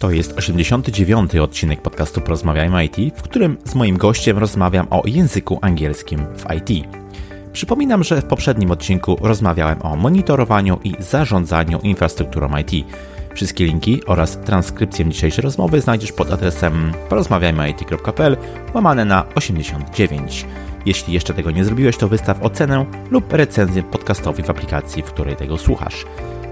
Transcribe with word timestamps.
To 0.00 0.10
jest 0.10 0.38
89. 0.38 1.36
odcinek 1.36 1.82
podcastu 1.82 2.20
Porozmawiajmy 2.20 2.84
IT, 2.84 3.18
w 3.18 3.22
którym 3.22 3.56
z 3.64 3.74
moim 3.74 3.96
gościem 3.96 4.38
rozmawiam 4.38 4.86
o 4.90 5.02
języku 5.04 5.58
angielskim 5.62 6.26
w 6.36 6.54
IT. 6.54 6.88
Przypominam, 7.52 8.04
że 8.04 8.22
w 8.22 8.24
poprzednim 8.24 8.70
odcinku 8.70 9.16
rozmawiałem 9.20 9.82
o 9.82 9.96
monitorowaniu 9.96 10.78
i 10.84 10.94
zarządzaniu 10.98 11.80
infrastrukturą 11.80 12.50
IT. 12.58 12.86
Wszystkie 13.34 13.64
linki 13.64 14.04
oraz 14.06 14.38
transkrypcję 14.40 15.08
dzisiejszej 15.08 15.42
rozmowy 15.42 15.80
znajdziesz 15.80 16.12
pod 16.12 16.32
adresem 16.32 16.92
porozmawiajmyit.pl 17.08 18.36
łamane 18.74 19.04
na 19.04 19.24
89. 19.34 20.46
Jeśli 20.86 21.14
jeszcze 21.14 21.34
tego 21.34 21.50
nie 21.50 21.64
zrobiłeś, 21.64 21.96
to 21.96 22.08
wystaw 22.08 22.42
ocenę 22.42 22.86
lub 23.10 23.32
recenzję 23.32 23.82
podcastowi 23.82 24.42
w 24.42 24.50
aplikacji, 24.50 25.02
w 25.02 25.06
której 25.06 25.36
tego 25.36 25.58
słuchasz. 25.58 26.04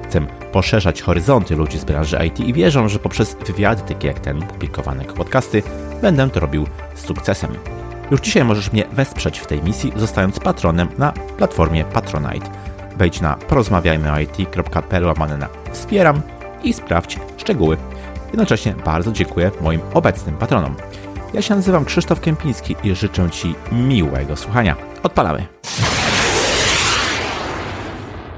Chcę 0.09 0.20
poszerzać 0.52 1.02
horyzonty 1.02 1.57
ludzi 1.57 1.79
z 1.79 1.84
branży 1.84 2.18
IT 2.27 2.41
i 2.41 2.52
wierzę, 2.52 2.89
że 2.89 2.98
poprzez 2.98 3.36
wywiady 3.46 3.82
takie 3.82 4.09
jak 4.09 4.21
ten, 4.21 4.43
publikowane 4.43 5.02
jako 5.02 5.14
podcasty, 5.14 5.62
będę 6.03 6.31
to 6.31 6.40
robił 6.40 6.67
z 6.94 7.07
sukcesem. 7.07 7.50
Już 8.11 8.21
dzisiaj 8.21 8.45
możesz 8.45 8.72
mnie 8.72 8.84
wesprzeć 8.93 9.39
w 9.39 9.46
tej 9.46 9.62
misji, 9.62 9.93
zostając 9.96 10.40
patronem 10.40 10.89
na 10.98 11.12
platformie 11.12 11.84
Patronite. 11.84 12.50
Wejdź 12.96 13.21
na 13.21 13.34
porozmawiajmyit.pl 13.34 15.04
łamane 15.04 15.36
na 15.36 15.48
wspieram 15.72 16.20
i 16.62 16.73
sprawdź 16.73 17.18
szczegóły. 17.36 17.76
Jednocześnie 18.26 18.75
bardzo 18.84 19.12
dziękuję 19.12 19.50
moim 19.61 19.81
obecnym 19.95 20.36
patronom. 20.36 20.75
Ja 21.34 21.43
się 21.43 21.54
nazywam 21.57 21.84
Krzysztof 21.84 22.20
Kępiński 22.20 22.76
i 22.84 22.95
życzę 22.95 23.31
Ci 23.31 23.54
miłego 23.73 24.36
słuchania. 24.36 24.76
Odpalamy! 25.03 25.46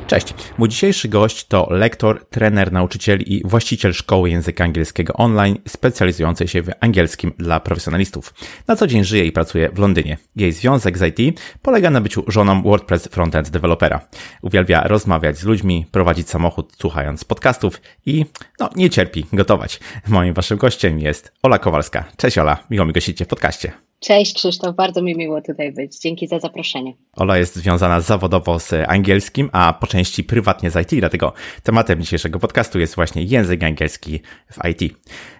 Cześć. 0.09 0.35
Mój 0.59 0.69
dzisiejszy 0.69 1.09
gość 1.09 1.47
to 1.47 1.67
lektor, 1.71 2.27
trener, 2.31 2.73
nauczyciel 2.73 3.21
i 3.21 3.43
właściciel 3.45 3.93
szkoły 3.93 4.31
języka 4.31 4.65
angielskiego 4.65 5.13
online 5.13 5.57
specjalizującej 5.69 6.49
się 6.49 6.63
w 6.63 6.71
angielskim 6.81 7.33
dla 7.39 7.61
profesjonalistów. 7.61 8.35
Na 8.67 8.77
co 8.77 8.87
dzień 8.87 9.05
żyje 9.05 9.25
i 9.25 9.33
pracuje 9.33 9.71
w 9.73 9.79
Londynie. 9.79 10.19
Jej 10.37 10.53
związek 10.53 10.99
z 10.99 11.19
IT 11.19 11.41
polega 11.63 11.91
na 11.91 12.01
byciu 12.01 12.25
żoną 12.29 12.63
WordPress 12.63 13.09
frontend 13.09 13.51
dewelopera. 13.51 14.01
Uwielbia 14.43 14.83
rozmawiać 14.83 15.39
z 15.39 15.45
ludźmi, 15.45 15.87
prowadzić 15.91 16.29
samochód 16.31 16.73
słuchając 16.81 17.25
podcastów 17.25 17.81
i 18.07 18.27
no, 18.61 18.71
nie 18.77 18.91
cierpi 18.91 19.27
gotować. 19.33 19.81
Moim 20.07 20.35
waszym 20.35 20.59
gościem 20.59 20.99
jest 20.99 21.33
Ola 21.43 21.59
Kowalska. 21.59 22.05
Cześć 22.17 22.39
Ola, 22.39 22.59
miło 22.71 22.87
mi 22.87 22.93
gościcie 22.93 23.25
w 23.25 23.29
podcaście. 23.29 23.88
Cześć 24.01 24.35
Krzysztof, 24.35 24.77
bardzo 24.77 25.03
mi 25.03 25.17
miło 25.17 25.43
tutaj 25.43 25.73
być. 25.73 25.99
Dzięki 25.99 26.27
za 26.27 26.39
zaproszenie. 26.39 26.95
Ola 27.17 27.39
jest 27.39 27.57
związana 27.57 28.01
zawodowo 28.01 28.59
z 28.59 28.73
angielskim, 28.89 29.51
a 29.53 29.73
po 29.73 29.87
części 29.87 30.25
prywatnie 30.25 30.71
z 30.71 30.77
IT, 30.77 31.01
dlatego 31.01 31.33
tematem 31.63 32.03
dzisiejszego 32.03 32.39
podcastu 32.39 32.79
jest 32.79 32.95
właśnie 32.95 33.23
język 33.23 33.63
angielski 33.63 34.21
w 34.53 34.69
IT. 34.69 34.95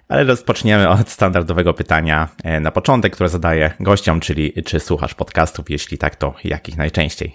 Ale 0.09 0.25
rozpoczniemy 0.25 0.89
od 0.89 1.09
standardowego 1.09 1.75
pytania 1.75 2.29
e, 2.45 2.61
na 2.61 2.71
początek, 2.71 3.13
które 3.15 3.29
zadaję 3.29 3.71
gościom, 3.81 4.21
czyli 4.21 4.53
czy 4.67 4.81
słuchasz 4.81 5.15
podcastów? 5.15 5.71
Jeśli 5.71 5.99
tak, 5.99 6.17
to 6.17 6.35
jakich 6.45 6.77
najczęściej? 6.77 7.35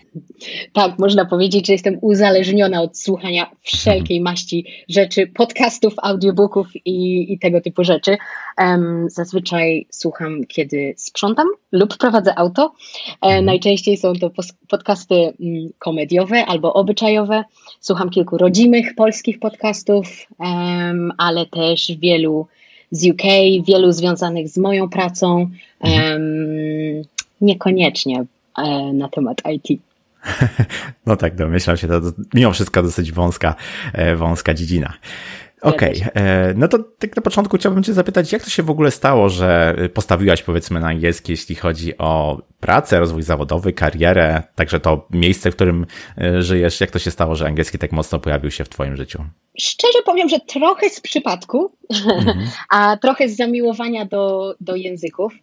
Tak, 0.74 1.00
można 1.00 1.26
powiedzieć, 1.26 1.68
że 1.68 1.74
jestem 1.74 1.98
uzależniona 2.02 2.82
od 2.82 3.00
słuchania 3.00 3.52
wszelkiej 3.62 4.18
mhm. 4.18 4.34
maści 4.34 4.66
rzeczy, 4.90 5.28
podcastów, 5.28 5.94
audiobooków 5.98 6.68
i, 6.86 7.34
i 7.34 7.40
tego 7.40 7.62
typu 7.62 7.84
rzeczy. 7.84 8.18
Um, 8.58 9.10
zazwyczaj 9.10 9.88
słucham, 9.92 10.46
kiedy 10.48 10.94
sprzątam 10.98 11.48
lub 11.72 11.98
prowadzę 11.98 12.40
auto. 12.40 12.74
E, 13.22 13.26
mhm. 13.26 13.46
najczęściej 13.46 13.98
są 13.98 14.14
to 14.14 14.32
podcasty 14.68 15.16
mm, 15.16 15.34
komediowe 15.80 16.46
albo 16.46 16.74
obyczajowe. 16.74 17.44
Słucham 17.80 18.10
kilku 18.10 18.38
rodzimych 18.38 18.96
polskich 18.96 19.40
podcastów, 19.40 20.08
ale 21.18 21.46
też 21.46 21.92
wielu 22.00 22.48
z 22.94 23.08
UK, 23.10 23.24
wielu 23.68 23.92
związanych 23.92 24.50
z 24.50 24.58
moją 24.58 24.90
pracą, 24.90 25.50
um, 25.80 27.04
niekoniecznie 27.42 28.26
e, 28.58 28.94
na 28.94 29.10
temat 29.10 29.38
IT. 29.52 29.82
No 31.06 31.16
tak, 31.16 31.36
domyślam 31.36 31.78
się, 31.78 31.88
to 31.88 32.02
mimo 32.34 32.52
wszystko 32.52 32.84
dosyć 32.84 33.12
wąska, 33.12 33.56
e, 33.94 34.16
wąska 34.16 34.54
dziedzina. 34.54 34.94
Okej, 35.64 35.96
okay. 35.96 36.24
E, 36.24 36.54
no 36.58 36.68
to 36.68 36.80
tak 37.00 37.16
na 37.16 37.22
początku 37.22 37.58
chciałbym 37.58 37.84
Cię 37.84 37.94
zapytać, 37.94 38.32
jak 38.32 38.44
to 38.44 38.50
się 38.50 38.64
w 38.64 38.70
ogóle 38.70 38.92
stało, 38.92 39.30
że 39.30 39.76
postawiłaś 39.94 40.44
powiedzmy 40.44 40.80
na 40.80 40.88
angielski, 40.88 41.32
jeśli 41.32 41.56
chodzi 41.56 41.98
o 41.98 42.42
pracę, 42.60 43.00
rozwój 43.00 43.24
zawodowy, 43.24 43.74
karierę, 43.74 44.44
także 44.56 44.80
to 44.80 45.08
miejsce, 45.12 45.52
w 45.52 45.56
którym 45.56 45.86
e, 46.18 46.42
żyjesz, 46.42 46.82
jak 46.82 46.92
to 46.92 47.00
się 47.00 47.12
stało, 47.12 47.36
że 47.36 47.46
angielski 47.46 47.78
tak 47.78 47.92
mocno 47.92 48.20
pojawił 48.20 48.52
się 48.52 48.64
w 48.64 48.70
Twoim 48.70 48.96
życiu? 48.96 49.26
Szczerze 49.60 50.00
powiem, 50.06 50.30
że 50.30 50.40
trochę 50.40 50.90
z 50.90 51.00
przypadku, 51.00 51.72
mhm. 51.90 52.48
a 52.76 52.98
trochę 52.98 53.30
z 53.30 53.36
zamiłowania 53.36 54.06
do, 54.06 54.56
do 54.60 54.76
języków 54.76 55.34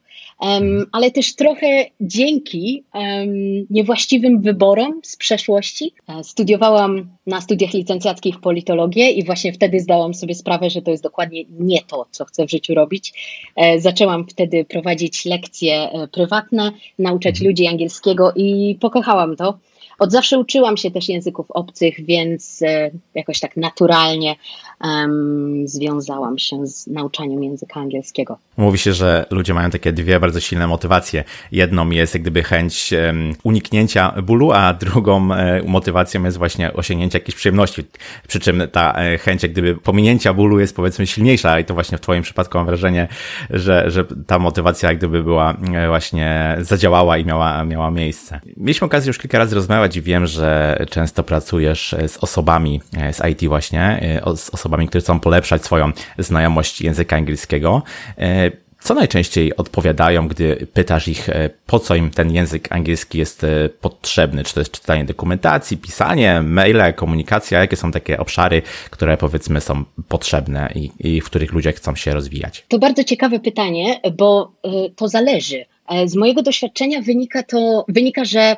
um, 0.41 0.87
ale 0.93 1.11
też 1.11 1.35
trochę 1.35 1.87
dzięki 2.01 2.85
um, 2.95 3.67
niewłaściwym 3.71 4.41
wyborom 4.41 5.01
z 5.03 5.17
przeszłości. 5.17 5.95
E, 6.09 6.25
studiowałam 6.25 7.11
na 7.27 7.41
studiach 7.41 7.73
licencjackich 7.73 8.41
politologię 8.41 9.11
i 9.11 9.25
właśnie 9.25 9.53
wtedy 9.53 9.81
zdałam 9.81 10.10
sobie 10.15 10.35
sprawę, 10.35 10.71
że 10.71 10.83
to 10.83 10.91
jest 10.91 11.03
dokładnie 11.03 11.45
nie 11.51 11.83
to, 11.83 12.07
co 12.11 12.25
chcę 12.25 12.47
w 12.47 12.51
życiu 12.51 12.75
robić. 12.75 13.13
E, 13.57 13.81
zaczęłam 13.81 14.27
wtedy 14.27 14.65
prowadzić 14.65 15.25
lekcje 15.25 15.93
e, 15.93 16.09
prywatne, 16.09 16.73
nauczać 16.99 17.35
mhm. 17.35 17.51
ludzi 17.51 17.67
angielskiego 17.67 18.33
i 18.37 18.79
pokochałam 18.81 19.37
to. 19.37 19.59
Od 20.01 20.13
zawsze 20.13 20.39
uczyłam 20.39 20.77
się 20.77 20.91
też 20.91 21.09
języków 21.09 21.51
obcych, 21.51 21.95
więc 22.05 22.63
e, 22.63 22.91
jakoś 23.15 23.41
tak 23.41 23.57
naturalnie 23.57 24.37
um, 24.85 25.69
związałam 25.69 26.39
się 26.39 26.67
z 26.67 26.87
nauczaniem 26.87 27.45
języka 27.45 27.81
angielskiego. 27.81 28.39
Mówi 28.57 28.79
się, 28.79 28.93
że 28.93 29.27
ludzie 29.31 29.55
mają 29.55 29.71
takie 29.71 29.93
dwie 29.93 30.21
bardzo 30.21 30.41
silne 30.41 30.67
motywacje. 30.67 31.25
Jedną 31.53 31.91
jest 31.91 32.15
jak 32.15 32.23
gdyby 32.23 32.43
chęć 32.43 32.95
uniknięcia 33.43 34.15
bólu, 34.23 34.53
a 34.53 34.75
drugą 34.75 35.29
um, 35.29 35.31
motywacją 35.67 36.25
jest 36.25 36.39
właśnie 36.39 36.73
osiągnięcie 36.73 37.19
jakiejś 37.19 37.37
przyjemności. 37.37 37.83
Przy 38.29 38.41
czym 38.41 38.63
ta 38.73 38.93
e, 38.93 39.19
chęć 39.19 39.43
jak 39.43 39.53
gdyby 39.53 39.77
pominięcia 39.77 40.35
bólu 40.35 40.61
jest 40.61 40.77
powiedzmy 40.77 41.07
silniejsza 41.07 41.61
i 41.61 41.65
to 41.65 41.75
właśnie 41.75 41.99
w 41.99 42.01
twoim 42.01 42.23
przypadku 42.23 42.59
mam 42.59 42.67
wrażenie, 42.67 43.09
że, 43.51 43.91
że 43.91 44.05
ta 44.27 44.39
motywacja 44.39 44.89
jak 44.89 44.99
gdyby 44.99 45.23
była 45.23 45.57
właśnie 45.87 46.57
zadziałała 46.61 47.19
i 47.19 47.25
miała, 47.25 47.65
miała 47.65 47.91
miejsce. 47.91 48.41
Mieliśmy 48.57 48.85
okazję 48.85 49.11
już 49.11 49.19
kilka 49.19 49.39
razy 49.39 49.55
rozmawiać 49.55 49.90
i 49.97 50.03
wiem, 50.03 50.27
że 50.27 50.79
często 50.91 51.23
pracujesz 51.23 51.95
z 52.09 52.17
osobami 52.17 52.81
e, 52.97 53.13
z 53.13 53.23
IT 53.31 53.49
właśnie, 53.49 53.83
e, 54.27 54.37
z 54.37 54.51
osobami, 54.51 54.89
które 54.89 55.03
chcą 55.03 55.21
polepszać 55.21 55.65
swoją 55.65 55.93
znajomość 56.19 56.81
języka 56.81 57.17
angielskiego. 57.17 57.83
E, 58.19 58.51
co 58.81 58.95
najczęściej 58.95 59.57
odpowiadają, 59.57 60.29
gdy 60.29 60.67
pytasz 60.73 61.09
ich, 61.09 61.29
po 61.67 61.79
co 61.79 61.95
im 61.95 62.11
ten 62.11 62.31
język 62.31 62.73
angielski 62.73 63.19
jest 63.19 63.47
potrzebny? 63.81 64.45
Czy 64.45 64.55
to 64.55 64.61
jest 64.61 64.73
czytanie 64.73 65.05
dokumentacji, 65.05 65.77
pisanie, 65.77 66.43
maile, 66.43 66.95
komunikacja? 66.97 67.59
Jakie 67.61 67.77
są 67.77 67.93
takie 67.93 68.19
obszary, 68.19 68.63
które 68.91 69.17
powiedzmy 69.17 69.61
są 69.61 69.85
potrzebne 70.09 70.73
i, 70.75 70.91
i 70.99 71.21
w 71.21 71.25
których 71.25 71.53
ludzie 71.53 71.73
chcą 71.73 71.97
się 71.97 72.15
rozwijać? 72.15 72.65
To 72.69 72.79
bardzo 72.79 73.05
ciekawe 73.05 73.41
pytanie, 73.41 74.01
bo 74.17 74.53
to 74.97 75.09
zależy. 75.09 75.65
Z 76.07 76.17
mojego 76.17 76.43
doświadczenia 76.43 77.03
wynika 77.03 77.43
to, 77.43 77.85
wynika, 77.89 78.25
że 78.25 78.41
E, 78.41 78.57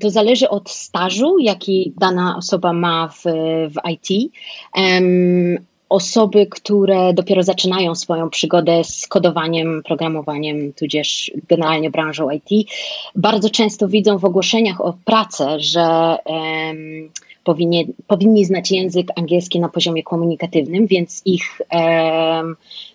to 0.00 0.10
zależy 0.10 0.48
od 0.48 0.70
stażu, 0.70 1.38
jaki 1.38 1.92
dana 1.96 2.36
osoba 2.36 2.72
ma 2.72 3.08
w, 3.08 3.22
w 3.70 3.90
IT. 3.90 4.32
Um, 4.76 5.58
osoby, 5.92 6.46
które 6.46 7.14
dopiero 7.14 7.42
zaczynają 7.42 7.94
swoją 7.94 8.30
przygodę 8.30 8.84
z 8.84 9.06
kodowaniem, 9.06 9.82
programowaniem, 9.82 10.72
tudzież 10.72 11.30
generalnie 11.48 11.90
branżą 11.90 12.30
IT, 12.30 12.70
bardzo 13.16 13.50
często 13.50 13.88
widzą 13.88 14.18
w 14.18 14.24
ogłoszeniach 14.24 14.80
o 14.80 14.94
pracę, 15.04 15.60
że 15.60 16.16
um, 16.24 17.10
powinni, 17.44 17.86
powinni 18.06 18.44
znać 18.44 18.70
język 18.70 19.08
angielski 19.16 19.60
na 19.60 19.68
poziomie 19.68 20.02
komunikatywnym, 20.02 20.86
więc 20.86 21.22
ich, 21.24 21.60
e, 21.72 22.42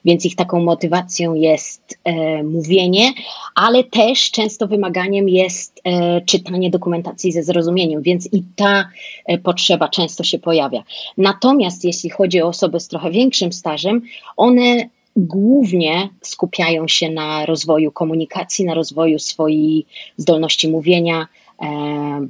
więc 0.06 0.26
ich 0.26 0.36
taką 0.36 0.64
motywacją 0.64 1.34
jest 1.34 2.00
e, 2.04 2.44
mówienie, 2.44 3.14
ale 3.56 3.84
też 3.84 4.32
często 4.32 4.68
wymaganiem 4.68 5.30
jest 5.30 5.82
e, 5.84 6.22
czytanie 6.22 6.70
dokumentacji 6.70 7.32
ze 7.32 7.44
zrozumieniem, 7.44 8.02
więc 8.02 8.34
i 8.34 8.44
ta 8.56 8.90
e, 9.26 9.38
potrzeba 9.38 9.90
często 9.90 10.24
się 10.24 10.40
pojawia. 10.40 10.84
Natomiast 11.18 11.86
jeśli 11.86 12.10
chodzi 12.10 12.42
o 12.42 12.48
osoby 12.48 12.80
z 12.80 12.88
trochę 12.88 13.12
większym 13.12 13.54
stażem, 13.54 14.02
one 14.38 14.90
głównie 15.18 16.10
skupiają 16.22 16.88
się 16.88 17.10
na 17.10 17.46
rozwoju 17.46 17.92
komunikacji, 17.92 18.66
na 18.66 18.74
rozwoju 18.74 19.20
swojej 19.20 19.86
zdolności 20.18 20.68
mówienia, 20.68 21.28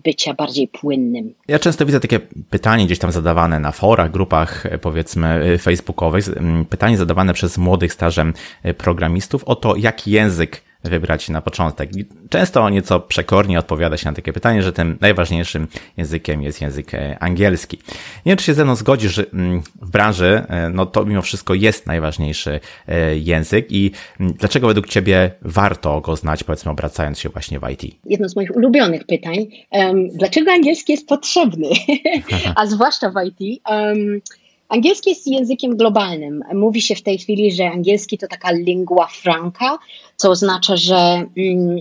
bycia 0.04 0.34
bardziej 0.34 0.68
płynnym. 0.68 1.34
Ja 1.48 1.60
często 1.60 1.86
widzę 1.86 2.00
takie 2.00 2.20
pytanie 2.50 2.86
gdzieś 2.86 3.00
tam 3.00 3.12
zadawane 3.12 3.60
na 3.60 3.72
forach, 3.72 4.12
grupach 4.12 4.66
e, 4.66 4.78
powiedzmy 4.78 5.28
e, 5.28 5.58
facebookowych, 5.58 6.26
pytanie 6.70 6.98
zadawane 6.98 7.34
przez 7.34 7.58
młodych 7.58 7.94
stażem 7.94 8.34
programistów 8.78 9.44
o 9.44 9.56
to, 9.56 9.76
jaki 9.76 10.12
język 10.12 10.67
wybrać 10.84 11.30
na 11.30 11.42
początek. 11.42 11.90
Często 12.30 12.70
nieco 12.70 13.00
przekornie 13.00 13.60
odpowiada 13.60 13.98
się 13.98 14.10
na 14.10 14.16
takie 14.16 14.34
pytanie, 14.34 14.64
że 14.64 14.74
tym 14.74 14.98
najważniejszym 15.02 15.68
językiem 15.98 16.42
jest 16.42 16.62
język 16.62 16.94
e, 16.94 17.18
angielski. 17.20 17.78
Nie 18.26 18.30
wiem, 18.30 18.38
czy 18.38 18.46
się 18.46 18.54
ze 18.54 18.66
mną 18.66 18.76
zgodzisz, 18.76 19.14
że 19.14 19.26
mm, 19.34 19.62
w 19.82 19.92
branży 19.92 20.44
e, 20.50 20.70
no 20.70 20.86
to 20.86 21.06
mimo 21.06 21.22
wszystko 21.22 21.54
jest 21.54 21.88
najważniejszy 21.88 22.60
e, 22.88 23.18
język 23.18 23.72
i 23.72 23.92
mm, 24.20 24.34
dlaczego 24.34 24.68
według 24.68 24.88
Ciebie 24.88 25.32
warto 25.42 26.02
go 26.02 26.16
znać, 26.16 26.44
powiedzmy 26.44 26.72
obracając 26.72 27.20
się 27.20 27.30
właśnie 27.30 27.60
w 27.60 27.70
IT? 27.70 27.96
Jedno 28.06 28.30
z 28.30 28.36
moich 28.36 28.56
ulubionych 28.56 29.06
pytań. 29.06 29.48
Um, 29.72 30.10
dlaczego 30.10 30.52
angielski 30.52 30.92
jest 30.92 31.08
potrzebny? 31.08 31.68
A 32.56 32.68
zwłaszcza 32.68 33.10
w 33.10 33.14
IT. 33.26 33.62
Um, 33.70 34.22
Angielski 34.70 35.10
jest 35.10 35.28
językiem 35.28 35.78
globalnym. 35.78 36.44
Mówi 36.54 36.82
się 36.82 36.96
w 36.96 37.02
tej 37.02 37.18
chwili, 37.18 37.52
że 37.52 37.72
angielski 37.72 38.18
to 38.18 38.28
taka 38.28 38.52
lingua 38.52 39.08
franca, 39.08 39.78
co 40.18 40.30
oznacza, 40.30 40.78
że 40.78 40.96
mm, 41.38 41.78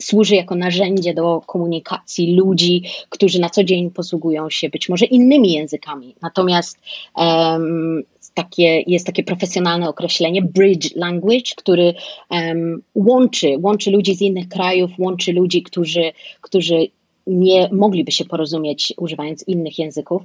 służy 0.00 0.34
jako 0.34 0.54
narzędzie 0.54 1.14
do 1.14 1.40
komunikacji 1.46 2.36
ludzi, 2.36 2.82
którzy 3.08 3.40
na 3.40 3.50
co 3.50 3.64
dzień 3.64 3.90
posługują 3.90 4.50
się 4.50 4.68
być 4.68 4.88
może 4.88 5.04
innymi 5.04 5.52
językami. 5.52 6.14
Natomiast 6.22 6.78
um, 7.16 8.02
takie, 8.34 8.82
jest 8.86 9.06
takie 9.06 9.22
profesjonalne 9.22 9.88
określenie 9.88 10.42
bridge 10.42 10.96
language, 10.96 11.50
który 11.56 11.94
um, 12.30 12.82
łączy, 12.94 13.56
łączy 13.62 13.90
ludzi 13.90 14.14
z 14.14 14.20
innych 14.22 14.48
krajów, 14.48 14.90
łączy 14.98 15.32
ludzi, 15.32 15.62
którzy, 15.62 16.12
którzy 16.40 16.86
nie 17.26 17.68
mogliby 17.72 18.12
się 18.12 18.24
porozumieć 18.24 18.94
używając 18.96 19.48
innych 19.48 19.78
języków. 19.78 20.22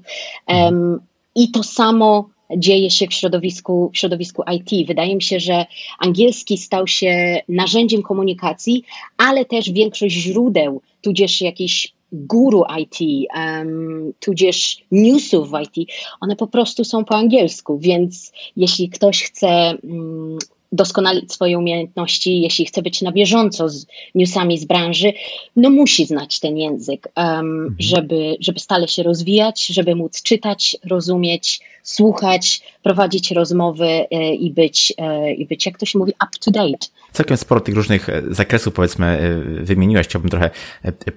Um, 0.47 0.99
i 1.35 1.51
to 1.51 1.63
samo 1.63 2.29
dzieje 2.57 2.89
się 2.89 3.07
w 3.07 3.13
środowisku, 3.13 3.91
w 3.93 3.97
środowisku 3.97 4.43
IT. 4.53 4.87
Wydaje 4.87 5.15
mi 5.15 5.21
się, 5.21 5.39
że 5.39 5.65
angielski 5.99 6.57
stał 6.57 6.87
się 6.87 7.41
narzędziem 7.49 8.01
komunikacji, 8.01 8.83
ale 9.17 9.45
też 9.45 9.71
większość 9.71 10.15
źródeł, 10.15 10.81
tudzież 11.01 11.41
jakiś 11.41 11.93
guru 12.11 12.63
IT, 12.79 13.29
um, 13.35 14.13
tudzież 14.19 14.77
newsów 14.91 15.51
w 15.51 15.53
IT, 15.61 15.91
one 16.21 16.35
po 16.35 16.47
prostu 16.47 16.83
są 16.83 17.05
po 17.05 17.15
angielsku, 17.15 17.79
więc 17.79 18.31
jeśli 18.55 18.89
ktoś 18.89 19.23
chce 19.23 19.77
um, 19.83 20.37
doskonalić 20.75 21.33
swoje 21.33 21.57
umiejętności, 21.57 22.41
jeśli 22.41 22.65
chce 22.65 22.81
być 22.81 23.01
na 23.01 23.11
bieżąco 23.11 23.69
z 23.69 23.85
newsami 24.15 24.57
z 24.57 24.65
branży, 24.65 25.13
no 25.55 25.69
musi 25.69 26.05
znać 26.05 26.39
ten 26.39 26.57
język, 26.57 27.07
um, 27.17 27.75
żeby, 27.79 28.35
żeby 28.39 28.59
stale 28.59 28.87
się 28.87 29.03
rozwijać, 29.03 29.65
żeby 29.65 29.95
móc 29.95 30.21
czytać, 30.21 30.77
rozumieć, 30.89 31.59
słuchać, 31.83 32.61
prowadzić 32.83 33.31
rozmowy 33.31 33.85
e, 33.85 34.35
i 34.35 34.51
być, 34.51 34.93
e, 34.97 35.33
i 35.33 35.45
być, 35.45 35.65
jak 35.65 35.77
to 35.77 35.85
się 35.85 35.99
mówi, 35.99 36.11
up 36.11 36.31
to 36.45 36.51
date. 36.51 36.87
Całkiem 37.11 37.37
sporo 37.37 37.61
tych 37.61 37.75
różnych 37.75 38.09
e, 38.09 38.21
zakresów, 38.29 38.73
powiedzmy, 38.73 39.35
wymieniłeś. 39.61 40.07
Chciałbym 40.07 40.31
trochę 40.31 40.49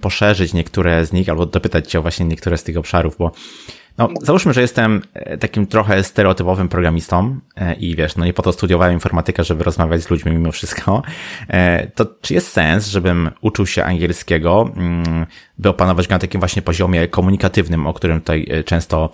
poszerzyć 0.00 0.52
niektóre 0.52 1.06
z 1.06 1.12
nich 1.12 1.28
albo 1.28 1.46
dopytać 1.46 1.90
Cię 1.90 1.99
o 1.99 2.02
właśnie 2.02 2.26
niektóre 2.26 2.58
z 2.58 2.64
tych 2.64 2.76
obszarów, 2.76 3.16
bo 3.19 3.32
no, 3.98 4.08
załóżmy, 4.22 4.52
że 4.52 4.60
jestem 4.60 5.02
e, 5.14 5.38
takim 5.38 5.66
trochę 5.66 6.04
stereotypowym 6.04 6.68
programistą 6.68 7.40
e, 7.56 7.74
i 7.74 7.96
wiesz, 7.96 8.16
no 8.16 8.24
nie 8.24 8.32
po 8.32 8.42
to 8.42 8.52
studiowałem 8.52 8.94
informatykę, 8.94 9.44
żeby 9.44 9.64
rozmawiać 9.64 10.02
z 10.02 10.10
ludźmi 10.10 10.32
mimo 10.32 10.52
wszystko. 10.52 11.02
E, 11.48 11.86
to 11.86 12.06
czy 12.20 12.34
jest 12.34 12.48
sens, 12.52 12.86
żebym 12.86 13.30
uczył 13.40 13.66
się 13.66 13.84
angielskiego, 13.84 14.70
mm, 14.76 15.26
by 15.58 15.69
opanować 15.69 16.08
go 16.08 16.14
na 16.14 16.19
takim 16.19 16.40
właśnie 16.40 16.62
poziomie 16.62 17.08
komunikatywnym, 17.08 17.87
o 17.87 17.94
którym 17.94 18.20
tutaj 18.20 18.46
często 18.64 19.10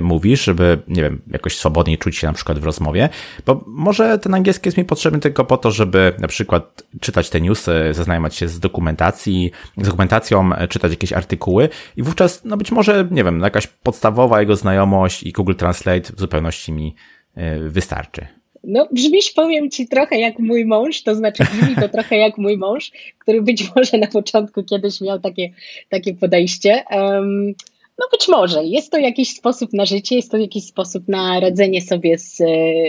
mówisz, 0.00 0.44
żeby, 0.44 0.78
nie 0.88 1.02
wiem, 1.02 1.22
jakoś 1.30 1.56
swobodniej 1.56 1.98
czuć 1.98 2.16
się 2.16 2.26
na 2.26 2.32
przykład 2.32 2.58
w 2.58 2.64
rozmowie? 2.64 3.08
Bo 3.46 3.64
może 3.66 4.18
ten 4.18 4.34
angielski 4.34 4.68
jest 4.68 4.78
mi 4.78 4.84
potrzebny 4.84 5.20
tylko 5.20 5.44
po 5.44 5.56
to, 5.56 5.70
żeby 5.70 6.12
na 6.18 6.28
przykład 6.28 6.82
czytać 7.00 7.30
te 7.30 7.40
newsy, 7.40 7.72
zaznajomić 7.92 8.34
się 8.34 8.48
z 8.48 8.60
dokumentacji, 8.60 9.50
z 9.78 9.86
dokumentacją, 9.86 10.50
czytać 10.68 10.90
jakieś 10.90 11.12
artykuły 11.12 11.68
i 11.96 12.02
wówczas, 12.02 12.44
no 12.44 12.56
być 12.56 12.72
może, 12.72 13.08
nie 13.10 13.24
wiem, 13.24 13.40
jakaś 13.40 13.66
podstawowa 13.66 14.40
jego 14.40 14.56
znajomość 14.56 15.22
i 15.22 15.32
Google 15.32 15.54
Translate 15.54 16.12
w 16.16 16.20
zupełności 16.20 16.72
mi 16.72 16.94
e, 17.34 17.58
wystarczy. 17.58 18.41
No, 18.64 18.88
brzmisz, 18.92 19.30
powiem 19.30 19.70
ci, 19.70 19.88
trochę 19.88 20.18
jak 20.18 20.38
mój 20.38 20.64
mąż, 20.64 21.02
to 21.02 21.14
znaczy 21.14 21.44
brzmi 21.44 21.76
to 21.76 21.88
trochę 21.88 22.16
jak 22.16 22.38
mój 22.38 22.56
mąż, 22.56 22.90
który 23.18 23.42
być 23.42 23.74
może 23.76 23.98
na 23.98 24.06
początku 24.06 24.62
kiedyś 24.62 25.00
miał 25.00 25.20
takie, 25.20 25.50
takie 25.88 26.14
podejście. 26.14 26.84
Um, 26.90 27.54
no 27.98 28.06
być 28.12 28.28
może. 28.28 28.64
Jest 28.64 28.92
to 28.92 28.98
jakiś 28.98 29.30
sposób 29.36 29.72
na 29.72 29.84
życie, 29.86 30.16
jest 30.16 30.30
to 30.30 30.36
jakiś 30.36 30.64
sposób 30.64 31.08
na 31.08 31.40
radzenie 31.40 31.82
sobie 31.82 32.18
z 32.18 32.40
e, 32.40 32.44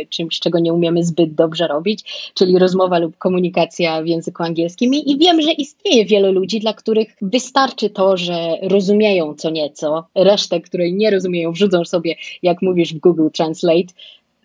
czymś, 0.09 0.39
czego 0.39 0.59
nie 0.59 0.73
umiemy 0.73 1.03
zbyt 1.03 1.33
dobrze 1.33 1.67
robić, 1.67 2.31
czyli 2.33 2.59
rozmowa 2.59 2.99
lub 2.99 3.17
komunikacja 3.17 4.01
w 4.01 4.07
języku 4.07 4.43
angielskim. 4.43 4.93
I 4.93 5.17
wiem, 5.17 5.41
że 5.41 5.51
istnieje 5.51 6.05
wielu 6.05 6.31
ludzi, 6.31 6.59
dla 6.59 6.73
których 6.73 7.15
wystarczy 7.21 7.89
to, 7.89 8.17
że 8.17 8.57
rozumieją 8.61 9.35
co 9.35 9.49
nieco, 9.49 10.07
resztę, 10.15 10.61
której 10.61 10.93
nie 10.93 11.11
rozumieją, 11.11 11.51
wrzucą 11.51 11.85
sobie, 11.85 12.15
jak 12.43 12.61
mówisz 12.61 12.93
w 12.93 12.99
Google 12.99 13.27
Translate, 13.33 13.93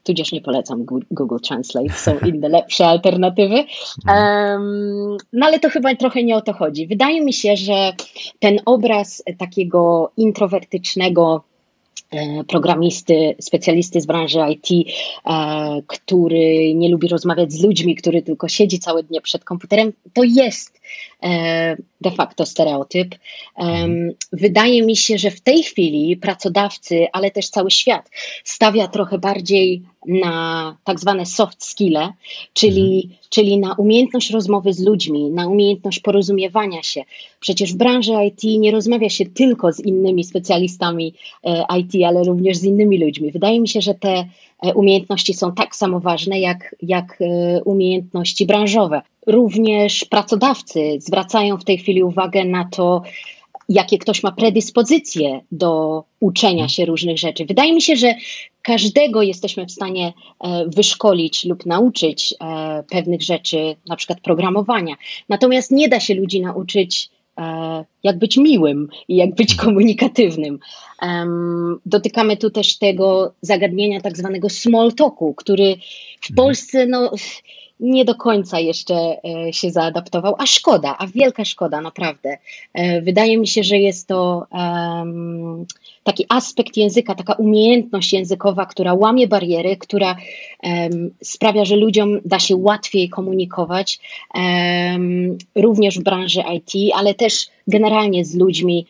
tudzież 0.03 0.33
nie 0.33 0.41
polecam 0.41 0.85
Google 1.11 1.37
Translate, 1.43 1.93
są 1.93 2.19
inne 2.19 2.49
lepsze 2.49 2.87
alternatywy. 2.87 3.65
Um, 4.09 5.17
no 5.33 5.47
ale 5.47 5.59
to 5.61 5.71
chyba 5.71 5.95
trochę 5.95 6.23
nie 6.23 6.37
o 6.37 6.41
to 6.41 6.53
chodzi. 6.53 6.87
Wydaje 6.87 7.25
mi 7.25 7.33
się, 7.33 7.57
że 7.57 7.93
ten 8.39 8.59
obraz 8.67 9.23
takiego 9.39 10.13
introwertycznego 10.17 11.45
programisty, 12.49 13.37
specjalisty 13.41 14.01
z 14.01 14.07
branży 14.07 14.39
IT, 14.51 14.89
e, 15.27 15.83
który 15.87 16.75
nie 16.75 16.89
lubi 16.89 17.09
rozmawiać 17.09 17.53
z 17.53 17.63
ludźmi, 17.63 17.95
który 17.95 18.23
tylko 18.23 18.49
siedzi 18.49 18.79
całe 18.79 19.03
dnie 19.03 19.21
przed 19.21 19.45
komputerem, 19.45 19.93
to 20.13 20.23
jest 20.25 20.81
e, 21.23 21.77
de 22.01 22.11
facto 22.11 22.47
stereotyp. 22.47 23.15
Wydaje 24.33 24.83
mi 24.83 24.97
się, 24.97 25.19
że 25.19 25.31
w 25.31 25.41
tej 25.41 25.63
chwili 25.63 26.17
pracodawcy, 26.17 27.07
ale 27.13 27.31
też 27.31 27.49
cały 27.49 27.71
świat 27.71 28.11
stawia 28.45 28.89
trochę 28.89 29.19
bardziej 29.19 29.83
na 30.09 30.77
tak 30.85 31.01
zwane 31.01 31.27
soft 31.27 31.65
skille, 31.65 32.13
czyli, 32.53 33.03
mhm. 33.05 33.21
czyli 33.31 33.59
na 33.59 33.75
umiejętność 33.75 34.31
rozmowy 34.31 34.73
z 34.73 34.81
ludźmi, 34.81 35.31
na 35.31 35.49
umiejętność 35.49 36.01
porozumiewania 36.01 36.83
się. 36.83 37.03
Przecież 37.41 37.75
w 37.75 37.77
branży 37.77 38.13
IT 38.27 38.61
nie 38.61 38.71
rozmawia 38.71 39.09
się 39.09 39.27
tylko 39.27 39.73
z 39.73 39.81
innymi 39.81 40.25
specjalistami 40.25 41.15
e, 41.45 41.65
IT, 41.79 41.93
ale 42.07 42.25
również 42.25 42.57
z 42.57 42.65
innymi 42.65 43.05
ludźmi. 43.05 43.33
Wydaje 43.33 43.61
mi 43.61 43.69
się, 43.69 43.81
że 43.81 43.95
te 43.95 44.25
e, 44.63 44.75
umiejętności 44.75 45.35
są 45.35 45.53
tak 45.53 45.77
samo 45.77 46.01
ważne 46.01 46.41
jak, 46.41 46.77
jak 46.83 47.19
e, 47.21 47.63
umiejętności 47.65 48.47
branżowe. 48.47 49.03
Również 49.27 50.05
pracodawcy 50.05 50.97
zwracają 51.01 51.57
w 51.57 51.65
tej 51.65 51.79
chwili 51.79 52.03
uwagę 52.03 52.45
na 52.45 52.65
to, 52.65 53.03
jakie 53.69 53.99
ktoś 53.99 54.23
ma 54.23 54.33
predyspozycje 54.33 55.41
do 55.53 56.05
uczenia 56.21 56.69
się 56.69 56.85
różnych 56.85 57.19
rzeczy. 57.19 57.45
Wydaje 57.45 57.75
mi 57.75 57.83
się, 57.83 57.97
że 57.97 58.15
każdego 58.63 59.23
jesteśmy 59.23 59.67
w 59.67 59.73
stanie 59.73 60.13
e, 60.41 60.65
wyszkolić 60.67 61.45
lub 61.45 61.67
nauczyć 61.67 62.35
e, 62.41 62.85
pewnych 62.91 63.23
rzeczy, 63.23 63.77
na 63.87 63.97
przykład 63.97 64.21
programowania. 64.21 64.95
Natomiast 65.29 65.71
nie 65.71 65.89
da 65.89 66.01
się 66.01 66.15
ludzi 66.15 66.41
nauczyć, 66.41 67.09
e, 67.39 67.85
jak 68.03 68.19
być 68.19 68.37
miłym 68.37 68.89
i 69.09 69.17
jak 69.17 69.35
być 69.35 69.55
komunikatywnym. 69.55 70.59
Dotykamy 71.87 72.37
tu 72.37 72.51
też 72.51 72.79
tego 72.79 73.35
zagadnienia 73.41 74.01
tak 74.01 74.17
zwanego 74.17 74.49
small 74.49 74.93
talku, 74.93 75.35
który 75.35 75.77
w 76.21 76.31
mhm. 76.31 76.37
Polsce 76.37 76.87
no, 76.87 77.11
nie 77.81 78.05
do 78.05 78.15
końca 78.15 78.61
jeszcze 78.61 78.95
e, 78.95 79.53
się 79.53 79.71
zaadaptował, 79.71 80.35
a 80.39 80.47
szkoda, 80.47 80.97
a 80.99 81.07
wielka 81.07 81.45
szkoda, 81.45 81.81
naprawdę. 81.81 82.39
E, 82.75 83.03
wydaje 83.03 83.39
mi 83.39 83.47
się, 83.47 83.63
że 83.63 83.79
jest 83.79 84.09
to 84.09 84.47
taki 86.03 86.27
aspekt 86.29 86.77
języka, 86.77 87.15
taka 87.15 87.33
umiejętność 87.33 88.13
językowa, 88.13 88.67
która 88.67 88.95
łamie 88.95 89.29
bariery, 89.29 89.77
która 89.77 90.17
sprawia, 91.23 91.65
że 91.65 91.77
ludziom 91.77 92.21
da 92.25 92.39
się 92.39 92.57
łatwiej 92.57 93.09
komunikować, 93.09 94.01
również 95.55 95.99
w 95.99 96.03
branży 96.03 96.43
IT, 96.57 96.93
ale 96.95 97.15
też 97.15 97.49
generalnie 97.67 98.25
z 98.25 98.35
ludźmi 98.35 98.87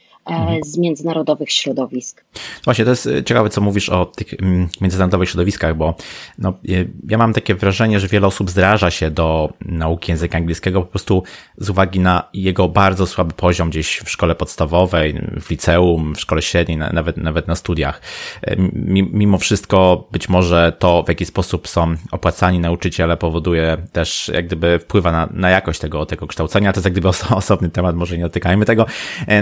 z 0.65 0.79
międzynarodowych 0.79 1.53
środowisk. 1.53 2.25
Właśnie, 2.65 2.85
to 2.85 2.91
jest 2.91 3.07
e, 3.07 3.25
ciekawe, 3.25 3.51
co 3.51 3.61
mówisz 3.61 3.89
o 3.89 4.07
tych 4.07 4.35
mm, 4.35 4.69
międzynarodowych 4.81 5.29
środowiskach, 5.29 5.77
bo 5.77 5.95
no, 6.39 6.49
e, 6.49 6.85
ja 7.09 7.19
mam 7.19 7.33
takie 7.33 7.55
wrażenie, 7.55 8.01
że 8.01 8.09
wiele 8.09 8.27
osób 8.27 8.51
zraża 8.51 8.91
się 8.91 9.11
do 9.11 9.53
nauki 9.61 10.13
języka 10.13 10.39
angielskiego 10.39 10.81
po 10.81 10.87
prostu 10.87 11.23
z 11.59 11.71
uwagi 11.71 12.01
na 12.01 12.29
jego 12.33 12.69
bardzo 12.69 13.07
słaby 13.07 13.35
poziom 13.35 13.71
gdzieś 13.71 14.01
w 14.05 14.11
szkole 14.11 14.35
podstawowej, 14.35 15.21
w 15.41 15.51
liceum, 15.51 16.15
w 16.15 16.21
szkole 16.21 16.43
średniej, 16.43 16.79
nawet, 16.79 17.17
nawet 17.17 17.49
na 17.49 17.57
studiach. 17.57 18.01
Mimo 18.93 19.39
wszystko 19.39 20.09
być 20.13 20.29
może 20.29 20.73
to, 20.79 21.03
w 21.03 21.09
jaki 21.09 21.25
sposób 21.25 21.69
są 21.69 21.95
opłacani 22.13 22.61
nauczyciele 22.61 23.17
powoduje 23.17 23.77
też 23.93 24.31
jak 24.35 24.47
gdyby 24.47 24.79
wpływa 24.79 25.13
na, 25.13 25.29
na 25.33 25.51
jakość 25.51 25.81
tego, 25.81 26.07
tego 26.07 26.27
kształcenia. 26.27 26.73
To 26.73 26.79
jest 26.79 26.85
jak 26.85 26.93
gdyby 26.93 27.09
osobny 27.31 27.71
temat, 27.71 27.97
może 27.97 28.17
nie 28.17 28.23
dotykajmy 28.23 28.65
tego. 28.65 28.87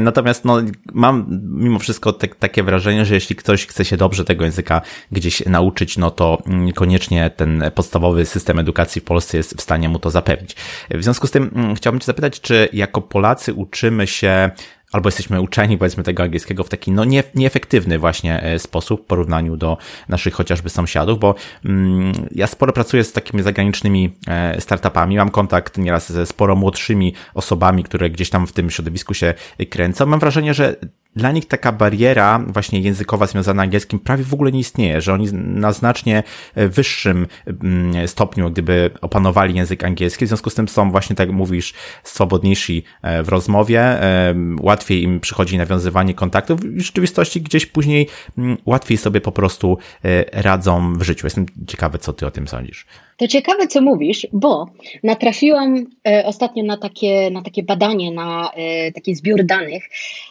Natomiast 0.00 0.44
no, 0.44 0.56
mam 0.92 1.26
mimo 1.42 1.78
wszystko 1.78 2.12
te, 2.12 2.28
takie 2.28 2.62
wrażenie, 2.62 3.04
że 3.04 3.14
jeśli 3.14 3.36
ktoś 3.36 3.66
chce 3.66 3.84
się 3.84 3.96
dobrze 3.96 4.24
tego 4.24 4.44
języka 4.44 4.82
gdzieś 5.12 5.46
nauczyć, 5.46 5.98
no 5.98 6.10
to 6.10 6.42
koniecznie 6.74 7.30
ten 7.30 7.64
podstawowy 7.74 8.26
system 8.26 8.58
edukacji 8.58 9.00
w 9.00 9.04
Polsce 9.04 9.36
jest 9.36 9.56
w 9.56 9.60
stanie 9.60 9.88
mu 9.88 9.98
to 9.98 10.10
zapewnić. 10.10 10.56
W 10.90 11.02
związku 11.02 11.26
z 11.26 11.30
tym 11.30 11.50
mm, 11.54 11.74
chciałbym 11.74 12.00
Cię 12.00 12.06
zapytać, 12.06 12.40
czy 12.40 12.68
jako 12.72 13.02
Polacy 13.02 13.54
uczymy 13.54 14.06
się 14.06 14.50
albo 14.92 15.08
jesteśmy 15.08 15.40
uczeni, 15.40 15.78
powiedzmy, 15.78 16.02
tego 16.02 16.22
angielskiego 16.22 16.64
w 16.64 16.68
taki 16.68 16.92
no 16.92 17.04
nie, 17.04 17.22
nieefektywny 17.34 17.98
właśnie 17.98 18.42
e, 18.42 18.58
sposób 18.58 19.02
w 19.02 19.04
porównaniu 19.04 19.56
do 19.56 19.78
naszych 20.08 20.34
chociażby 20.34 20.70
sąsiadów, 20.70 21.18
bo 21.18 21.34
mm, 21.64 22.12
ja 22.30 22.46
sporo 22.46 22.72
pracuję 22.72 23.04
z 23.04 23.12
takimi 23.12 23.42
zagranicznymi 23.42 24.12
e, 24.26 24.60
startupami, 24.60 25.16
mam 25.16 25.30
kontakt 25.30 25.78
nieraz 25.78 26.12
ze 26.12 26.26
sporo 26.26 26.56
młodszymi 26.56 27.14
osobami, 27.34 27.84
które 27.84 28.10
gdzieś 28.10 28.30
tam 28.30 28.46
w 28.46 28.52
tym 28.52 28.70
środowisku 28.70 29.14
się 29.14 29.34
kręcą. 29.70 30.06
Mam 30.06 30.20
wrażenie, 30.20 30.54
że 30.54 30.76
dla 31.16 31.32
nich 31.32 31.46
taka 31.46 31.72
bariera 31.72 32.38
właśnie 32.46 32.80
językowa 32.80 33.26
związana 33.26 33.62
angielskim 33.62 33.98
prawie 33.98 34.24
w 34.24 34.34
ogóle 34.34 34.52
nie 34.52 34.60
istnieje, 34.60 35.00
że 35.00 35.14
oni 35.14 35.32
na 35.32 35.72
znacznie 35.72 36.22
wyższym 36.56 37.26
mm, 37.46 38.08
stopniu 38.08 38.50
gdyby 38.50 38.90
opanowali 39.00 39.54
język 39.54 39.84
angielski, 39.84 40.24
w 40.24 40.28
związku 40.28 40.50
z 40.50 40.54
tym 40.54 40.68
są 40.68 40.90
właśnie, 40.90 41.16
tak 41.16 41.28
jak 41.28 41.36
mówisz, 41.36 41.74
swobodniejsi 42.04 42.84
e, 43.02 43.22
w 43.22 43.28
rozmowie, 43.28 43.80
e, 43.80 44.34
łatwiej 44.60 45.02
im 45.02 45.20
przychodzi 45.20 45.58
nawiązywanie 45.58 46.14
kontaktów 46.14 46.60
w 46.60 46.80
rzeczywistości 46.80 47.40
gdzieś 47.40 47.66
później 47.66 48.08
mm, 48.38 48.56
łatwiej 48.66 48.98
sobie 48.98 49.20
po 49.20 49.32
prostu 49.32 49.78
e, 50.04 50.42
radzą 50.42 50.94
w 50.94 51.02
życiu. 51.02 51.26
Jestem 51.26 51.46
ciekawy, 51.66 51.98
co 51.98 52.12
ty 52.12 52.26
o 52.26 52.30
tym 52.30 52.48
sądzisz. 52.48 52.86
To 53.16 53.28
ciekawe, 53.28 53.66
co 53.66 53.80
mówisz, 53.80 54.26
bo 54.32 54.66
natrafiłam 55.02 55.86
e, 56.08 56.26
ostatnio 56.26 56.64
na 56.64 56.76
takie, 56.76 57.30
na 57.30 57.42
takie 57.42 57.62
badanie, 57.62 58.12
na 58.12 58.50
e, 58.54 58.92
taki 58.92 59.14
zbiór 59.14 59.44
danych 59.44 59.84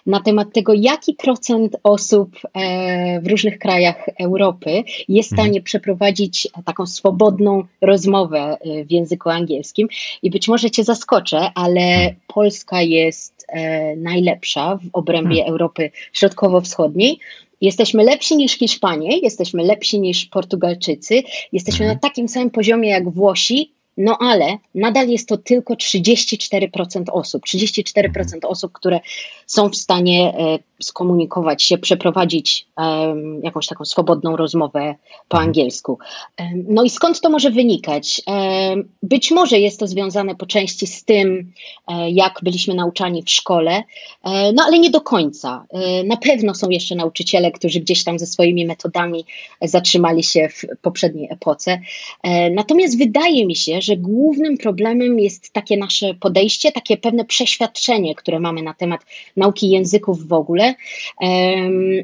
na 0.06 0.20
temat 0.20 0.54
tego, 0.54 0.74
jaki 0.76 1.14
procent 1.14 1.78
osób 1.84 2.30
e, 2.54 3.22
w 3.22 3.28
różnych 3.28 3.60
krajach 3.60 4.10
Europy 4.20 4.84
jest 5.08 5.30
w 5.30 5.34
mhm. 5.34 5.48
stanie 5.48 5.62
przeprowadzić 5.62 6.48
taką 6.66 6.86
swobodną 6.86 7.64
rozmowę 7.82 8.58
w 8.86 8.92
języku 8.92 9.30
angielskim. 9.30 9.88
I 10.24 10.30
być 10.30 10.48
może 10.48 10.72
Cię 10.72 10.84
zaskoczę, 10.84 11.52
ale 11.56 11.82
mhm. 11.82 12.16
Polska 12.28 12.82
jest 12.82 13.36
najlepsza 13.98 14.76
w 14.76 14.90
obrębie 14.94 15.36
hmm. 15.36 15.52
Europy 15.52 15.92
Środkowo-Wschodniej. 16.14 17.20
Jesteśmy 17.66 18.04
lepsi 18.04 18.38
niż 18.38 18.58
Hiszpanie, 18.58 19.18
jesteśmy 19.18 19.64
lepsi 19.64 20.00
niż 20.00 20.26
Portugalczycy, 20.26 21.24
jesteśmy 21.52 21.86
mhm. 21.86 21.96
na 21.96 22.10
takim 22.10 22.28
samym 22.28 22.50
poziomie 22.50 22.90
jak 22.90 23.10
Włosi, 23.10 23.72
no 23.98 24.18
ale 24.20 24.58
nadal 24.76 25.08
jest 25.08 25.28
to 25.28 25.38
tylko 25.38 25.74
34% 25.74 27.04
osób. 27.12 27.44
34% 27.46 28.46
osób, 28.48 28.72
które 28.72 29.00
są 29.46 29.70
w 29.70 29.76
stanie 29.76 30.34
e, 30.38 30.60
skomunikować 30.82 31.64
się, 31.64 31.78
przeprowadzić 31.78 32.68
um, 32.78 33.42
jakąś 33.44 33.68
taką 33.68 33.86
swobodną 33.86 34.36
rozmowę 34.36 34.96
po 35.28 35.38
mhm. 35.38 35.50
angielsku. 35.50 36.00
Um, 36.40 36.66
no 36.68 36.84
i 36.84 36.90
skąd 36.90 37.22
to 37.22 37.30
może 37.30 37.52
wynikać? 37.52 38.22
Um, 38.28 38.90
być 39.04 39.32
może 39.32 39.60
jest 39.60 39.80
to 39.80 39.88
związane 39.88 40.36
po 40.36 40.46
części 40.46 40.88
z 40.88 41.06
tym, 41.06 41.52
e, 41.88 42.12
jak 42.12 42.40
byliśmy 42.44 42.74
nauczani 42.74 43.24
w 43.24 43.30
szkole, 43.30 43.84
e, 44.24 44.54
no 44.54 44.64
ale 44.68 44.80
nie 44.80 44.90
do 44.90 45.02
końca. 45.02 45.66
na 46.06 46.18
pewno 46.18 46.56
są 46.56 46.70
jeszcze 46.70 46.96
nauczyciele, 46.96 47.52
którzy 47.52 47.80
gdzieś 47.80 48.04
tam 48.04 48.20
ze 48.20 48.26
swoimi 48.26 48.66
metodami 48.66 49.26
zatrzymali 49.62 50.24
się 50.24 50.50
w 50.50 50.66
poprzedniej 50.82 51.28
epoce. 51.32 51.82
natomiast 52.52 52.98
wydaje 52.98 53.46
mi 53.46 53.56
się, 53.56 53.82
że 53.82 53.98
głównym 53.98 54.58
problemem 54.58 55.20
jest 55.20 55.54
takie 55.54 55.78
nasze 55.78 56.14
podejście, 56.14 56.72
takie 56.72 56.98
pewne 56.98 57.26
przeświadczenie, 57.26 58.16
które 58.16 58.40
mamy 58.40 58.62
na 58.62 58.74
temat 58.74 59.02
nauki 59.38 59.70
języków 59.70 60.28
w 60.28 60.34
ogóle, 60.34 60.65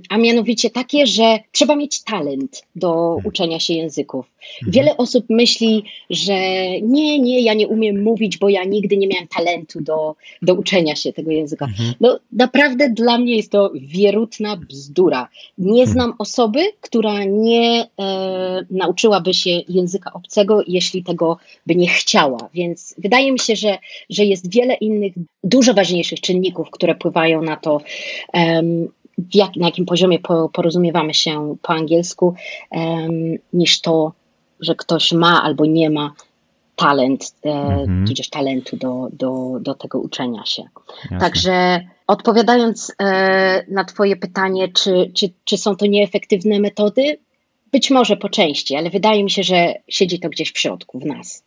a 0.10 0.18
mianowicie 0.18 0.70
takie, 0.70 1.08
że 1.08 1.40
trzeba 1.52 1.76
mieć 1.76 2.04
talent 2.04 2.64
do 2.76 3.14
mhm. 3.16 3.26
uczenia 3.26 3.60
się 3.60 3.74
języków. 3.74 4.26
Mhm. 4.58 4.72
Wiele 4.72 4.98
osób 4.98 5.26
myśli, 5.30 5.84
że 6.10 6.34
nie, 6.82 7.20
nie, 7.20 7.42
ja 7.42 7.54
nie 7.54 7.68
umiem 7.68 8.04
mówić, 8.04 8.38
bo 8.38 8.50
ja 8.50 8.64
nigdy 8.64 8.98
nie 8.98 9.08
miałem 9.08 9.28
talentu 9.28 9.82
do, 9.82 10.16
do 10.42 10.54
uczenia 10.54 10.96
się 10.96 11.14
tego 11.14 11.32
języka. 11.32 11.66
Mhm. 11.66 11.94
No 12.00 12.20
naprawdę 12.32 12.90
dla 12.90 13.18
mnie 13.18 13.36
jest 13.36 13.52
to 13.52 13.72
wierutna 13.76 14.58
bzdura. 14.58 15.28
Nie 15.58 15.88
znam 15.88 16.14
osoby, 16.20 16.60
która 16.82 17.24
nie 17.24 17.88
e, 18.00 18.66
nauczyłaby 18.72 19.34
się 19.34 19.50
języka 19.50 20.14
obcego, 20.14 20.62
jeśli 20.68 21.04
tego 21.04 21.38
by 21.68 21.76
nie 21.76 21.88
chciała. 21.88 22.50
Więc 22.54 22.96
wydaje 22.98 23.32
mi 23.32 23.40
się, 23.40 23.56
że, 23.56 23.78
że 24.10 24.26
jest 24.26 24.54
wiele 24.54 24.74
innych, 24.74 25.14
dużo 25.44 25.74
ważniejszych 25.74 26.22
czynników, 26.22 26.70
które 26.72 26.96
wpływają 26.96 27.42
na 27.42 27.56
to, 27.56 27.82
um, 28.34 28.88
jak, 29.34 29.56
na 29.56 29.66
jakim 29.66 29.86
poziomie 29.86 30.20
porozumiewamy 30.54 31.14
się 31.14 31.56
po 31.62 31.74
angielsku, 31.74 32.36
um, 32.72 33.38
niż 33.54 33.82
to, 33.82 34.12
że 34.62 34.76
ktoś 34.76 35.12
ma 35.12 35.44
albo 35.44 35.66
nie 35.66 35.90
ma 35.90 36.14
talent, 36.76 37.34
e, 37.46 37.50
mhm. 37.50 38.08
tudzież 38.08 38.30
talentu 38.30 38.78
do, 38.78 39.08
do, 39.14 39.58
do 39.62 39.74
tego 39.74 40.00
uczenia 40.00 40.46
się. 40.46 40.64
Jasne. 41.04 41.20
Także 41.20 41.82
odpowiadając 42.08 42.92
e, 43.00 43.66
na 43.68 43.84
Twoje 43.86 44.16
pytanie, 44.16 44.68
czy, 44.68 45.12
czy, 45.16 45.34
czy 45.46 45.58
są 45.58 45.76
to 45.76 45.86
nieefektywne 45.86 46.60
metody, 46.60 47.18
być 47.72 47.92
może 47.92 48.18
po 48.18 48.30
części, 48.30 48.76
ale 48.76 48.90
wydaje 48.90 49.24
mi 49.24 49.32
się, 49.32 49.44
że 49.44 49.74
siedzi 49.88 50.20
to 50.20 50.30
gdzieś 50.30 50.52
w 50.52 50.60
środku, 50.60 51.00
w 51.00 51.06
nas. 51.06 51.44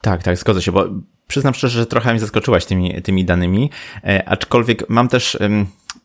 Tak, 0.00 0.22
tak, 0.22 0.38
zgodzę 0.38 0.62
się, 0.62 0.72
bo 0.72 0.84
przyznam 1.28 1.54
szczerze, 1.54 1.78
że 1.78 1.86
trochę 1.86 2.10
mnie 2.10 2.20
zaskoczyłaś 2.20 2.64
tymi, 2.64 3.02
tymi 3.02 3.24
danymi, 3.24 3.70
e, 4.04 4.28
aczkolwiek 4.28 4.88
mam 4.88 5.08
też 5.08 5.38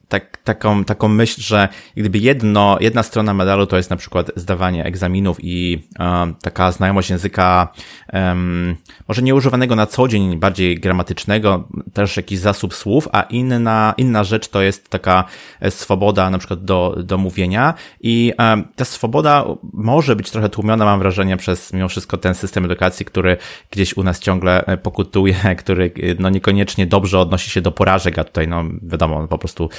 tak, 0.08 0.38
taką, 0.38 0.84
taką 0.84 1.08
myśl, 1.08 1.42
że 1.42 1.70
gdyby 1.98 2.18
jedno, 2.18 2.78
jedna 2.82 3.04
strona 3.04 3.34
medalu 3.34 3.68
to 3.68 3.78
jest 3.78 3.90
na 3.90 3.96
przykład 3.96 4.32
zdawanie 4.36 4.86
egzaminów 4.86 5.38
i 5.42 5.84
um, 6.00 6.36
taka 6.42 6.72
znajomość 6.72 7.10
języka, 7.10 7.68
um, 8.14 8.76
może 9.08 9.22
nie 9.22 9.36
używanego 9.36 9.76
na 9.76 9.86
co 9.86 10.08
dzień, 10.08 10.38
bardziej 10.38 10.80
gramatycznego, 10.80 11.68
też 11.94 12.18
jakiś 12.18 12.40
zasób 12.40 12.74
słów, 12.74 13.08
a 13.12 13.22
inna, 13.22 13.94
inna 13.98 14.24
rzecz 14.24 14.48
to 14.48 14.62
jest 14.62 14.90
taka 14.90 15.24
e, 15.60 15.72
swoboda 15.72 16.30
na 16.30 16.38
przykład 16.38 16.66
do, 16.66 16.96
do 17.04 17.18
mówienia 17.18 17.74
i 18.02 18.34
um, 18.40 18.68
ta 18.76 18.86
swoboda 18.86 19.46
może 19.74 20.16
być 20.16 20.32
trochę 20.32 20.50
tłumiona, 20.50 20.86
mam 20.86 21.00
wrażenie, 21.00 21.38
przez 21.38 21.74
mimo 21.74 21.88
wszystko 21.88 22.18
ten 22.18 22.36
system 22.36 22.66
edukacji, 22.66 23.06
który 23.06 23.38
gdzieś 23.72 23.98
u 23.98 24.04
nas 24.04 24.20
ciągle 24.20 24.64
pokutuje, 24.84 25.36
który 25.60 25.92
no 26.20 26.30
niekoniecznie 26.30 26.86
dobrze 26.88 27.20
odnosi 27.20 27.50
się 27.50 27.62
do 27.62 27.72
porażek, 27.72 28.20
a 28.20 28.24
tutaj 28.24 28.48
no 28.48 28.64
wiadomo, 28.82 29.28
po 29.28 29.38
prostu 29.38 29.70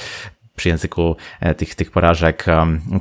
przy 0.55 0.69
języku 0.69 1.15
e, 1.39 1.55
tych, 1.55 1.75
tych 1.75 1.91
porażek 1.91 2.45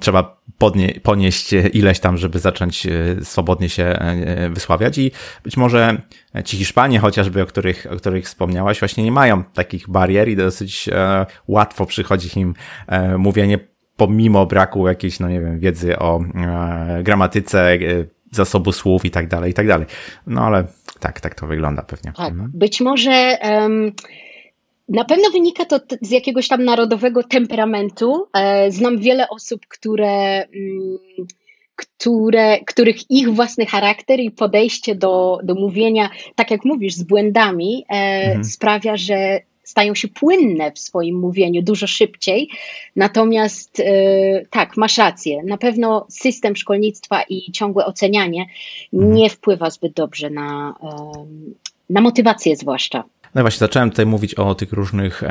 trzeba 0.01 0.41
podnie, 0.59 1.01
ponieść 1.03 1.53
ileś 1.53 2.01
tam, 2.01 2.17
żeby 2.17 2.39
zacząć 2.39 2.87
e, 2.87 2.91
swobodnie 3.25 3.69
się 3.69 3.85
e, 3.85 4.51
wysławiać 4.51 4.99
i 4.99 5.11
być 5.45 5.57
może 5.57 6.03
ci 6.45 6.57
Hiszpanie 6.57 6.99
chociażby, 6.99 7.43
o 7.43 7.47
których, 7.47 7.87
o 7.91 7.97
których 7.97 8.25
wspomniałaś, 8.25 8.79
właśnie 8.79 9.05
nie 9.05 9.13
mają 9.13 9.45
takich 9.45 9.89
barier 9.89 10.29
i 10.29 10.37
dosyć 10.37 10.89
łatwo 11.49 11.87
przychodzi 11.87 12.41
im 12.41 12.55
mówienie 13.19 13.59
pomimo 13.97 14.47
braku 14.47 14.89
jakiejś, 14.89 15.21
no 15.21 15.29
nie 15.29 15.41
wiem, 15.41 15.61
wiedzy 15.61 15.99
o 15.99 16.21
gramatyce, 17.03 17.79
zasobu 18.31 18.73
słów 18.73 19.05
i 19.05 19.11
tak 19.11 19.29
dalej, 19.29 19.51
i 19.51 19.55
tak 19.55 19.67
dalej. 19.67 19.87
No 20.27 20.47
ale 20.47 20.65
tak, 21.01 21.21
tak 21.21 21.35
to 21.35 21.47
wygląda 21.47 21.83
pewnie. 21.83 22.13
Tak, 22.13 22.31
mhm. 22.33 22.51
być 22.55 22.81
może 22.81 23.39
um, 23.43 23.93
na 24.89 25.05
pewno 25.05 25.31
wynika 25.31 25.65
to 25.65 25.81
z 26.01 26.11
jakiegoś 26.11 26.49
tam 26.49 26.65
narodowego 26.65 27.23
temperamentu. 27.23 28.27
E, 28.37 28.71
znam 28.71 28.99
wiele 28.99 29.29
osób, 29.29 29.67
które, 29.69 30.43
mm, 30.43 30.99
które, 31.77 32.59
których 32.61 33.11
ich 33.11 33.31
własny 33.31 33.67
charakter 33.67 34.21
i 34.21 34.31
podejście 34.31 34.95
do, 34.95 35.39
do 35.43 35.55
mówienia, 35.55 36.11
tak 36.35 36.51
jak 36.51 36.65
mówisz, 36.65 36.95
z 36.95 37.03
błędami, 37.03 37.85
e, 37.89 37.95
mhm. 37.95 38.45
sprawia, 38.45 38.97
że 38.97 39.41
stają 39.63 39.95
się 39.95 40.09
płynne 40.09 40.73
w 40.73 40.79
swoim 40.79 41.19
mówieniu 41.19 41.63
dużo 41.63 41.87
szybciej. 41.87 42.49
Natomiast 42.97 43.81
e, 43.81 44.47
tak, 44.51 44.77
masz 44.77 44.99
rację. 44.99 45.43
Na 45.43 45.59
pewno 45.59 46.07
system 46.11 46.57
szkolnictwa 46.57 47.23
i 47.29 47.53
ciągłe 47.53 47.87
ocenianie 47.87 48.47
mhm. 48.93 49.15
nie 49.15 49.31
wpływa 49.31 49.71
zbyt 49.71 49.93
dobrze 49.93 50.31
na, 50.31 50.75
na 51.91 52.01
motywację 52.01 52.57
zwłaszcza. 52.57 53.05
No 53.35 53.43
właśnie, 53.43 53.59
zacząłem 53.59 53.91
tutaj 53.91 54.07
mówić 54.07 54.35
o 54.35 54.55
tych 54.55 54.73
różnych 54.73 55.23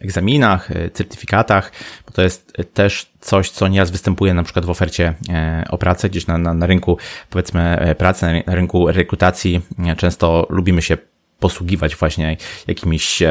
egzaminach, 0.00 0.70
e, 0.70 0.90
certyfikatach, 0.90 1.72
bo 2.06 2.12
to 2.12 2.22
jest 2.22 2.52
też 2.74 3.10
coś, 3.20 3.50
co 3.50 3.68
nieraz 3.68 3.90
występuje 3.90 4.34
na 4.34 4.42
przykład 4.42 4.64
w 4.64 4.70
ofercie 4.70 5.14
e, 5.28 5.64
o 5.70 5.78
pracę, 5.78 6.08
gdzieś 6.08 6.26
na, 6.26 6.38
na, 6.38 6.54
na 6.54 6.66
rynku, 6.66 6.98
powiedzmy, 7.30 7.78
e, 7.78 7.94
pracy, 7.94 8.42
na 8.46 8.54
rynku 8.54 8.92
rekrutacji. 8.92 9.60
Często 9.96 10.46
lubimy 10.50 10.82
się 10.82 10.96
posługiwać 11.40 11.96
właśnie 11.96 12.36
jakimiś 12.66 13.22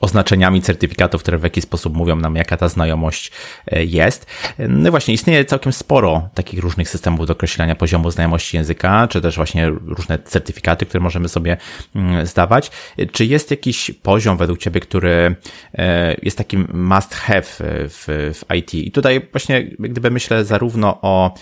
oznaczeniami 0.00 0.62
certyfikatów, 0.62 1.22
które 1.22 1.38
w 1.38 1.42
jakiś 1.42 1.64
sposób 1.64 1.96
mówią 1.96 2.16
nam, 2.16 2.36
jaka 2.36 2.56
ta 2.56 2.68
znajomość 2.68 3.32
e, 3.66 3.84
jest. 3.84 4.26
No 4.58 4.88
i 4.88 4.90
właśnie 4.90 5.14
istnieje 5.14 5.44
całkiem 5.44 5.72
sporo 5.72 6.28
takich 6.34 6.60
różnych 6.60 6.88
systemów 6.88 7.26
do 7.26 7.32
określania 7.32 7.74
poziomu 7.74 8.10
znajomości 8.10 8.56
języka, 8.56 9.08
czy 9.08 9.20
też 9.20 9.36
właśnie 9.36 9.68
różne 9.68 10.18
certyfikaty, 10.18 10.86
które 10.86 11.00
możemy 11.00 11.28
sobie 11.28 11.56
mm, 11.94 12.26
zdawać. 12.26 12.70
Czy 13.12 13.24
jest 13.24 13.50
jakiś 13.50 13.90
poziom 14.02 14.36
według 14.36 14.58
Ciebie, 14.58 14.80
który 14.80 15.36
e, 15.74 16.16
jest 16.22 16.38
takim 16.38 16.68
must 16.72 17.14
have 17.14 17.42
w, 17.88 18.04
w 18.34 18.54
IT? 18.54 18.74
I 18.74 18.90
tutaj 18.90 19.28
właśnie 19.32 19.64
gdyby 19.78 20.10
myślę 20.10 20.44
zarówno 20.44 20.98
o 21.02 21.34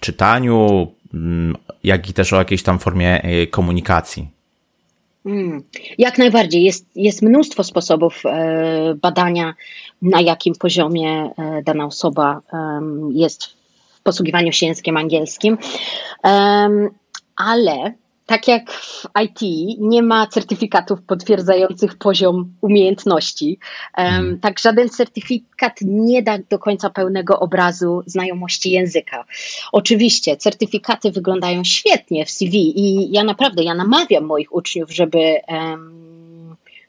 czytaniu, 0.00 0.86
mm, 1.14 1.56
jak 1.84 2.10
i 2.10 2.12
też 2.12 2.32
o 2.32 2.38
jakiejś 2.38 2.62
tam 2.62 2.78
formie 2.78 3.22
e, 3.22 3.46
komunikacji. 3.46 4.33
Mm, 5.26 5.62
jak 5.98 6.18
najbardziej. 6.18 6.64
Jest, 6.64 6.86
jest 6.96 7.22
mnóstwo 7.22 7.64
sposobów 7.64 8.22
e, 8.26 8.94
badania, 8.94 9.54
na 10.02 10.20
jakim 10.20 10.54
poziomie 10.54 11.30
e, 11.38 11.62
dana 11.62 11.86
osoba 11.86 12.40
jest 13.12 13.44
w 13.94 14.02
posługiwaniu 14.02 14.52
się 14.52 14.66
językiem 14.66 14.96
angielskim. 14.96 15.58
ale 17.36 17.94
tak 18.26 18.48
jak 18.48 18.70
w 18.70 19.04
IT 19.22 19.40
nie 19.80 20.02
ma 20.02 20.26
certyfikatów 20.26 21.02
potwierdzających 21.02 21.98
poziom 21.98 22.54
umiejętności, 22.60 23.58
um, 23.98 24.38
tak 24.40 24.58
żaden 24.58 24.88
certyfikat 24.88 25.72
nie 25.82 26.22
da 26.22 26.38
do 26.38 26.58
końca 26.58 26.90
pełnego 26.90 27.40
obrazu 27.40 28.02
znajomości 28.06 28.70
języka. 28.70 29.24
Oczywiście 29.72 30.36
certyfikaty 30.36 31.10
wyglądają 31.10 31.64
świetnie 31.64 32.26
w 32.26 32.30
CV 32.30 32.80
i 32.80 33.12
ja 33.12 33.24
naprawdę, 33.24 33.62
ja 33.62 33.74
namawiam 33.74 34.24
moich 34.24 34.54
uczniów, 34.54 34.90
żeby 34.90 35.40
um, 35.48 36.23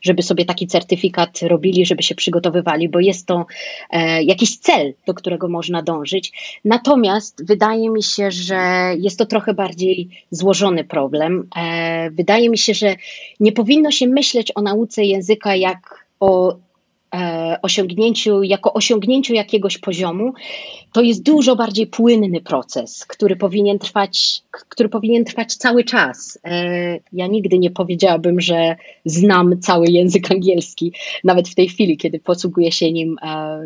żeby 0.05 0.23
sobie 0.23 0.45
taki 0.45 0.67
certyfikat 0.67 1.41
robili, 1.41 1.85
żeby 1.85 2.03
się 2.03 2.15
przygotowywali, 2.15 2.89
bo 2.89 2.99
jest 2.99 3.27
to 3.27 3.45
e, 3.89 4.23
jakiś 4.23 4.57
cel, 4.57 4.93
do 5.07 5.13
którego 5.13 5.47
można 5.47 5.81
dążyć. 5.81 6.59
Natomiast 6.65 7.45
wydaje 7.45 7.89
mi 7.89 8.03
się, 8.03 8.31
że 8.31 8.55
jest 8.97 9.19
to 9.19 9.25
trochę 9.25 9.53
bardziej 9.53 10.09
złożony 10.31 10.83
problem. 10.83 11.47
E, 11.57 12.11
wydaje 12.11 12.49
mi 12.49 12.57
się, 12.57 12.73
że 12.73 12.95
nie 13.39 13.51
powinno 13.51 13.91
się 13.91 14.07
myśleć 14.07 14.51
o 14.55 14.61
nauce 14.61 15.03
języka 15.03 15.55
jak 15.55 16.05
o 16.19 16.57
osiągnięciu, 17.61 18.43
jako 18.43 18.73
osiągnięciu 18.73 19.33
jakiegoś 19.33 19.77
poziomu, 19.77 20.33
to 20.91 21.01
jest 21.01 21.23
dużo 21.23 21.55
bardziej 21.55 21.87
płynny 21.87 22.41
proces, 22.41 23.05
który 23.05 23.35
powinien 23.35 23.79
trwać, 23.79 24.41
który 24.69 24.89
powinien 24.89 25.25
trwać 25.25 25.55
cały 25.55 25.83
czas. 25.83 26.39
E, 26.43 26.99
ja 27.13 27.27
nigdy 27.27 27.59
nie 27.59 27.71
powiedziałabym, 27.71 28.41
że 28.41 28.75
znam 29.05 29.59
cały 29.59 29.87
język 29.87 30.31
angielski, 30.31 30.93
nawet 31.23 31.49
w 31.49 31.55
tej 31.55 31.67
chwili, 31.67 31.97
kiedy 31.97 32.19
posługuję 32.19 32.71
się 32.71 32.91
nim 32.91 33.17
e, 33.21 33.61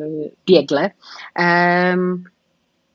biegle. 0.48 0.92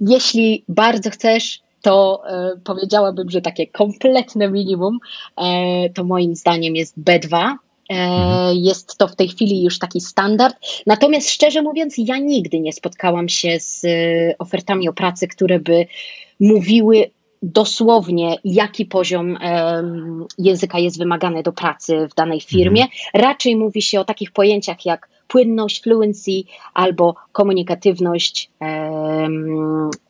Jeśli 0.00 0.64
bardzo 0.68 1.10
chcesz, 1.10 1.60
to 1.82 2.22
powiedziałabym, 2.64 3.30
że 3.30 3.40
takie 3.40 3.66
kompletne 3.66 4.50
minimum 4.50 4.98
to 5.94 6.04
moim 6.04 6.34
zdaniem 6.34 6.76
jest 6.76 6.98
B2, 6.98 7.28
E, 7.38 7.46
mhm. 7.46 7.58
Jest 8.54 8.98
to 8.98 9.08
w 9.08 9.16
tej 9.16 9.28
chwili 9.28 9.62
już 9.62 9.78
taki 9.78 10.00
standard. 10.00 10.56
Natomiast 10.86 11.30
szczerze 11.30 11.62
mówiąc, 11.62 11.94
ja 11.98 12.18
nigdy 12.18 12.60
nie 12.60 12.72
spotkałam 12.72 13.28
się 13.28 13.60
z 13.60 13.84
e, 13.84 13.88
ofertami 14.38 14.88
o 14.88 14.92
pracy, 14.92 15.28
które 15.28 15.60
by 15.60 15.86
mówiły 16.40 17.10
dosłownie, 17.42 18.36
jaki 18.44 18.86
poziom 18.86 19.38
języka 20.38 20.78
jest 20.78 20.98
wymagany 20.98 21.42
do 21.42 21.52
pracy 21.52 22.08
w 22.10 22.14
danej 22.14 22.40
firmie. 22.40 22.82
Mhm. 22.82 23.00
Raczej 23.14 23.56
mówi 23.56 23.82
się 23.82 24.00
o 24.00 24.04
takich 24.04 24.32
pojęciach 24.32 24.86
jak 24.86 25.08
płynność, 25.28 25.82
fluency 25.82 26.30
albo 26.74 27.14
komunikatywność 27.32 28.50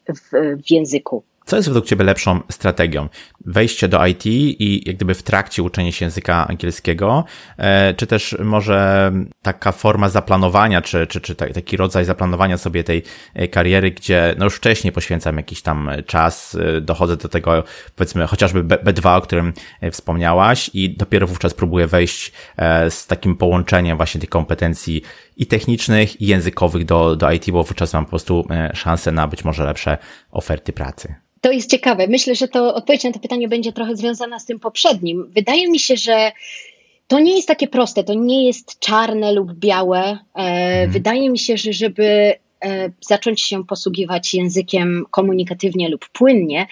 w, 0.08 0.30
w 0.64 0.70
języku. 0.70 1.22
Co 1.44 1.56
jest 1.56 1.68
według 1.68 1.86
Ciebie 1.86 2.04
lepszą 2.04 2.40
strategią? 2.50 3.08
Wejście 3.44 3.88
do 3.88 4.06
IT 4.06 4.26
i 4.26 4.82
jak 4.86 4.96
gdyby 4.96 5.14
w 5.14 5.22
trakcie 5.22 5.62
uczenia 5.62 5.92
się 5.92 6.04
języka 6.04 6.48
angielskiego, 6.48 7.24
e, 7.56 7.94
czy 7.94 8.06
też 8.06 8.36
może 8.44 9.12
taka 9.42 9.72
forma 9.72 10.08
zaplanowania, 10.08 10.82
czy, 10.82 11.06
czy, 11.06 11.20
czy 11.20 11.34
taki 11.34 11.76
rodzaj 11.76 12.04
zaplanowania 12.04 12.58
sobie 12.58 12.84
tej 12.84 13.02
e, 13.34 13.48
kariery, 13.48 13.90
gdzie 13.90 14.34
no 14.38 14.44
już 14.44 14.54
wcześniej 14.54 14.92
poświęcam 14.92 15.36
jakiś 15.36 15.62
tam 15.62 15.90
czas, 16.06 16.56
e, 16.60 16.80
dochodzę 16.80 17.16
do 17.16 17.28
tego 17.28 17.64
powiedzmy 17.96 18.26
chociażby 18.26 18.64
B2, 18.64 19.16
o 19.16 19.20
którym 19.20 19.52
wspomniałaś 19.92 20.70
i 20.74 20.96
dopiero 20.96 21.26
wówczas 21.26 21.54
próbuję 21.54 21.86
wejść 21.86 22.32
z 22.88 23.06
takim 23.06 23.36
połączeniem 23.36 23.96
właśnie 23.96 24.20
tych 24.20 24.30
kompetencji 24.30 25.02
i 25.36 25.46
technicznych, 25.46 26.20
i 26.20 26.26
językowych 26.26 26.84
do, 26.84 27.16
do 27.16 27.32
IT, 27.32 27.50
bo 27.50 27.62
wówczas 27.62 27.92
mam 27.92 28.04
po 28.04 28.10
prostu 28.10 28.46
szansę 28.74 29.12
na 29.12 29.28
być 29.28 29.44
może 29.44 29.64
lepsze 29.64 29.98
oferty 30.32 30.72
pracy. 30.72 31.14
To 31.40 31.52
jest 31.52 31.70
ciekawe. 31.70 32.06
Myślę, 32.06 32.34
że 32.34 32.48
to 32.48 32.74
odpowiedź 32.74 33.04
na 33.04 33.12
to 33.12 33.18
pytanie 33.18 33.48
będzie 33.48 33.72
trochę 33.72 33.96
związana 33.96 34.38
z 34.38 34.46
tym 34.46 34.60
poprzednim. 34.60 35.30
Wydaje 35.30 35.70
mi 35.70 35.78
się, 35.78 35.96
że 35.96 36.32
to 37.06 37.20
nie 37.20 37.36
jest 37.36 37.48
takie 37.48 37.68
proste, 37.68 38.04
to 38.04 38.14
nie 38.14 38.46
jest 38.46 38.78
czarne 38.78 39.32
lub 39.32 39.52
białe. 39.52 40.00
E, 40.00 40.18
mhm. 40.34 40.90
Wydaje 40.90 41.30
mi 41.30 41.38
się, 41.38 41.56
że 41.56 41.72
żeby 41.72 42.04
e, 42.64 42.90
zacząć 43.00 43.42
się 43.42 43.64
posługiwać 43.64 44.34
językiem 44.34 45.04
komunikatywnie 45.10 45.88
lub 45.88 46.08
płynnie, 46.08 46.66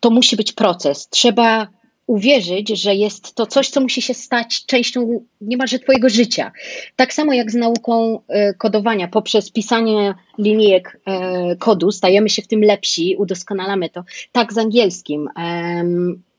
to 0.00 0.10
musi 0.10 0.36
być 0.36 0.52
proces. 0.52 1.08
Trzeba 1.08 1.68
uwierzyć, 2.06 2.68
że 2.68 2.94
jest 2.94 3.34
to 3.34 3.46
coś, 3.46 3.68
co 3.68 3.80
musi 3.80 4.02
się 4.02 4.14
stać 4.14 4.66
częścią 4.66 5.24
niemalże 5.40 5.78
Twojego 5.78 6.08
życia. 6.08 6.52
Tak 6.96 7.14
samo 7.14 7.32
jak 7.32 7.50
z 7.50 7.54
nauką 7.54 8.20
e, 8.28 8.54
kodowania, 8.54 9.08
poprzez 9.08 9.50
pisanie 9.50 10.14
linijek 10.38 11.00
e, 11.06 11.56
kodu 11.56 11.90
stajemy 11.90 12.28
się 12.28 12.42
w 12.42 12.48
tym 12.48 12.60
lepsi, 12.60 13.16
udoskonalamy 13.18 13.90
to. 13.90 14.04
Tak 14.32 14.52
z 14.52 14.58
angielskim. 14.58 15.28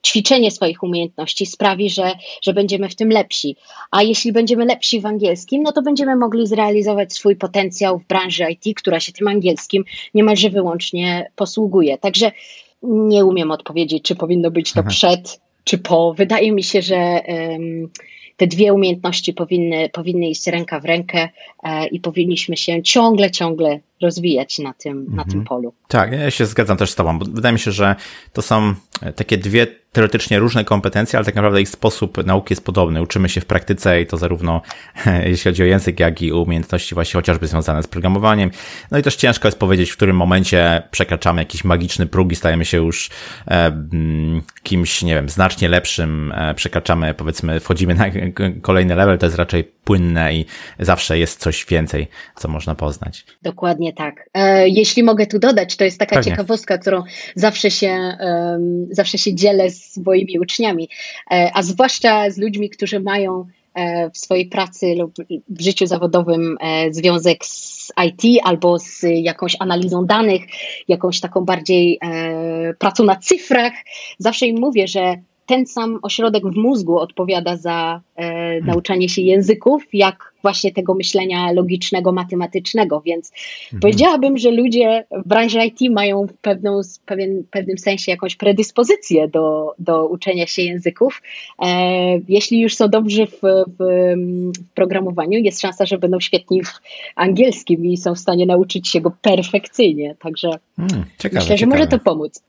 Ćwiczenie 0.05 0.51
swoich 0.51 0.83
umiejętności 0.83 1.45
sprawi, 1.45 1.89
że, 1.89 2.11
że 2.41 2.53
będziemy 2.53 2.89
w 2.89 2.95
tym 2.95 3.09
lepsi. 3.09 3.55
A 3.91 4.03
jeśli 4.03 4.31
będziemy 4.31 4.65
lepsi 4.65 5.01
w 5.01 5.05
angielskim, 5.05 5.63
no 5.63 5.71
to 5.71 5.81
będziemy 5.81 6.15
mogli 6.15 6.47
zrealizować 6.47 7.13
swój 7.13 7.35
potencjał 7.35 7.99
w 7.99 8.07
branży 8.07 8.45
IT, 8.49 8.77
która 8.77 8.99
się 8.99 9.11
tym 9.11 9.27
angielskim 9.27 9.83
niemalże 10.13 10.49
wyłącznie 10.49 11.31
posługuje. 11.35 11.97
Także 11.97 12.31
nie 12.83 13.25
umiem 13.25 13.51
odpowiedzieć, 13.51 14.03
czy 14.03 14.15
powinno 14.15 14.51
być 14.51 14.73
to 14.73 14.83
przed 14.83 15.39
czy 15.63 15.77
po. 15.77 16.13
Wydaje 16.13 16.51
mi 16.51 16.63
się, 16.63 16.81
że 16.81 17.21
te 18.37 18.47
dwie 18.47 18.73
umiejętności 18.73 19.33
powinny, 19.33 19.89
powinny 19.89 20.29
iść 20.29 20.47
ręka 20.47 20.79
w 20.79 20.85
rękę 20.85 21.29
e, 21.63 21.87
i 21.87 21.99
powinniśmy 21.99 22.57
się 22.57 22.83
ciągle, 22.83 23.31
ciągle 23.31 23.79
rozwijać 24.03 24.59
na 24.59 24.73
tym, 24.73 24.97
mhm. 24.97 25.15
na 25.15 25.23
tym 25.23 25.39
mhm. 25.39 25.45
polu. 25.45 25.73
Tak, 25.87 26.11
ja 26.11 26.31
się 26.31 26.45
zgadzam 26.45 26.77
też 26.77 26.91
z 26.91 26.95
Tobą, 26.95 27.19
bo 27.19 27.25
wydaje 27.25 27.53
mi 27.53 27.59
się, 27.59 27.71
że 27.71 27.95
to 28.33 28.41
są 28.41 28.73
takie 29.15 29.37
dwie 29.37 29.67
teoretycznie 29.93 30.39
różne 30.39 30.65
kompetencje, 30.65 31.17
ale 31.17 31.25
tak 31.25 31.35
naprawdę 31.35 31.61
ich 31.61 31.69
sposób 31.69 32.25
nauki 32.25 32.53
jest 32.53 32.65
podobny. 32.65 33.01
Uczymy 33.01 33.29
się 33.29 33.41
w 33.41 33.45
praktyce 33.45 34.01
i 34.01 34.07
to 34.07 34.17
zarówno 34.17 34.61
jeśli 35.25 35.51
chodzi 35.51 35.63
o 35.63 35.65
język, 35.65 35.99
jak 35.99 36.21
i 36.21 36.31
umiejętności 36.31 36.95
właśnie 36.95 37.17
chociażby 37.17 37.47
związane 37.47 37.83
z 37.83 37.87
programowaniem. 37.87 38.51
No 38.91 38.97
i 38.97 39.01
też 39.01 39.15
ciężko 39.15 39.47
jest 39.47 39.59
powiedzieć, 39.59 39.91
w 39.91 39.95
którym 39.95 40.15
momencie 40.15 40.83
przekraczamy 40.91 41.41
jakiś 41.41 41.63
magiczny 41.63 42.05
próg 42.05 42.31
i 42.31 42.35
stajemy 42.35 42.65
się 42.65 42.77
już 42.77 43.09
e, 43.47 43.87
kimś, 44.63 45.03
nie 45.03 45.15
wiem, 45.15 45.29
znacznie 45.29 45.69
lepszym, 45.69 46.31
e, 46.31 46.53
przekraczamy, 46.53 47.13
powiedzmy, 47.13 47.59
wchodzimy 47.59 47.95
na 47.95 48.05
kolejny 48.61 48.95
level, 48.95 49.17
to 49.17 49.25
jest 49.25 49.37
raczej 49.37 49.63
płynne 49.83 50.33
i 50.33 50.45
zawsze 50.79 51.19
jest 51.19 51.39
coś 51.39 51.65
więcej, 51.65 52.07
co 52.35 52.47
można 52.47 52.75
poznać. 52.75 53.25
Dokładnie 53.41 53.92
tak. 53.93 54.29
E, 54.33 54.69
jeśli 54.69 55.03
mogę 55.03 55.27
tu 55.27 55.39
dodać, 55.39 55.75
to 55.75 55.83
jest 55.83 55.99
taka 55.99 56.15
Pewnie. 56.15 56.31
ciekawostka, 56.31 56.77
którą 56.77 57.03
zawsze 57.35 57.71
się, 57.71 58.17
zawsze 58.91 59.17
się 59.17 59.35
dzielę 59.35 59.69
z 59.69 59.97
moimi 59.97 60.39
uczniami, 60.39 60.89
e, 61.31 61.51
a 61.53 61.63
zwłaszcza 61.63 62.29
z 62.29 62.37
ludźmi, 62.37 62.69
którzy 62.69 62.99
mają 62.99 63.45
e, 63.73 64.09
w 64.09 64.17
swojej 64.17 64.45
pracy 64.45 64.95
lub 64.95 65.13
w 65.49 65.61
życiu 65.61 65.85
zawodowym 65.85 66.57
związek 66.91 67.45
z 67.45 67.91
IT 68.05 68.41
albo 68.43 68.79
z 68.79 69.01
jakąś 69.03 69.55
analizą 69.59 70.05
danych, 70.05 70.41
jakąś 70.87 71.19
taką 71.19 71.45
bardziej 71.45 71.99
pracą 72.79 73.03
na 73.03 73.15
cyfrach. 73.15 73.73
Zawsze 74.17 74.45
im 74.45 74.59
mówię, 74.59 74.87
że 74.87 75.15
ten 75.45 75.65
sam 75.65 75.99
ośrodek 76.01 76.43
w 76.45 76.55
mózgu 76.55 76.99
odpowiada 76.99 77.57
za 77.57 78.01
e, 78.15 78.61
nauczanie 78.61 79.09
się 79.09 79.21
języków, 79.21 79.83
jak 79.93 80.33
właśnie 80.41 80.71
tego 80.71 80.93
myślenia 80.93 81.51
logicznego, 81.51 82.11
matematycznego, 82.11 83.01
więc 83.05 83.31
mhm. 83.63 83.81
powiedziałabym, 83.81 84.37
że 84.37 84.51
ludzie 84.51 85.05
w 85.11 85.27
branży 85.27 85.59
IT 85.65 85.91
mają 85.91 86.27
w 86.27 86.33
pewną, 86.33 86.81
pewien, 87.05 87.43
pewnym 87.51 87.77
sensie 87.77 88.11
jakąś 88.11 88.35
predyspozycję 88.35 89.27
do, 89.27 89.75
do 89.79 90.07
uczenia 90.07 90.47
się 90.47 90.61
języków. 90.61 91.21
E, 91.59 91.67
jeśli 92.27 92.61
już 92.61 92.75
są 92.75 92.87
dobrzy 92.87 93.25
w, 93.25 93.39
w, 93.41 93.77
w, 93.79 94.73
programowaniu, 94.73 95.39
jest 95.39 95.61
szansa, 95.61 95.85
że 95.85 95.97
będą 95.97 96.19
świetni 96.19 96.63
w 96.63 96.71
angielskim 97.15 97.85
i 97.85 97.97
są 97.97 98.15
w 98.15 98.19
stanie 98.19 98.45
nauczyć 98.45 98.89
się 98.89 99.01
go 99.01 99.11
perfekcyjnie, 99.21 100.15
także 100.19 100.49
hmm, 100.77 101.05
ciekawe, 101.19 101.39
myślę, 101.39 101.57
że 101.57 101.65
ciekawe. 101.65 101.77
może 101.77 101.87
to 101.87 101.99
pomóc. 101.99 102.43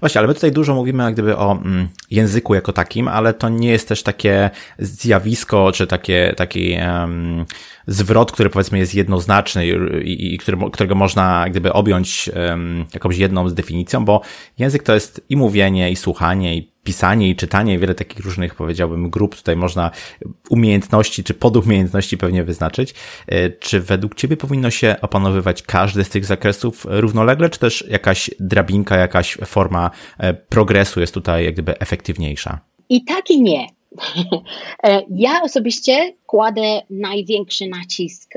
Właśnie, 0.00 0.18
ale 0.18 0.28
my 0.28 0.34
tutaj 0.34 0.52
dużo 0.52 0.74
mówimy 0.74 1.02
jak 1.02 1.12
gdyby 1.12 1.36
o 1.36 1.52
mm, 1.52 1.88
języku 2.10 2.54
jako 2.54 2.72
takim, 2.72 3.08
ale 3.08 3.34
to 3.34 3.48
nie 3.48 3.70
jest 3.70 3.88
też 3.88 4.02
takie 4.02 4.50
zjawisko, 4.78 5.72
czy 5.72 5.86
takie, 5.86 6.34
taki 6.36 6.76
um, 6.80 7.44
zwrot, 7.86 8.32
który 8.32 8.50
powiedzmy 8.50 8.78
jest 8.78 8.94
jednoznaczny 8.94 9.66
i, 10.02 10.34
i 10.34 10.38
który, 10.38 10.58
którego 10.72 10.94
można 10.94 11.40
jak 11.42 11.50
gdyby 11.50 11.72
objąć 11.72 12.30
um, 12.36 12.86
jakąś 12.94 13.16
jedną 13.16 13.48
z 13.48 13.54
definicją, 13.54 14.04
bo 14.04 14.20
język 14.58 14.82
to 14.82 14.94
jest 14.94 15.24
i 15.28 15.36
mówienie, 15.36 15.90
i 15.90 15.96
słuchanie, 15.96 16.56
i 16.56 16.75
pisanie 16.86 17.30
i 17.30 17.36
czytanie, 17.36 17.78
wiele 17.78 17.94
takich 17.94 18.24
różnych, 18.24 18.54
powiedziałbym, 18.54 19.10
grup 19.10 19.36
tutaj 19.36 19.56
można 19.56 19.90
umiejętności 20.50 21.24
czy 21.24 21.34
podumiejętności 21.34 22.18
pewnie 22.18 22.44
wyznaczyć. 22.44 22.94
E, 23.26 23.50
czy 23.50 23.80
według 23.80 24.14
Ciebie 24.14 24.36
powinno 24.36 24.70
się 24.70 24.96
opanowywać 25.02 25.62
każdy 25.62 26.04
z 26.04 26.08
tych 26.08 26.24
zakresów 26.24 26.86
równolegle, 26.88 27.50
czy 27.50 27.58
też 27.58 27.84
jakaś 27.88 28.30
drabinka, 28.40 28.96
jakaś 28.96 29.38
forma 29.46 29.90
e, 30.18 30.34
progresu 30.34 31.00
jest 31.00 31.14
tutaj 31.14 31.44
jak 31.44 31.54
gdyby 31.54 31.78
efektywniejsza? 31.78 32.60
I 32.88 33.04
tak 33.04 33.30
i 33.30 33.42
nie. 33.42 33.75
E, 34.82 35.02
ja 35.10 35.42
osobiście 35.42 36.12
kładę 36.26 36.82
największy 36.90 37.68
nacisk 37.68 38.34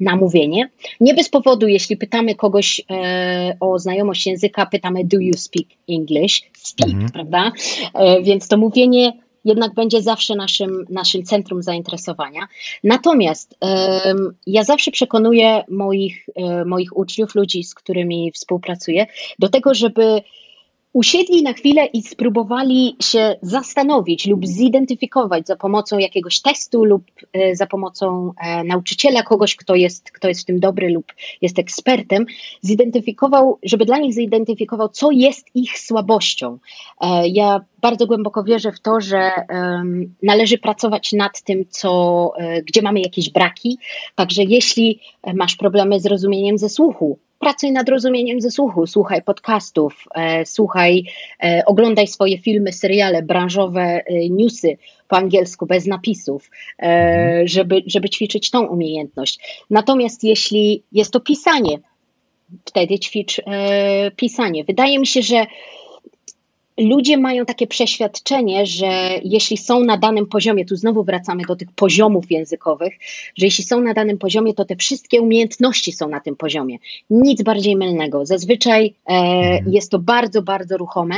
na 0.00 0.16
mówienie. 0.16 0.70
Nie 1.00 1.14
bez 1.14 1.28
powodu, 1.28 1.68
jeśli 1.68 1.96
pytamy 1.96 2.34
kogoś 2.34 2.82
e, 2.90 3.56
o 3.60 3.78
znajomość 3.78 4.26
języka, 4.26 4.66
pytamy 4.66 5.04
do 5.04 5.18
you 5.18 5.34
speak 5.36 5.66
English? 5.88 6.42
Speak, 6.58 6.90
mhm. 6.90 7.10
prawda? 7.10 7.52
E, 7.94 8.22
więc 8.22 8.48
to 8.48 8.56
mówienie 8.56 9.12
jednak 9.44 9.74
będzie 9.74 10.02
zawsze 10.02 10.34
naszym, 10.34 10.84
naszym 10.88 11.22
centrum 11.22 11.62
zainteresowania. 11.62 12.48
Natomiast 12.84 13.56
um, 13.60 14.34
ja 14.46 14.64
zawsze 14.64 14.90
przekonuję 14.90 15.64
moich, 15.68 16.26
moich 16.66 16.96
uczniów, 16.96 17.34
ludzi, 17.34 17.64
z 17.64 17.74
którymi 17.74 18.32
współpracuję, 18.32 19.06
do 19.38 19.48
tego, 19.48 19.74
żeby 19.74 20.22
usiedli 20.98 21.42
na 21.42 21.52
chwilę 21.52 21.86
i 21.86 22.02
spróbowali 22.02 22.96
się 23.02 23.36
zastanowić 23.42 24.26
lub 24.26 24.46
zidentyfikować 24.46 25.46
za 25.46 25.56
pomocą 25.56 25.98
jakiegoś 25.98 26.40
testu 26.40 26.84
lub 26.84 27.02
e, 27.32 27.56
za 27.56 27.66
pomocą 27.66 28.32
e, 28.38 28.64
nauczyciela, 28.64 29.22
kogoś, 29.22 29.56
kto 29.56 29.74
jest, 29.74 30.10
kto 30.10 30.28
jest 30.28 30.40
w 30.40 30.44
tym 30.44 30.60
dobry 30.60 30.90
lub 30.90 31.12
jest 31.42 31.58
ekspertem, 31.58 32.26
zidentyfikował, 32.60 33.58
żeby 33.62 33.84
dla 33.84 33.98
nich 33.98 34.14
zidentyfikował, 34.14 34.88
co 34.88 35.10
jest 35.10 35.46
ich 35.54 35.78
słabością. 35.78 36.58
E, 37.00 37.28
ja 37.28 37.60
bardzo 37.80 38.06
głęboko 38.06 38.44
wierzę 38.44 38.72
w 38.72 38.80
to, 38.80 39.00
że 39.00 39.30
należy 40.22 40.58
pracować 40.58 41.12
nad 41.12 41.42
tym, 41.42 41.64
co, 41.70 42.32
gdzie 42.66 42.82
mamy 42.82 43.00
jakieś 43.00 43.30
braki. 43.30 43.78
Także 44.14 44.42
jeśli 44.42 45.00
masz 45.34 45.56
problemy 45.56 46.00
z 46.00 46.06
rozumieniem 46.06 46.58
ze 46.58 46.68
słuchu, 46.68 47.18
pracuj 47.38 47.72
nad 47.72 47.88
rozumieniem 47.88 48.40
ze 48.40 48.50
słuchu, 48.50 48.86
słuchaj 48.86 49.22
podcastów, 49.22 50.04
e, 50.14 50.46
słuchaj, 50.46 51.04
e, 51.42 51.62
oglądaj 51.66 52.06
swoje 52.06 52.38
filmy, 52.38 52.72
seriale, 52.72 53.22
branżowe 53.22 53.82
e, 53.82 54.28
newsy 54.30 54.76
po 55.08 55.16
angielsku, 55.16 55.66
bez 55.66 55.86
napisów, 55.86 56.50
e, 56.78 56.82
mhm. 56.82 57.48
żeby, 57.48 57.82
żeby 57.86 58.08
ćwiczyć 58.08 58.50
tą 58.50 58.66
umiejętność. 58.66 59.62
Natomiast 59.70 60.24
jeśli 60.24 60.82
jest 60.92 61.12
to 61.12 61.20
pisanie, 61.20 61.78
wtedy 62.64 62.98
ćwicz 62.98 63.38
e, 63.38 64.10
pisanie. 64.10 64.64
Wydaje 64.64 64.98
mi 64.98 65.06
się, 65.06 65.22
że 65.22 65.46
ludzie 66.78 67.18
mają 67.18 67.46
takie 67.46 67.66
przeświadczenie, 67.66 68.66
że 68.66 69.10
jeśli 69.24 69.56
są 69.56 69.80
na 69.80 69.96
danym 69.98 70.26
poziomie, 70.26 70.64
tu 70.64 70.76
znowu 70.76 71.04
wracamy 71.04 71.42
do 71.48 71.56
tych 71.56 71.72
poziomów 71.72 72.30
językowych, 72.30 72.98
że 73.36 73.46
jeśli 73.46 73.64
są 73.64 73.80
na 73.80 73.94
danym 73.94 74.18
poziomie, 74.18 74.54
to 74.54 74.64
te 74.64 74.76
wszystkie 74.76 75.20
umiejętności 75.20 75.92
są 75.92 76.08
na 76.08 76.20
tym 76.20 76.36
poziomie. 76.36 76.78
Nic 77.10 77.42
bardziej 77.42 77.76
mylnego. 77.76 78.26
Zazwyczaj 78.26 78.94
e, 79.06 79.12
mhm. 79.12 79.72
jest 79.72 79.90
to 79.90 79.98
bardzo, 79.98 80.42
bardzo 80.42 80.76
ruchome. 80.76 81.14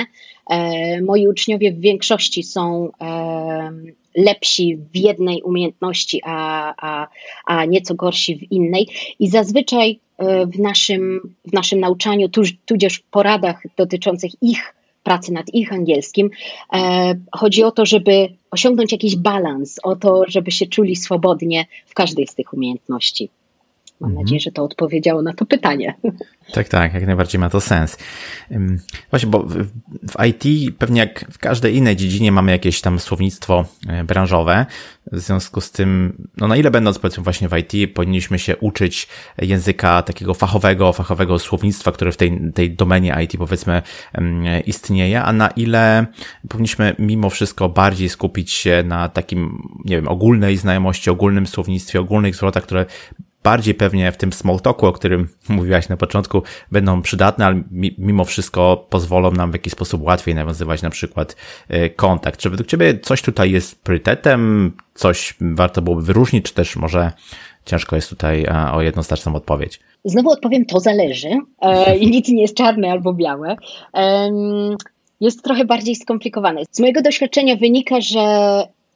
E, 0.50 1.02
moi 1.02 1.28
uczniowie 1.28 1.72
w 1.72 1.80
większości 1.80 2.42
są 2.42 2.90
e, 3.00 3.72
lepsi 4.16 4.78
w 4.94 4.96
jednej 4.96 5.42
umiejętności, 5.42 6.20
a, 6.24 6.74
a, 6.76 7.08
a 7.46 7.64
nieco 7.64 7.94
gorsi 7.94 8.36
w 8.36 8.52
innej. 8.52 8.88
I 9.18 9.28
zazwyczaj 9.28 9.98
e, 10.18 10.46
w 10.46 10.58
naszym, 10.58 11.34
w 11.44 11.52
naszym 11.52 11.80
nauczaniu, 11.80 12.28
tudzież 12.66 12.94
w 12.94 13.02
poradach 13.02 13.62
dotyczących 13.76 14.30
ich 14.42 14.74
pracy 15.02 15.32
nad 15.32 15.46
ich 15.52 15.72
angielskim. 15.72 16.30
E, 16.72 17.14
chodzi 17.32 17.64
o 17.64 17.70
to, 17.70 17.86
żeby 17.86 18.28
osiągnąć 18.50 18.92
jakiś 18.92 19.16
balans, 19.16 19.78
o 19.82 19.96
to, 19.96 20.22
żeby 20.28 20.50
się 20.50 20.66
czuli 20.66 20.96
swobodnie 20.96 21.66
w 21.86 21.94
każdej 21.94 22.26
z 22.26 22.34
tych 22.34 22.54
umiejętności. 22.54 23.28
Mam 24.00 24.10
mhm. 24.10 24.24
nadzieję, 24.24 24.40
że 24.40 24.52
to 24.52 24.64
odpowiedziało 24.64 25.22
na 25.22 25.32
to 25.32 25.46
pytanie. 25.46 25.94
Tak, 26.52 26.68
tak, 26.68 26.94
jak 26.94 27.06
najbardziej 27.06 27.40
ma 27.40 27.50
to 27.50 27.60
sens. 27.60 27.98
Właśnie, 29.10 29.30
bo 29.30 29.46
w 30.02 30.26
IT, 30.26 30.74
pewnie 30.78 31.00
jak 31.00 31.32
w 31.32 31.38
każdej 31.38 31.76
innej 31.76 31.96
dziedzinie, 31.96 32.32
mamy 32.32 32.52
jakieś 32.52 32.80
tam 32.80 32.98
słownictwo 32.98 33.64
e, 33.88 34.04
branżowe. 34.04 34.66
W 35.12 35.18
związku 35.18 35.60
z 35.60 35.70
tym, 35.70 36.12
no 36.36 36.48
na 36.48 36.56
ile 36.56 36.70
będąc 36.70 36.98
powiedzmy 36.98 37.22
właśnie 37.24 37.48
w 37.48 37.56
IT, 37.56 37.94
powinniśmy 37.94 38.38
się 38.38 38.56
uczyć 38.56 39.08
języka 39.38 40.02
takiego 40.02 40.34
fachowego, 40.34 40.92
fachowego 40.92 41.38
słownictwa, 41.38 41.92
które 41.92 42.12
w 42.12 42.16
tej, 42.16 42.52
tej 42.54 42.70
domenie 42.70 43.16
IT 43.24 43.36
powiedzmy 43.38 43.82
istnieje, 44.66 45.22
a 45.22 45.32
na 45.32 45.48
ile 45.48 46.06
powinniśmy 46.48 46.94
mimo 46.98 47.30
wszystko 47.30 47.68
bardziej 47.68 48.08
skupić 48.08 48.52
się 48.52 48.82
na 48.86 49.08
takim, 49.08 49.62
nie 49.84 49.96
wiem, 49.96 50.08
ogólnej 50.08 50.56
znajomości, 50.56 51.10
ogólnym 51.10 51.46
słownictwie, 51.46 52.00
ogólnych 52.00 52.34
zwrotach, 52.34 52.62
które 52.62 52.86
bardziej 53.42 53.74
pewnie 53.74 54.12
w 54.12 54.16
tym 54.16 54.32
small 54.32 54.60
talku, 54.60 54.86
o 54.86 54.92
którym 54.92 55.28
mówiłaś 55.48 55.88
na 55.88 55.96
początku, 55.96 56.42
będą 56.72 57.02
przydatne, 57.02 57.46
ale 57.46 57.62
mimo 57.98 58.24
wszystko 58.24 58.86
pozwolą 58.90 59.30
nam 59.30 59.50
w 59.50 59.54
jakiś 59.54 59.72
sposób 59.72 60.02
łatwiej 60.02 60.34
nawiązywać 60.34 60.82
na 60.82 60.90
przykład 60.90 61.36
e, 61.68 61.90
kontakt. 61.90 62.40
Czy 62.40 62.50
według 62.50 62.68
Ciebie 62.68 62.98
coś 62.98 63.22
tutaj 63.22 63.50
jest 63.50 63.82
priorytetem, 63.82 64.72
coś 64.94 65.34
warto 65.40 65.82
byłoby 65.82 66.02
wyróżnić, 66.02 66.44
czy 66.44 66.54
też 66.54 66.76
może 66.76 67.12
ciężko 67.64 67.96
jest 67.96 68.08
tutaj 68.08 68.44
e, 68.44 68.72
o 68.72 68.82
jednoznaczną 68.82 69.34
odpowiedź? 69.34 69.80
Znowu 70.04 70.30
odpowiem, 70.30 70.64
to 70.64 70.80
zależy 70.80 71.30
e, 71.60 71.96
i 71.98 72.10
nic 72.10 72.28
nie 72.28 72.42
jest 72.42 72.56
czarne 72.56 72.90
albo 72.90 73.14
białe. 73.14 73.56
Jest 75.20 75.42
trochę 75.42 75.64
bardziej 75.64 75.96
skomplikowane. 75.96 76.62
Z 76.70 76.80
mojego 76.80 77.02
doświadczenia 77.02 77.56
wynika, 77.56 78.00
że 78.00 78.20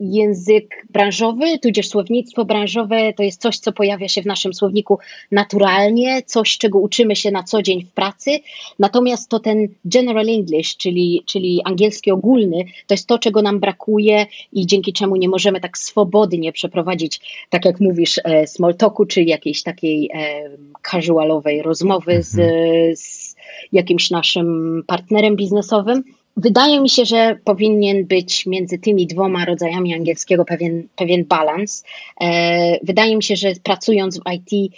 język 0.01 0.87
branżowy, 0.91 1.59
tudzież 1.59 1.89
słownictwo 1.89 2.45
branżowe 2.45 3.13
to 3.13 3.23
jest 3.23 3.41
coś, 3.41 3.59
co 3.59 3.73
pojawia 3.73 4.09
się 4.09 4.23
w 4.23 4.27
naszym 4.27 4.55
słowniku 4.55 4.99
naturalnie, 5.33 6.23
coś, 6.23 6.59
czego 6.59 6.79
uczymy 6.79 7.17
się 7.17 7.31
na 7.31 7.43
co 7.43 7.63
dzień 7.63 7.83
w 7.83 7.91
pracy. 7.93 8.31
Natomiast 8.79 9.29
to 9.29 9.41
ten 9.41 9.69
general 9.85 10.29
English, 10.29 10.77
czyli, 10.77 11.23
czyli 11.27 11.61
angielski 11.65 12.11
ogólny, 12.11 12.65
to 12.87 12.95
jest 12.95 13.07
to, 13.07 13.19
czego 13.19 13.43
nam 13.43 13.61
brakuje 13.61 14.27
i 14.53 14.67
dzięki 14.67 14.93
czemu 14.93 15.17
nie 15.17 15.29
możemy 15.29 15.61
tak 15.61 15.79
swobodnie 15.79 16.53
przeprowadzić, 16.53 17.21
tak 17.51 17.65
jak 17.65 17.81
mówisz, 17.81 18.21
e, 18.25 18.47
small 18.47 18.75
talku, 18.75 19.07
czy 19.07 19.23
jakiejś 19.23 19.63
takiej 19.63 20.11
e, 20.15 20.51
casualowej 20.91 21.63
rozmowy 21.63 22.23
z, 22.23 22.39
mhm. 22.39 22.97
z 22.97 23.37
jakimś 23.73 24.11
naszym 24.11 24.83
partnerem 24.87 25.37
biznesowym. 25.37 26.05
Wydaje 26.37 26.81
mi 26.81 26.89
się, 26.89 27.05
że 27.05 27.39
powinien 27.45 28.07
być 28.07 28.47
między 28.47 28.79
tymi 28.79 29.07
dwoma 29.07 29.45
rodzajami 29.45 29.95
angielskiego 29.95 30.45
pewien, 30.45 30.89
pewien 30.97 31.25
balans. 31.25 31.85
E, 32.21 32.79
wydaje 32.83 33.17
mi 33.17 33.23
się, 33.23 33.37
że 33.37 33.53
pracując 33.63 34.21
w 34.21 34.23
IT 34.33 34.73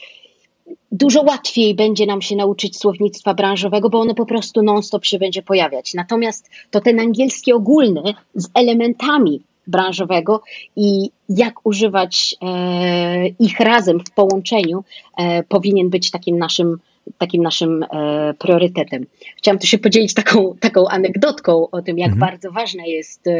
dużo 0.92 1.22
łatwiej 1.22 1.74
będzie 1.74 2.06
nam 2.06 2.22
się 2.22 2.36
nauczyć 2.36 2.78
słownictwa 2.78 3.34
branżowego, 3.34 3.90
bo 3.90 4.00
ono 4.00 4.14
po 4.14 4.26
prostu 4.26 4.62
non-stop 4.62 5.04
się 5.04 5.18
będzie 5.18 5.42
pojawiać. 5.42 5.94
Natomiast 5.94 6.50
to 6.70 6.80
ten 6.80 7.00
angielski 7.00 7.52
ogólny 7.52 8.14
z 8.34 8.48
elementami 8.54 9.40
branżowego 9.66 10.42
i 10.76 11.10
jak 11.28 11.66
używać 11.66 12.36
e, 12.42 13.28
ich 13.28 13.60
razem 13.60 14.00
w 14.00 14.10
połączeniu 14.10 14.84
e, 15.16 15.42
powinien 15.42 15.90
być 15.90 16.10
takim 16.10 16.38
naszym 16.38 16.78
takim 17.18 17.42
naszym 17.42 17.82
e, 17.82 18.34
priorytetem. 18.38 19.06
Chciałam 19.36 19.58
tu 19.58 19.66
się 19.66 19.78
podzielić 19.78 20.14
taką, 20.14 20.54
taką 20.60 20.88
anegdotką 20.88 21.70
o 21.70 21.82
tym, 21.82 21.98
jak 21.98 22.12
mhm. 22.12 22.30
bardzo 22.30 22.52
ważna 22.52 22.86
jest 22.86 23.26
e, 23.26 23.32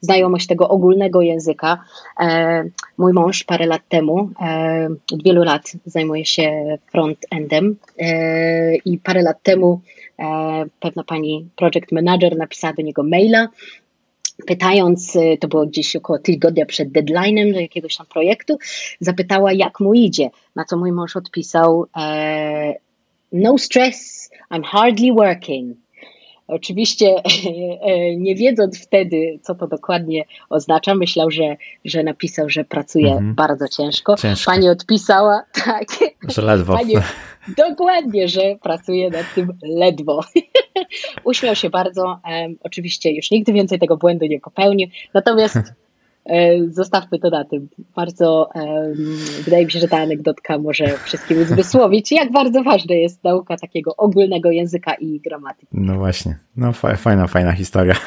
znajomość 0.00 0.46
tego 0.46 0.68
ogólnego 0.68 1.22
języka. 1.22 1.84
E, 2.20 2.64
mój 2.98 3.12
mąż 3.12 3.44
parę 3.44 3.66
lat 3.66 3.82
temu, 3.88 4.30
e, 4.40 4.88
od 5.12 5.22
wielu 5.22 5.42
lat 5.42 5.72
zajmuje 5.84 6.24
się 6.24 6.78
front-endem 6.92 7.74
e, 7.98 8.76
i 8.76 8.98
parę 8.98 9.22
lat 9.22 9.42
temu 9.42 9.80
e, 10.18 10.64
pewna 10.80 11.04
pani 11.04 11.48
project 11.56 11.92
manager 11.92 12.36
napisała 12.36 12.72
do 12.72 12.82
niego 12.82 13.02
maila, 13.02 13.48
pytając, 14.46 15.16
y, 15.16 15.38
to 15.40 15.48
było 15.48 15.66
gdzieś 15.66 15.96
około 15.96 16.18
tygodnia 16.18 16.66
przed 16.66 16.88
deadline'em 16.88 17.52
do 17.52 17.60
jakiegoś 17.60 17.96
tam 17.96 18.06
projektu, 18.06 18.58
zapytała, 19.00 19.52
jak 19.52 19.80
mu 19.80 19.94
idzie. 19.94 20.30
Na 20.56 20.64
co 20.64 20.76
mój 20.76 20.92
mąż 20.92 21.16
odpisał: 21.16 21.86
e, 21.96 22.74
No 23.32 23.58
stress, 23.58 24.30
I'm 24.50 24.64
hardly 24.64 25.12
working. 25.12 25.85
Oczywiście 26.48 27.14
nie 28.16 28.34
wiedząc 28.34 28.82
wtedy, 28.82 29.38
co 29.42 29.54
to 29.54 29.66
dokładnie 29.66 30.24
oznacza, 30.48 30.94
myślał, 30.94 31.30
że, 31.30 31.56
że 31.84 32.02
napisał, 32.02 32.50
że 32.50 32.64
pracuje 32.64 33.12
mhm. 33.12 33.34
bardzo 33.34 33.68
ciężko. 33.68 34.16
ciężko. 34.16 34.50
Pani 34.50 34.68
odpisała, 34.68 35.42
tak. 35.64 35.84
Że 36.28 36.42
ledwo. 36.42 36.72
Pani, 36.78 36.94
dokładnie, 37.56 38.28
że 38.28 38.56
pracuje 38.62 39.10
nad 39.10 39.34
tym 39.34 39.52
ledwo. 39.62 40.20
Uśmiał 41.24 41.54
się 41.54 41.70
bardzo. 41.70 42.02
Um, 42.02 42.56
oczywiście 42.60 43.12
już 43.12 43.30
nigdy 43.30 43.52
więcej 43.52 43.78
tego 43.78 43.96
błędu 43.96 44.26
nie 44.26 44.40
popełnił. 44.40 44.88
Natomiast 45.14 45.56
E, 45.56 45.85
zostawmy 46.70 47.18
to 47.18 47.30
na 47.30 47.44
tym. 47.44 47.68
Bardzo 47.96 48.50
wydaje 49.44 49.64
mi 49.64 49.70
się, 49.70 49.78
że 49.78 49.88
ta 49.88 49.98
anegdotka 49.98 50.58
może 50.58 50.86
wszystkim 50.86 51.42
uzmysłowić, 51.42 52.12
jak 52.12 52.32
bardzo 52.32 52.62
ważna 52.62 52.94
jest 52.94 53.24
nauka 53.24 53.56
takiego 53.56 53.96
ogólnego 53.96 54.50
języka 54.50 54.94
i 54.94 55.20
gramatyki. 55.20 55.66
No 55.72 55.94
właśnie, 55.94 56.38
no 56.56 56.72
fajna, 56.72 57.26
fajna 57.26 57.52
historia. 57.52 57.94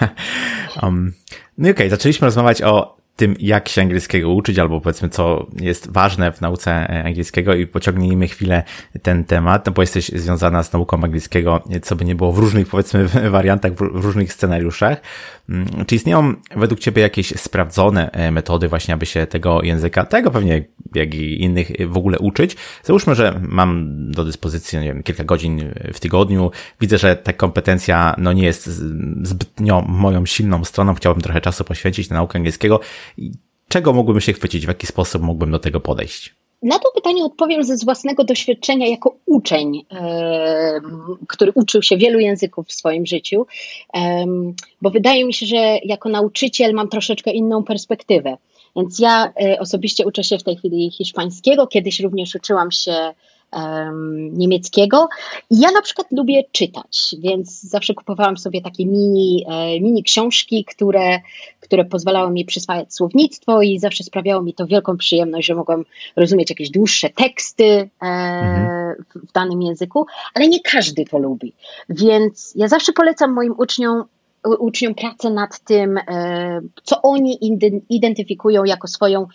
Um, 0.84 1.14
no 1.58 1.64
okej, 1.64 1.72
okay, 1.72 1.90
zaczęliśmy 1.90 2.26
rozmawiać 2.26 2.62
o 2.62 2.99
tym, 3.20 3.36
jak 3.40 3.70
się 3.70 3.82
angielskiego 3.82 4.30
uczyć, 4.30 4.60
albo 4.60 4.82
powiedzmy, 4.82 5.10
co 5.10 5.48
jest 5.62 5.92
ważne 5.92 6.32
w 6.32 6.42
nauce 6.42 6.88
angielskiego 7.06 7.54
i 7.54 7.68
pociągnijmy 7.68 8.28
chwilę 8.28 8.64
ten 9.02 9.24
temat, 9.24 9.66
no 9.66 9.72
bo 9.72 9.82
jesteś 9.82 10.10
związana 10.10 10.64
z 10.64 10.74
nauką 10.74 11.04
angielskiego, 11.04 11.64
co 11.82 11.96
by 11.96 12.06
nie 12.06 12.16
było 12.16 12.32
w 12.32 12.38
różnych, 12.38 12.68
powiedzmy, 12.68 13.08
wariantach, 13.30 13.74
w 13.74 14.06
różnych 14.06 14.34
scenariuszach. 14.34 15.02
Mm, 15.50 15.86
czy 15.86 15.96
istnieją 15.96 16.34
według 16.56 16.80
Ciebie 16.80 17.02
jakieś 17.02 17.28
sprawdzone 17.28 18.12
e, 18.12 18.32
metody 18.32 18.68
właśnie, 18.68 18.94
aby 18.94 19.06
się 19.06 19.28
tego 19.28 19.64
języka, 19.64 20.06
tego 20.06 20.32
pewnie 20.32 20.64
jak 20.96 21.16
i 21.16 21.42
innych 21.42 21.72
w 21.88 21.98
ogóle 21.98 22.20
uczyć? 22.20 22.56
Załóżmy, 22.84 23.16
że 23.16 23.42
mam 23.50 23.92
do 24.12 24.24
dyspozycji, 24.24 24.80
nie 24.80 24.86
wiem, 24.86 25.04
kilka 25.04 25.24
godzin 25.24 25.74
w 25.94 26.00
tygodniu, 26.00 26.52
widzę, 26.82 26.98
że 26.98 27.16
ta 27.16 27.34
kompetencja, 27.34 28.16
no 28.18 28.34
nie 28.34 28.44
jest 28.44 28.66
zbytnio 29.24 29.82
moją 29.88 30.26
silną 30.26 30.66
stroną, 30.66 30.96
chciałbym 30.96 31.22
trochę 31.22 31.42
czasu 31.42 31.64
poświęcić 31.64 32.10
na 32.10 32.16
naukę 32.16 32.38
angielskiego 32.38 32.80
Czego 33.70 33.94
mógłbym 33.94 34.22
się 34.22 34.34
chwycić? 34.34 34.66
W 34.66 34.68
jaki 34.68 34.88
sposób 34.88 35.22
mógłbym 35.22 35.52
do 35.52 35.60
tego 35.60 35.80
podejść? 35.80 36.36
Na 36.64 36.80
to 36.80 36.92
pytanie 36.96 37.24
odpowiem 37.24 37.64
ze 37.64 37.76
własnego 37.86 38.24
doświadczenia 38.24 38.88
jako 38.88 39.16
uczeń, 39.26 39.86
e, 39.92 40.82
który 41.28 41.52
uczył 41.56 41.82
się 41.82 41.98
wielu 41.98 42.20
języków 42.20 42.68
w 42.68 42.74
swoim 42.74 43.06
życiu, 43.06 43.46
bo 44.82 44.90
wydaje 44.90 45.26
mi 45.26 45.34
się, 45.34 45.46
że 45.46 45.78
jako 45.84 46.10
nauczyciel 46.10 46.74
mam 46.74 46.90
troszeczkę 46.90 47.32
inną 47.32 47.64
perspektywę. 47.64 48.38
Więc 48.76 49.00
ja 49.00 49.34
e, 49.42 49.60
osobiście 49.60 50.06
uczę 50.06 50.24
się 50.24 50.38
w 50.38 50.44
tej 50.44 50.56
chwili 50.56 50.92
hiszpańskiego, 50.92 51.68
kiedyś 51.68 52.00
również 52.00 52.36
uczyłam 52.36 52.72
się 52.72 53.14
niemieckiego. 54.32 55.08
I 55.50 55.60
ja 55.60 55.72
na 55.72 55.82
przykład 55.82 56.08
lubię 56.12 56.44
czytać, 56.52 57.16
więc 57.20 57.62
zawsze 57.62 57.94
kupowałam 57.94 58.38
sobie 58.38 58.62
takie 58.62 58.86
mini, 58.86 59.46
e, 59.48 59.80
mini 59.80 60.04
książki, 60.04 60.66
które, 60.66 61.20
które 61.60 61.86
pozwalały 61.86 62.32
mi 62.32 62.46
przyswajać 62.46 62.96
słownictwo 62.96 63.62
i 63.62 63.80
zawsze 63.80 64.04
sprawiało 64.04 64.44
mi 64.44 64.54
to 64.54 64.68
wielką 64.68 64.98
przyjemność, 64.98 65.48
że 65.48 65.56
mogłam 65.56 65.86
rozumieć 66.16 66.50
jakieś 66.50 66.70
dłuższe 66.70 67.10
teksty 67.10 67.64
e, 67.64 67.90
mhm. 68.02 68.96
w 69.16 69.32
danym 69.32 69.62
języku, 69.62 70.06
ale 70.34 70.48
nie 70.48 70.60
każdy 70.60 71.06
to 71.06 71.18
lubi. 71.18 71.54
Więc 71.90 72.54
ja 72.56 72.68
zawsze 72.68 72.94
polecam 72.94 73.34
moim 73.34 73.54
uczniom 73.58 74.04
uczniom 74.44 74.96
pracę 74.96 75.30
nad 75.30 75.60
tym, 75.60 75.98
e, 75.98 76.62
co 76.84 77.02
oni 77.02 77.40
identyfikują 77.90 78.64
jako 78.64 78.88
swoją 78.88 79.28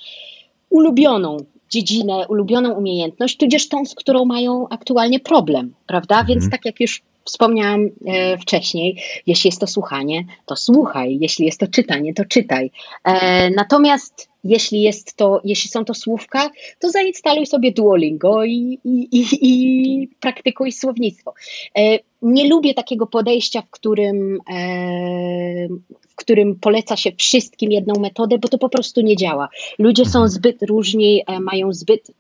ulubioną 0.71 1.37
dziedzinę, 1.71 2.27
ulubioną 2.29 2.73
umiejętność, 2.73 3.37
tudzież 3.37 3.69
tą, 3.69 3.87
z 3.87 3.95
którą 3.95 4.25
mają 4.25 4.69
aktualnie 4.69 5.21
problem, 5.21 5.75
prawda? 5.87 6.21
Mhm. 6.21 6.27
Więc 6.27 6.51
tak 6.51 6.65
jak 6.65 6.81
już 6.81 7.03
wspomniałam 7.25 7.89
e, 8.07 8.39
wcześniej, 8.39 9.03
jeśli 9.27 9.49
jest 9.49 9.61
to 9.61 9.67
słuchanie, 9.67 10.25
to 10.47 10.57
słuchaj, 10.57 11.19
jeśli 11.21 11.47
jest 11.47 11.61
to 11.61 11.67
czytanie, 11.67 12.15
to 12.15 12.25
czytaj. 12.25 12.71
E, 13.05 13.51
natomiast 13.51 14.29
jeśli 14.45 14.83
jest 14.83 15.17
to, 15.17 15.41
jeśli 15.45 15.71
są 15.71 15.85
to 15.85 15.95
słówka, 15.95 16.51
to 16.79 16.91
zainstaluj 16.91 17.47
sobie 17.47 17.73
Duolingo 17.73 18.45
i, 18.45 18.79
i, 18.85 19.09
i, 19.13 19.25
i 19.43 20.09
praktykuj 20.21 20.73
słownictwo. 20.73 21.35
E, 21.79 21.99
nie 22.23 22.49
lubię 22.49 22.75
takiego 22.75 23.07
podejścia, 23.07 23.63
w 23.63 23.71
którym, 23.71 24.39
e, 24.51 25.69
w 26.09 26.15
którym 26.17 26.57
poleca 26.61 26.97
się 26.97 27.13
wszystkim 27.13 27.73
jedną 27.73 28.01
metodę, 28.01 28.39
bo 28.39 28.49
to 28.49 28.59
po 28.59 28.69
prostu 28.69 29.01
nie 29.01 29.17
działa. 29.17 29.49
Ludzie 29.79 30.05
są 30.05 30.19
mhm. 30.19 30.29
zbyt 30.29 30.63
różni, 30.63 31.23
e, 31.27 31.41
mają 31.41 31.73
zbyt 31.73 32.11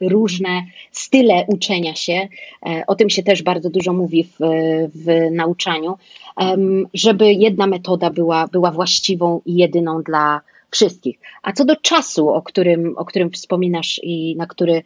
różne 0.00 0.62
style 0.92 1.44
uczenia 1.46 1.94
się. 1.94 2.28
O 2.86 2.94
tym 2.94 3.10
się 3.10 3.22
też 3.22 3.42
bardzo 3.42 3.70
dużo 3.70 3.92
mówi 3.92 4.24
w, 4.24 4.36
w 4.94 5.30
nauczaniu, 5.30 5.94
żeby 6.94 7.32
jedna 7.32 7.66
metoda 7.66 8.10
była, 8.10 8.46
była 8.46 8.70
właściwą 8.70 9.40
i 9.46 9.56
jedyną 9.56 10.02
dla 10.02 10.40
wszystkich. 10.70 11.18
A 11.42 11.52
co 11.52 11.64
do 11.64 11.76
czasu, 11.76 12.28
o 12.28 12.42
którym, 12.42 12.94
o 12.96 13.04
którym 13.04 13.30
wspominasz 13.30 14.00
i 14.02 14.36
na 14.36 14.46
który 14.46 14.72
e, 14.72 14.82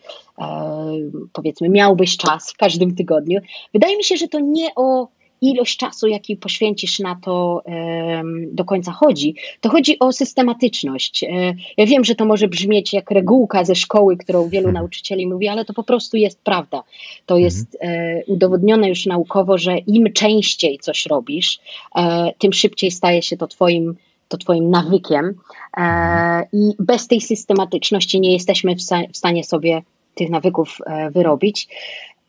powiedzmy 1.33 1.69
miałbyś 1.69 2.17
czas 2.17 2.53
w 2.53 2.57
każdym 2.57 2.95
tygodniu, 2.95 3.41
wydaje 3.75 3.97
mi 3.97 4.05
się, 4.05 4.17
że 4.17 4.29
to 4.29 4.41
nie 4.41 4.69
o 4.77 5.09
ilość 5.41 5.77
czasu, 5.77 6.09
jaki 6.09 6.37
poświęcisz 6.37 6.99
na 6.99 7.21
to 7.25 7.63
e, 7.67 8.23
do 8.53 8.65
końca 8.65 8.93
chodzi, 8.93 9.35
to 9.61 9.69
chodzi 9.69 9.99
o 9.99 10.13
systematyczność. 10.13 11.25
E, 11.25 11.55
ja 11.77 11.87
wiem, 11.87 12.05
że 12.05 12.15
to 12.15 12.25
może 12.25 12.49
brzmieć 12.49 12.93
jak 12.93 13.11
regułka 13.11 13.65
ze 13.65 13.75
szkoły, 13.75 14.17
którą 14.17 14.49
wielu 14.49 14.69
mhm. 14.69 14.75
nauczycieli 14.75 15.27
mówi, 15.27 15.49
ale 15.49 15.65
to 15.65 15.75
po 15.75 15.83
prostu 15.83 16.17
jest 16.17 16.41
prawda. 16.45 16.83
To 17.27 17.35
mhm. 17.35 17.45
jest 17.45 17.79
e, 17.81 18.23
udowodnione 18.27 18.89
już 18.89 19.07
naukowo, 19.07 19.59
że 19.59 19.79
im 19.79 20.13
częściej 20.13 20.79
coś 20.79 21.07
robisz, 21.07 21.61
e, 21.97 22.33
tym 22.39 22.53
szybciej 22.53 22.91
staje 22.91 23.23
się 23.23 23.37
to 23.37 23.47
twoim 23.47 23.97
to 24.31 24.39
Twoim 24.39 24.71
nawykiem 24.71 25.35
e, 25.77 26.47
i 26.53 26.73
bez 26.79 27.07
tej 27.09 27.21
systematyczności 27.21 28.21
nie 28.21 28.33
jesteśmy 28.33 28.77
w 29.13 29.17
stanie 29.17 29.45
sobie 29.45 29.83
tych 30.15 30.31
nawyków 30.31 30.79
e, 30.87 31.11
wyrobić. 31.11 31.69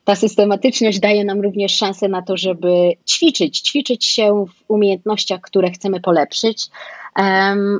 Ta 0.05 0.15
systematyczność 0.15 0.99
daje 0.99 1.25
nam 1.25 1.41
również 1.41 1.75
szansę 1.75 2.07
na 2.07 2.21
to, 2.21 2.37
żeby 2.37 2.93
ćwiczyć, 3.09 3.59
ćwiczyć 3.59 4.05
się 4.05 4.45
w 4.45 4.71
umiejętnościach, 4.71 5.41
które 5.41 5.71
chcemy 5.71 5.99
polepszyć, 5.99 6.67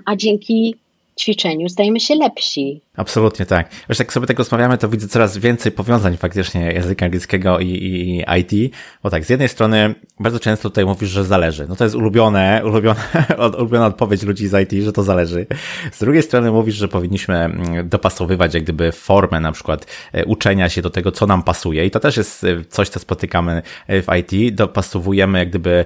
a 0.05 0.15
dzięki 0.15 0.75
ćwiczeniu 1.19 1.69
stajemy 1.69 1.99
się 1.99 2.15
lepsi. 2.15 2.81
Absolutnie 2.97 3.45
tak. 3.45 3.69
Wiesz, 3.89 3.99
jak 3.99 4.13
sobie 4.13 4.27
tego 4.27 4.41
rozmawiamy, 4.43 4.77
to 4.77 4.89
widzę 4.89 5.07
coraz 5.07 5.37
więcej 5.37 5.71
powiązań 5.71 6.17
faktycznie 6.17 6.71
języka 6.71 7.05
angielskiego 7.05 7.59
i, 7.59 7.67
i, 7.67 8.23
IT, 8.39 8.73
bo 9.03 9.09
tak, 9.09 9.25
z 9.25 9.29
jednej 9.29 9.49
strony 9.49 9.95
bardzo 10.19 10.39
często 10.39 10.69
tutaj 10.69 10.85
mówisz, 10.85 11.09
że 11.09 11.23
zależy. 11.23 11.67
No 11.69 11.75
to 11.75 11.83
jest 11.83 11.95
ulubione, 11.95 12.61
ulubione, 12.65 12.99
ulubiona 13.57 13.85
odpowiedź 13.85 14.23
ludzi 14.23 14.47
z 14.47 14.73
IT, 14.73 14.83
że 14.83 14.93
to 14.93 15.03
zależy. 15.03 15.45
Z 15.91 15.99
drugiej 15.99 16.23
strony 16.23 16.51
mówisz, 16.51 16.75
że 16.75 16.87
powinniśmy 16.87 17.35
mm, 17.35 17.89
dopasowywać 17.89 18.53
jak 18.53 18.63
gdyby 18.63 18.91
formę 18.91 19.39
na 19.39 19.51
przykład 19.51 19.85
e, 20.13 20.25
uczenia 20.25 20.69
się 20.69 20.81
do 20.81 20.89
tego, 20.89 21.11
co 21.11 21.27
nam 21.27 21.43
pasuje 21.43 21.85
i 21.85 21.91
to 21.91 21.99
też 21.99 22.17
jest 22.17 22.43
e, 22.43 22.47
coś, 22.69 22.89
co 22.89 22.99
spotykamy 22.99 23.61
e, 23.87 24.01
w 24.01 24.07
IT. 24.19 24.55
Dopasowujemy 24.55 25.39
jak 25.39 25.49
gdyby 25.49 25.85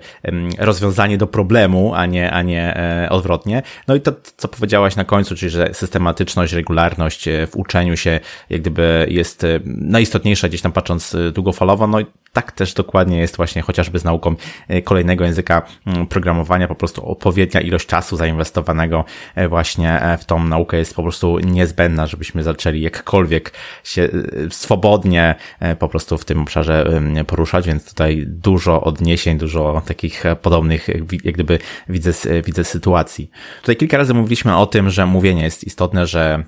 rozwiązanie 0.58 1.18
do 1.18 1.28
problemu, 1.28 1.94
a 1.96 2.06
nie, 2.06 2.32
a 2.32 2.42
nie 2.42 2.80
odwrotnie. 3.10 3.62
No 3.88 3.96
i 3.96 4.02
to, 4.02 4.12
co 4.38 4.48
powiedziałaś 4.48 4.96
na 4.96 5.04
końcu, 5.04 5.36
czyli 5.36 5.50
że 5.50 5.74
systematyczność, 5.74 6.54
regularność, 6.54 6.95
E, 7.00 7.48
w 7.48 7.56
uczeniu 7.56 7.98
się 7.98 8.20
jak 8.50 8.62
gdyby 8.62 9.08
jest 9.10 9.44
e, 9.44 9.60
najistotniejsza 9.66 10.48
gdzieś 10.48 10.62
tam 10.62 10.72
patrząc 10.72 11.16
e, 11.16 11.32
długofalowo, 11.32 11.88
no 11.88 12.00
i 12.00 12.06
tak 12.34 12.52
też 12.52 12.74
dokładnie 12.74 13.18
jest 13.20 13.38
właśnie 13.38 13.62
chociażby 13.62 14.00
z 14.00 14.04
nauką 14.04 14.36
kolejnego 14.84 15.26
języka 15.26 15.62
mm, 15.86 16.08
programowania, 16.08 16.68
po 16.68 16.76
prostu 16.76 17.10
odpowiednia 17.10 17.62
ilość 17.62 17.88
czasu 17.88 18.18
zainwestowanego 18.18 19.06
właśnie 19.50 20.18
w 20.20 20.26
tą 20.26 20.44
naukę 20.44 20.78
jest 20.78 20.96
po 20.96 21.04
prostu 21.04 21.40
niezbędna, 21.40 22.08
żebyśmy 22.08 22.44
zaczęli 22.44 22.82
jakkolwiek 22.82 23.52
się 23.84 24.10
swobodnie 24.50 25.36
po 25.80 25.90
prostu 25.90 26.18
w 26.18 26.26
tym 26.26 26.42
obszarze 26.42 27.02
poruszać, 27.28 27.68
więc 27.68 27.90
tutaj 27.90 28.24
dużo 28.28 28.82
odniesień, 28.82 29.38
dużo 29.38 29.82
takich 29.88 30.24
podobnych 30.42 30.88
jak 31.24 31.34
gdyby 31.34 31.60
widzę, 31.90 32.12
widzę 32.46 32.64
sytuacji. 32.64 33.30
Tutaj 33.62 33.76
kilka 33.76 33.98
razy 33.98 34.14
mówiliśmy 34.14 34.58
o 34.58 34.66
tym, 34.66 34.90
że 34.90 35.06
mówienie 35.06 35.44
jest 35.44 35.64
istotne, 35.64 36.08
że 36.08 36.44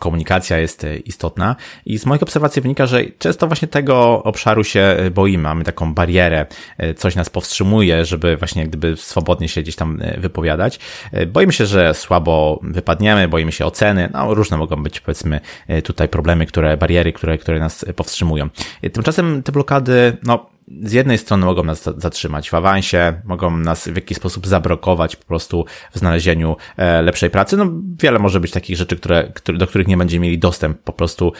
komunikacja 0.00 0.58
jest 0.58 0.84
e, 0.84 0.96
istotna 0.96 1.56
i 1.86 1.98
z 1.98 2.06
moich 2.06 2.22
obserwacji 2.22 2.62
wynika, 2.62 2.86
że 2.86 3.04
często 3.18 3.46
właśnie 3.46 3.68
tego 3.68 4.22
obszaru 4.22 4.64
się 4.64 4.80
e, 4.80 5.10
boimy, 5.10 5.42
mamy 5.42 5.64
taką 5.64 5.94
barierę, 5.94 6.46
e, 6.78 6.94
coś 6.94 7.16
nas 7.16 7.30
powstrzymuje, 7.30 8.04
żeby 8.04 8.36
właśnie 8.36 8.66
gdyby 8.66 8.96
swobodnie 8.96 9.48
się 9.48 9.62
gdzieś 9.62 9.76
tam 9.76 10.00
wypowiadać. 10.18 10.78
Boimy 11.26 11.52
się, 11.52 11.66
że 11.66 11.94
słabo 11.94 12.60
wypadniemy, 12.62 13.28
boimy 13.28 13.52
się 13.52 13.66
oceny, 13.66 14.08
no 14.12 14.34
różne 14.34 14.56
mogą 14.56 14.82
być 14.82 15.00
powiedzmy 15.00 15.40
tutaj 15.84 16.08
problemy, 16.08 16.46
które, 16.46 16.76
bariery, 16.76 17.12
które, 17.12 17.38
które 17.38 17.58
nas 17.58 17.84
powstrzymują. 17.96 18.48
Tymczasem 18.92 19.42
te 19.42 19.52
blokady, 19.52 20.16
no 20.22 20.49
z 20.82 20.92
jednej 20.92 21.18
strony 21.18 21.46
mogą 21.46 21.64
nas 21.64 21.88
zatrzymać 21.96 22.50
w 22.50 22.54
awansie, 22.54 23.20
mogą 23.24 23.56
nas 23.56 23.88
w 23.88 23.96
jakiś 23.96 24.16
sposób 24.16 24.46
zabrokować 24.46 25.16
po 25.16 25.24
prostu 25.24 25.64
w 25.92 25.98
znalezieniu 25.98 26.56
e, 26.76 27.02
lepszej 27.02 27.30
pracy. 27.30 27.56
No, 27.56 27.66
wiele 27.98 28.18
może 28.18 28.40
być 28.40 28.50
takich 28.50 28.76
rzeczy, 28.76 28.96
które, 28.96 29.32
do 29.54 29.66
których 29.66 29.88
nie 29.88 29.96
będziemy 29.96 30.26
mieli 30.26 30.38
dostęp 30.38 30.78
po 30.78 30.92
prostu, 30.92 31.32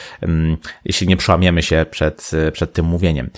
jeśli 0.85 1.07
nie 1.07 1.17
przełamiemy 1.17 1.63
się 1.63 1.85
przed, 1.91 2.31
przed 2.53 2.73
tym 2.73 2.85
mówieniem. 2.85 3.29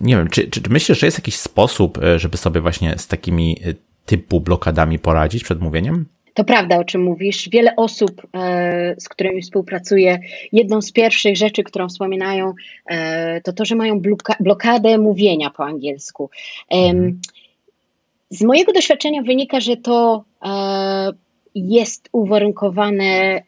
Nie 0.00 0.16
wiem, 0.16 0.28
czy, 0.28 0.48
czy 0.48 0.60
myślisz, 0.70 1.00
że 1.00 1.06
jest 1.06 1.18
jakiś 1.18 1.36
sposób, 1.36 1.98
żeby 2.16 2.36
sobie 2.36 2.60
właśnie 2.60 2.98
z 2.98 3.06
takimi 3.06 3.60
typu 4.06 4.40
blokadami 4.40 4.98
poradzić 4.98 5.44
przed 5.44 5.60
mówieniem? 5.60 6.06
To 6.34 6.44
prawda, 6.44 6.78
o 6.78 6.84
czym 6.84 7.02
mówisz. 7.02 7.48
Wiele 7.48 7.76
osób, 7.76 8.26
e, 8.34 8.94
z 8.98 9.08
którymi 9.08 9.42
współpracuję, 9.42 10.18
jedną 10.52 10.82
z 10.82 10.92
pierwszych 10.92 11.36
rzeczy, 11.36 11.62
którą 11.62 11.88
wspominają, 11.88 12.54
e, 12.86 13.40
to 13.40 13.52
to, 13.52 13.64
że 13.64 13.74
mają 13.74 14.00
blokadę 14.40 14.98
mówienia 14.98 15.50
po 15.50 15.64
angielsku. 15.64 16.30
Mhm. 16.70 17.20
Z 18.30 18.42
mojego 18.42 18.72
doświadczenia 18.72 19.22
wynika, 19.22 19.60
że 19.60 19.76
to 19.76 20.24
e, 20.44 21.12
jest 21.54 22.08
uwarunkowane 22.12 23.42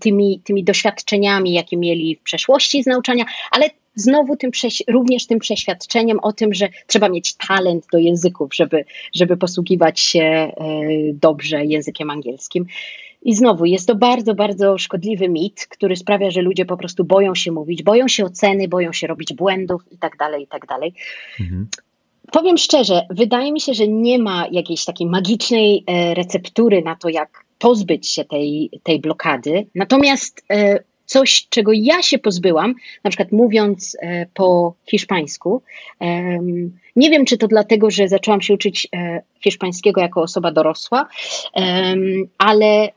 tymi, 0.00 0.40
tymi 0.44 0.64
doświadczeniami, 0.64 1.52
jakie 1.52 1.76
mieli 1.76 2.16
w 2.16 2.22
przeszłości 2.22 2.82
z 2.82 2.86
nauczania, 2.86 3.24
ale 3.50 3.70
znowu 3.96 4.36
tym 4.36 4.50
również 4.88 5.26
tym 5.26 5.38
przeświadczeniem 5.38 6.18
o 6.20 6.32
tym, 6.32 6.54
że 6.54 6.68
trzeba 6.86 7.08
mieć 7.08 7.34
talent 7.34 7.84
do 7.92 7.98
języków, 7.98 8.54
żeby, 8.54 8.84
żeby 9.14 9.36
posługiwać 9.36 10.00
się 10.00 10.20
e, 10.20 10.52
dobrze 11.12 11.64
językiem 11.64 12.10
angielskim. 12.10 12.66
I 13.22 13.34
znowu 13.34 13.64
jest 13.64 13.86
to 13.86 13.94
bardzo, 13.94 14.34
bardzo 14.34 14.78
szkodliwy 14.78 15.28
mit, 15.28 15.66
który 15.70 15.96
sprawia, 15.96 16.30
że 16.30 16.42
ludzie 16.42 16.64
po 16.64 16.76
prostu 16.76 17.04
boją 17.04 17.34
się 17.34 17.52
mówić, 17.52 17.82
boją 17.82 18.08
się 18.08 18.24
oceny, 18.24 18.68
boją 18.68 18.92
się 18.92 19.06
robić 19.06 19.34
błędów 19.34 19.82
i 19.90 19.98
tak 19.98 20.16
dalej, 20.16 20.42
i 20.42 20.46
tak 20.46 20.66
dalej. 20.66 20.94
Mhm. 21.40 21.68
Powiem 22.32 22.58
szczerze, 22.58 23.06
wydaje 23.10 23.52
mi 23.52 23.60
się, 23.60 23.74
że 23.74 23.88
nie 23.88 24.18
ma 24.18 24.46
jakiejś 24.50 24.84
takiej 24.84 25.06
magicznej 25.06 25.84
e, 25.86 26.14
receptury 26.14 26.82
na 26.82 26.96
to, 26.96 27.08
jak 27.08 27.44
pozbyć 27.58 28.10
się 28.10 28.24
tej, 28.24 28.70
tej 28.82 29.00
blokady. 29.00 29.66
Natomiast 29.74 30.44
e, 30.50 30.78
coś, 31.06 31.46
czego 31.48 31.72
ja 31.74 32.02
się 32.02 32.18
pozbyłam, 32.18 32.74
na 33.04 33.10
przykład 33.10 33.32
mówiąc 33.32 33.96
e, 34.00 34.26
po 34.34 34.74
hiszpańsku. 34.86 35.62
Nie 36.96 37.10
wiem, 37.10 37.24
czy 37.24 37.38
to 37.38 37.48
dlatego, 37.48 37.90
że 37.90 38.08
zaczęłam 38.08 38.40
się 38.40 38.54
uczyć 38.54 38.88
e, 38.92 39.22
hiszpańskiego 39.40 40.00
jako 40.00 40.22
osoba 40.22 40.52
dorosła, 40.52 41.08
ale 42.38 42.88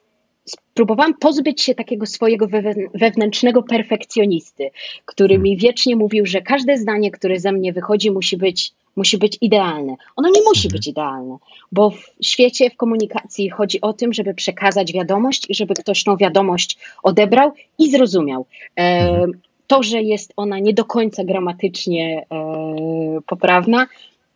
próbowałam 0.74 1.13
pozbyć 1.13 1.62
się 1.62 1.76
takiego 1.76 2.06
swojego 2.06 2.48
wewnętrznego 2.93 3.63
perfekcjonisty, 3.63 4.69
który 5.06 5.39
mi 5.39 5.58
wiecznie 5.58 5.95
mówił, 5.95 6.26
że 6.26 6.41
każde 6.41 6.78
zdanie, 6.78 7.12
które 7.12 7.39
ze 7.39 7.52
mnie 7.52 7.74
wychodzi, 7.74 8.12
musi 8.12 8.38
być, 8.38 8.72
musi 9.00 9.18
być 9.18 9.38
idealne. 9.42 9.96
Ono 10.16 10.30
nie 10.30 10.42
musi 10.42 10.68
być 10.68 10.88
idealne, 10.88 11.38
bo 11.72 11.90
w 11.90 12.02
świecie, 12.22 12.70
w 12.70 12.78
komunikacji 12.78 13.50
chodzi 13.50 13.82
o 13.82 13.94
tym, 13.94 14.14
żeby 14.14 14.34
przekazać 14.34 14.94
wiadomość 14.94 15.50
i 15.50 15.56
żeby 15.56 15.74
ktoś 15.74 16.04
tą 16.04 16.18
wiadomość 16.18 16.78
odebrał 17.04 17.52
i 17.78 17.92
zrozumiał. 17.92 18.46
E, 18.80 19.26
to, 19.68 19.84
że 19.84 20.02
jest 20.02 20.34
ona 20.38 20.60
nie 20.60 20.74
do 20.74 20.86
końca 20.86 21.24
gramatycznie 21.24 22.26
e, 22.32 23.22
poprawna, 23.28 23.88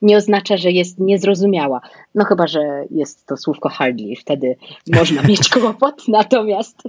nie 0.03 0.17
oznacza, 0.17 0.57
że 0.57 0.71
jest 0.71 0.99
niezrozumiała. 0.99 1.81
No 2.15 2.25
chyba, 2.25 2.47
że 2.47 2.59
jest 2.91 3.27
to 3.27 3.37
słówko 3.37 3.69
hardly, 3.69 4.15
wtedy 4.15 4.55
można 4.95 5.23
mieć 5.29 5.49
kłopot. 5.49 6.07
Natomiast, 6.07 6.83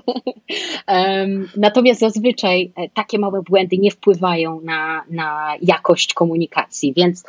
um, 0.89 1.49
natomiast 1.57 2.01
zazwyczaj 2.01 2.73
e, 2.77 2.89
takie 2.89 3.19
małe 3.19 3.43
błędy 3.43 3.79
nie 3.79 3.91
wpływają 3.91 4.61
na, 4.61 5.05
na 5.11 5.55
jakość 5.63 6.15
komunikacji, 6.15 6.93
więc 6.97 7.25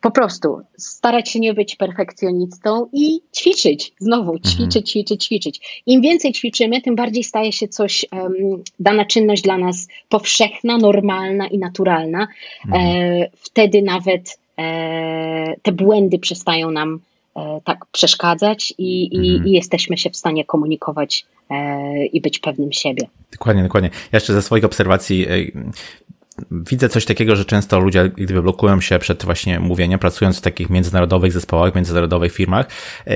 po 0.00 0.10
prostu 0.10 0.60
starać 0.78 1.30
się 1.30 1.40
nie 1.40 1.54
być 1.54 1.76
perfekcjonistą 1.76 2.88
i 2.92 3.20
ćwiczyć, 3.36 3.92
znowu 3.98 4.32
mhm. 4.32 4.42
ćwiczyć, 4.42 4.90
ćwiczyć, 4.90 5.24
ćwiczyć. 5.24 5.82
Im 5.86 6.00
więcej 6.00 6.32
ćwiczymy, 6.32 6.82
tym 6.82 6.96
bardziej 6.96 7.24
staje 7.24 7.52
się 7.52 7.68
coś, 7.68 8.06
um, 8.12 8.62
dana 8.80 9.04
czynność 9.04 9.42
dla 9.42 9.58
nas 9.58 9.88
powszechna, 10.08 10.78
normalna 10.78 11.46
i 11.46 11.58
naturalna. 11.58 12.28
Mhm. 12.66 12.86
E, 12.86 13.30
wtedy 13.36 13.82
nawet 13.82 14.38
E, 14.60 15.54
te 15.62 15.72
błędy 15.72 16.18
przestają 16.18 16.70
nam 16.70 17.00
e, 17.36 17.60
tak 17.64 17.86
przeszkadzać 17.92 18.74
i, 18.78 19.10
mhm. 19.14 19.46
i, 19.48 19.52
jesteśmy 19.52 19.96
się 19.96 20.10
w 20.10 20.16
stanie 20.16 20.44
komunikować 20.44 21.26
e, 21.50 22.06
i 22.06 22.20
być 22.20 22.38
pewnym 22.38 22.72
siebie. 22.72 23.08
Dokładnie, 23.32 23.62
dokładnie. 23.62 23.90
Ja 23.92 24.16
jeszcze 24.16 24.32
ze 24.32 24.42
swoich 24.42 24.64
obserwacji 24.64 25.26
widzę 26.50 26.88
coś 26.88 27.04
takiego, 27.04 27.36
że 27.36 27.44
często 27.44 27.80
ludzie 27.80 28.08
gdyby 28.16 28.42
blokują 28.42 28.80
się 28.80 28.98
przed 28.98 29.24
właśnie 29.24 29.60
mówieniem, 29.60 29.98
pracując 29.98 30.38
w 30.38 30.40
takich 30.40 30.70
międzynarodowych 30.70 31.32
zespołach, 31.32 31.74
międzynarodowych 31.74 32.32
firmach, 32.32 32.66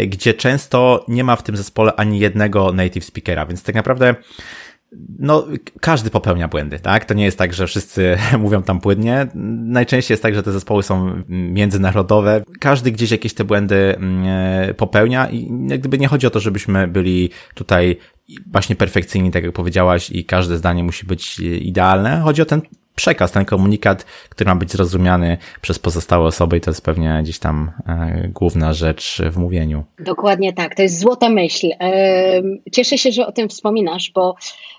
gdzie 0.06 0.34
często 0.34 1.04
nie 1.08 1.24
ma 1.24 1.36
w 1.36 1.42
tym 1.42 1.56
zespole 1.56 1.94
ani 1.96 2.18
jednego 2.18 2.72
native 2.72 3.04
speakera, 3.04 3.46
więc 3.46 3.62
tak 3.62 3.74
naprawdę 3.74 4.14
no, 5.18 5.46
każdy 5.80 6.10
popełnia 6.10 6.48
błędy, 6.48 6.80
tak? 6.80 7.04
To 7.04 7.14
nie 7.14 7.24
jest 7.24 7.38
tak, 7.38 7.54
że 7.54 7.66
wszyscy 7.66 8.16
mówią 8.38 8.62
tam 8.62 8.80
płynnie. 8.80 9.26
Najczęściej 9.64 10.14
jest 10.14 10.22
tak, 10.22 10.34
że 10.34 10.42
te 10.42 10.52
zespoły 10.52 10.82
są 10.82 11.22
międzynarodowe. 11.28 12.42
Każdy 12.60 12.92
gdzieś 12.92 13.10
jakieś 13.10 13.34
te 13.34 13.44
błędy 13.44 13.96
mm, 13.96 14.24
e, 14.26 14.74
popełnia 14.74 15.30
i 15.30 15.50
gdyby 15.78 15.98
nie 15.98 16.08
chodzi 16.08 16.26
o 16.26 16.30
to, 16.30 16.40
żebyśmy 16.40 16.88
byli 16.88 17.30
tutaj 17.54 17.96
właśnie 18.52 18.76
perfekcyjni, 18.76 19.30
tak 19.30 19.44
jak 19.44 19.52
powiedziałaś, 19.52 20.10
i 20.10 20.24
każde 20.24 20.56
zdanie 20.56 20.84
musi 20.84 21.06
być 21.06 21.38
idealne. 21.40 22.20
Chodzi 22.20 22.42
o 22.42 22.44
ten 22.44 22.62
przekaz, 22.94 23.32
ten 23.32 23.44
komunikat, 23.44 24.04
który 24.28 24.50
ma 24.50 24.56
być 24.56 24.72
zrozumiany 24.72 25.38
przez 25.60 25.78
pozostałe 25.78 26.26
osoby 26.26 26.56
i 26.56 26.60
to 26.60 26.70
jest 26.70 26.84
pewnie 26.84 27.20
gdzieś 27.22 27.38
tam 27.38 27.70
e, 27.88 28.28
główna 28.28 28.72
rzecz 28.72 29.22
w 29.30 29.36
mówieniu. 29.36 29.84
Dokładnie 29.98 30.52
tak, 30.52 30.74
to 30.74 30.82
jest 30.82 31.00
złota 31.00 31.28
myśl. 31.28 31.66
E, 31.80 32.42
cieszę 32.72 32.98
się, 32.98 33.12
że 33.12 33.26
o 33.26 33.32
tym 33.32 33.48
wspominasz, 33.48 34.10
bo 34.14 34.34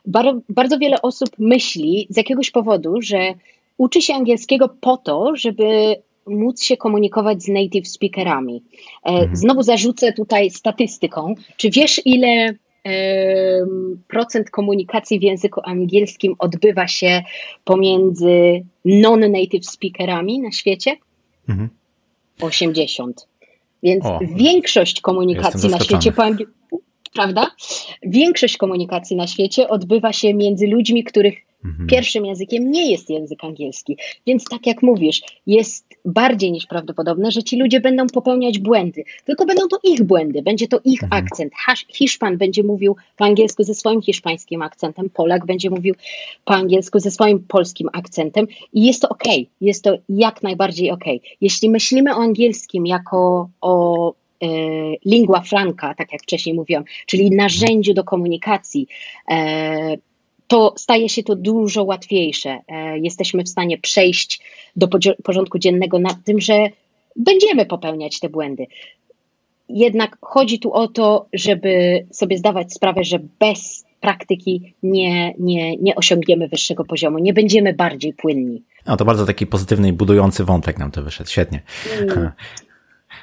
bardzo, 0.05 0.39
bardzo 0.49 0.77
wiele 0.77 1.01
osób 1.01 1.29
myśli 1.39 2.07
z 2.09 2.17
jakiegoś 2.17 2.51
powodu, 2.51 3.01
że 3.01 3.33
uczy 3.77 4.01
się 4.01 4.13
angielskiego 4.13 4.69
po 4.81 4.97
to, 4.97 5.31
żeby 5.35 5.95
móc 6.27 6.63
się 6.63 6.77
komunikować 6.77 7.43
z 7.43 7.47
native 7.47 7.87
speakerami. 7.87 8.63
E, 9.05 9.09
mhm. 9.09 9.35
Znowu 9.35 9.63
zarzucę 9.63 10.13
tutaj 10.13 10.49
statystyką. 10.49 11.35
Czy 11.57 11.69
wiesz, 11.69 12.01
ile 12.05 12.53
procent 14.07 14.49
komunikacji 14.49 15.19
w 15.19 15.23
języku 15.23 15.61
angielskim 15.63 16.35
odbywa 16.39 16.87
się 16.87 17.23
pomiędzy 17.63 18.65
non-native 18.85 19.65
speakerami 19.65 20.39
na 20.39 20.51
świecie? 20.51 20.97
Mhm. 21.49 21.69
80. 22.41 23.27
Więc 23.83 24.05
o, 24.05 24.19
większość 24.21 25.01
komunikacji 25.01 25.69
na 25.69 25.79
świecie 25.79 26.11
po 26.11 26.23
angielsku, 26.23 26.81
prawda? 27.13 27.51
Większość 28.03 28.57
komunikacji 28.57 29.15
na 29.15 29.27
świecie 29.27 29.67
odbywa 29.69 30.13
się 30.13 30.33
między 30.33 30.67
ludźmi, 30.67 31.03
których 31.03 31.35
Mhm. 31.65 31.87
Pierwszym 31.87 32.25
językiem 32.25 32.71
nie 32.71 32.91
jest 32.91 33.09
język 33.09 33.43
angielski. 33.43 33.97
Więc 34.27 34.43
tak 34.43 34.67
jak 34.67 34.81
mówisz, 34.81 35.21
jest 35.47 35.85
bardziej 36.05 36.51
niż 36.51 36.65
prawdopodobne, 36.65 37.31
że 37.31 37.43
ci 37.43 37.57
ludzie 37.57 37.79
będą 37.79 38.07
popełniać 38.07 38.59
błędy. 38.59 39.03
Tylko 39.25 39.45
będą 39.45 39.67
to 39.67 39.77
ich 39.83 40.03
błędy, 40.03 40.41
będzie 40.41 40.67
to 40.67 40.79
ich 40.83 41.03
mhm. 41.03 41.23
akcent. 41.23 41.53
Hiszpan 41.89 42.37
będzie 42.37 42.63
mówił 42.63 42.95
po 43.17 43.25
angielsku 43.25 43.63
ze 43.63 43.73
swoim 43.73 44.01
hiszpańskim 44.01 44.61
akcentem, 44.61 45.09
Polak 45.09 45.45
będzie 45.45 45.69
mówił 45.69 45.95
po 46.45 46.53
angielsku 46.53 46.99
ze 46.99 47.11
swoim 47.11 47.39
polskim 47.39 47.89
akcentem 47.93 48.47
i 48.73 48.85
jest 48.85 49.01
to 49.01 49.09
ok, 49.09 49.23
jest 49.61 49.83
to 49.83 49.97
jak 50.09 50.43
najbardziej 50.43 50.91
ok. 50.91 51.03
Jeśli 51.41 51.69
myślimy 51.69 52.15
o 52.15 52.19
angielskim 52.19 52.85
jako 52.85 53.49
o 53.61 54.13
e, 54.41 54.47
lingua 55.05 55.41
franca, 55.41 55.93
tak 55.93 56.11
jak 56.11 56.21
wcześniej 56.21 56.55
mówiłam, 56.55 56.83
czyli 57.05 57.31
narzędziu 57.31 57.93
do 57.93 58.03
komunikacji, 58.03 58.87
e, 59.29 59.97
to 60.47 60.73
staje 60.77 61.09
się 61.09 61.23
to 61.23 61.35
dużo 61.35 61.83
łatwiejsze. 61.83 62.59
E, 62.67 62.99
jesteśmy 62.99 63.43
w 63.43 63.49
stanie 63.49 63.77
przejść 63.77 64.41
do 64.75 64.87
porządku 65.23 65.59
dziennego 65.59 65.99
nad 65.99 66.23
tym, 66.23 66.41
że 66.41 66.69
będziemy 67.15 67.65
popełniać 67.65 68.19
te 68.19 68.29
błędy. 68.29 68.67
Jednak 69.69 70.17
chodzi 70.21 70.59
tu 70.59 70.73
o 70.73 70.87
to, 70.87 71.27
żeby 71.33 72.05
sobie 72.11 72.37
zdawać 72.37 72.73
sprawę, 72.73 73.03
że 73.03 73.19
bez 73.39 73.85
praktyki 74.01 74.73
nie, 74.83 75.33
nie, 75.39 75.77
nie 75.77 75.95
osiągniemy 75.95 76.47
wyższego 76.47 76.85
poziomu, 76.85 77.19
nie 77.19 77.33
będziemy 77.33 77.73
bardziej 77.73 78.13
płynni. 78.13 78.63
No 78.87 78.97
to 78.97 79.05
bardzo 79.05 79.25
taki 79.25 79.47
pozytywny 79.47 79.87
i 79.87 79.93
budujący 79.93 80.43
wątek 80.43 80.77
nam 80.77 80.91
to 80.91 81.03
wyszedł. 81.03 81.29
Świetnie. 81.29 81.61
Mm. 82.01 82.31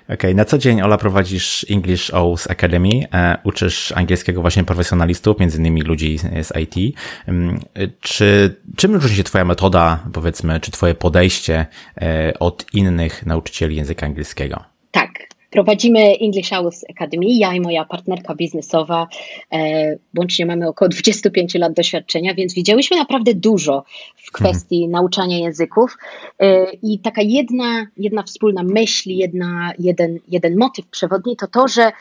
Okej, 0.05 0.15
okay. 0.15 0.35
na 0.35 0.45
co 0.45 0.59
dzień 0.59 0.83
Ola 0.83 0.99
prowadzisz 0.99 1.67
English 1.71 2.11
O's 2.13 2.51
Academy, 2.51 2.91
e, 3.15 3.39
uczysz 3.45 3.93
angielskiego 3.93 4.41
właśnie 4.41 4.65
profesjonalistów, 4.65 5.39
między 5.39 5.59
innymi 5.59 5.83
ludzi 5.83 6.19
z 6.19 6.53
IT. 6.57 6.97
Mm, 7.27 7.61
czy, 8.01 8.57
czym 8.77 8.95
różni 8.95 9.17
się 9.17 9.25
Twoja 9.25 9.45
metoda, 9.45 10.05
powiedzmy, 10.13 10.61
czy 10.61 10.71
Twoje 10.71 10.95
podejście 10.95 11.67
e, 12.03 12.33
od 12.39 12.67
innych 12.75 13.27
nauczycieli 13.27 13.77
języka 13.77 14.07
angielskiego? 14.07 14.72
Prowadzimy 15.53 16.19
English 16.21 16.51
Hours 16.51 16.85
Academy, 16.91 17.27
ja 17.29 17.55
i 17.55 17.61
moja 17.61 17.85
partnerka 17.85 18.35
biznesowa, 18.35 19.09
e, 19.53 19.97
łącznie 20.19 20.47
mamy 20.47 20.69
około 20.69 20.89
25 20.89 21.55
lat 21.55 21.73
doświadczenia, 21.73 22.35
więc 22.35 22.55
widziałyśmy 22.55 22.97
naprawdę 22.97 23.35
dużo 23.35 23.85
w 24.17 24.33
kwestii 24.33 24.77
mhm. 24.77 24.91
nauczania 24.91 25.39
języków 25.39 25.99
e, 26.39 26.73
i 26.73 26.99
taka 26.99 27.23
jedna, 27.23 27.87
jedna 27.97 28.23
wspólna 28.23 28.63
myśl, 28.63 29.11
jedna, 29.11 29.73
jeden, 29.79 30.19
jeden 30.29 30.57
motyw 30.59 30.87
przewodni 30.87 31.37
to 31.37 31.47
to, 31.47 31.69
że 31.69 31.93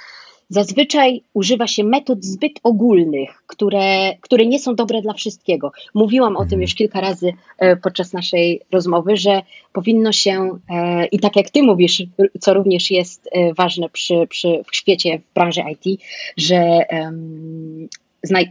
Zazwyczaj 0.51 1.23
używa 1.33 1.67
się 1.67 1.83
metod 1.83 2.25
zbyt 2.25 2.51
ogólnych, 2.63 3.43
które, 3.47 4.15
które 4.21 4.45
nie 4.45 4.59
są 4.59 4.75
dobre 4.75 5.01
dla 5.01 5.13
wszystkiego. 5.13 5.71
Mówiłam 5.93 6.35
o 6.35 6.39
tym 6.39 6.45
mhm. 6.45 6.61
już 6.61 6.75
kilka 6.75 7.01
razy 7.01 7.33
e, 7.57 7.75
podczas 7.75 8.13
naszej 8.13 8.61
rozmowy, 8.71 9.17
że 9.17 9.41
powinno 9.73 10.11
się, 10.11 10.59
e, 10.69 11.05
i 11.05 11.19
tak 11.19 11.35
jak 11.35 11.49
Ty 11.49 11.63
mówisz, 11.63 12.03
co 12.39 12.53
również 12.53 12.91
jest 12.91 13.29
e, 13.31 13.53
ważne 13.53 13.89
przy, 13.89 14.27
przy, 14.29 14.63
w 14.71 14.75
świecie, 14.75 15.19
w 15.19 15.33
branży 15.33 15.61
IT, 15.71 16.01
że 16.37 16.85
um, 16.91 17.87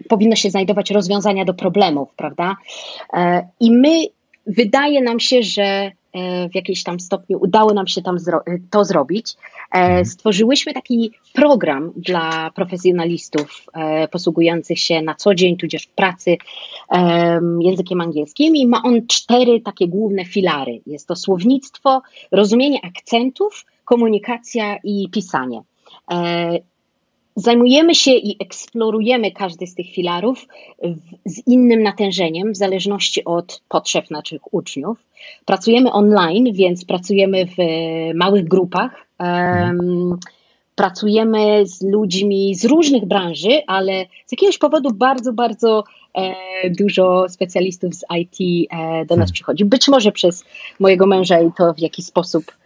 powinno 0.09 0.37
się 0.37 0.51
znajdować 0.51 0.91
rozwiązania 0.91 1.45
do 1.45 1.55
problemów, 1.55 2.09
prawda? 2.17 2.57
I 3.61 3.71
my, 3.71 4.03
wydaje 4.47 5.03
nam 5.03 5.21
się, 5.21 5.43
że 5.43 5.93
w 6.51 6.55
jakimś 6.55 6.83
tam 6.83 7.01
stopniu 7.01 7.39
udało 7.43 7.75
nam 7.75 7.87
się 7.87 8.03
tam 8.03 8.19
zro 8.19 8.41
to 8.71 8.85
zrobić. 8.85 9.35
E, 9.35 9.79
mhm. 9.79 10.05
Stworzyłyśmy 10.05 10.75
taki 10.75 11.13
program 11.33 11.93
dla 11.97 12.51
profesjonalistów 12.51 13.67
e, 13.75 14.09
posługujących 14.09 14.79
się 14.79 15.03
na 15.03 15.15
co 15.15 15.35
dzień, 15.35 15.57
tudzież 15.57 15.83
w 15.87 15.91
pracy 15.91 16.37
językiem 17.61 18.01
angielskim 18.01 18.57
i 18.57 18.67
ma 18.67 18.83
on 18.83 19.07
cztery 19.07 19.61
takie 19.61 19.89
główne 19.89 20.25
filary. 20.25 20.81
Jest 20.87 21.09
to 21.09 21.17
słownictwo, 21.17 22.03
rozumienie 22.33 22.79
akcentów, 22.85 23.67
komunikacja 23.85 24.79
i 24.85 25.09
pisanie. 25.11 25.63
Zajmujemy 27.41 27.95
się 27.95 28.11
i 28.11 28.37
eksplorujemy 28.43 29.31
każdy 29.31 29.67
z 29.67 29.75
tych 29.75 29.87
filarów 29.87 30.47
z 31.25 31.47
innym 31.47 31.83
natężeniem, 31.83 32.53
w 32.53 32.57
zależności 32.57 33.25
od 33.25 33.63
potrzeb 33.69 34.11
naszych 34.11 34.55
uczniów. 34.55 34.99
Pracujemy 35.45 35.93
online, 35.93 36.53
więc 36.53 36.85
pracujemy 36.85 37.47
w 37.47 37.57
małych 38.15 38.49
grupach. 38.49 39.07
Um, 39.21 40.19
pracujemy 40.75 41.67
z 41.67 41.83
ludźmi 41.83 42.55
z 42.55 42.65
różnych 42.65 43.05
branży, 43.05 43.63
ale 43.67 44.07
z 44.27 44.33
jakiegoś 44.33 44.59
powodu 44.59 44.91
bardzo, 44.95 45.33
bardzo 45.33 45.85
e, 46.15 46.35
dużo 46.71 47.29
specjalistów 47.29 47.95
z 47.95 48.05
IT 48.19 48.69
e, 48.71 48.77
do 49.05 49.17
nas 49.17 49.29
hmm. 49.29 49.33
przychodzi. 49.33 49.65
Być 49.65 49.89
może 49.89 50.13
przez 50.13 50.45
mojego 50.81 51.07
męża 51.07 51.41
i 51.41 51.53
to 51.59 51.75
w 51.75 51.79
jaki 51.79 52.03
sposób 52.03 52.45
E, 52.45 52.60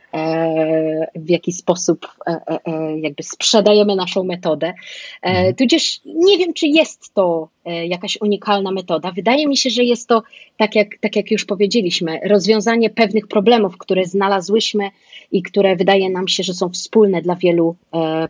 w 1.15 1.31
jaki 1.31 1.53
sposób 1.53 2.09
e, 2.27 2.41
e, 2.67 2.99
jakby 2.99 3.23
sprzedajemy 3.23 3.97
naszą 3.97 4.25
metodę. 4.25 4.75
Mhm. 5.23 5.55
Tudzież 5.55 6.01
nie 6.05 6.39
wiem, 6.39 6.55
czy 6.55 6.67
jest 6.67 7.15
to 7.15 7.49
jakaś 7.87 8.19
unikalna 8.21 8.71
metoda. 8.71 9.13
Wydaje 9.13 9.49
mi 9.49 9.57
się, 9.57 9.71
że 9.71 9.85
jest 9.85 10.09
to, 10.09 10.23
tak 10.57 10.75
jak, 10.75 10.89
tak 11.01 11.17
jak 11.17 11.31
już 11.31 11.45
powiedzieliśmy, 11.45 12.21
rozwiązanie 12.25 12.91
pewnych 12.91 13.29
problemów, 13.29 13.79
które 13.79 14.05
znalazłyśmy 14.05 14.91
i 15.33 15.43
które 15.43 15.77
wydaje 15.77 16.11
nam 16.11 16.29
się, 16.29 16.43
że 16.43 16.55
są 16.55 16.69
wspólne 16.69 17.23
dla 17.23 17.37
wielu 17.37 17.77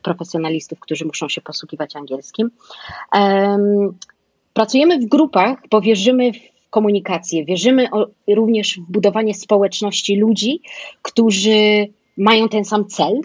profesjonalistów, 0.03 0.81
którzy 0.81 1.05
muszą 1.05 1.29
się 1.29 1.41
posługiwać 1.41 1.97
angielskim. 1.97 2.51
Pracujemy 4.53 4.99
w 4.99 5.07
grupach, 5.07 5.69
bo 5.71 5.81
wierzymy 5.81 6.33
w 6.33 6.54
komunikację. 6.75 7.45
Wierzymy 7.45 7.89
również 8.29 8.79
w 8.79 8.93
budowanie 8.93 9.35
społeczności 9.35 10.17
ludzi, 10.17 10.61
którzy 11.03 11.87
mają 12.17 12.49
ten 12.49 12.65
sam 12.65 12.87
cel, 12.87 13.21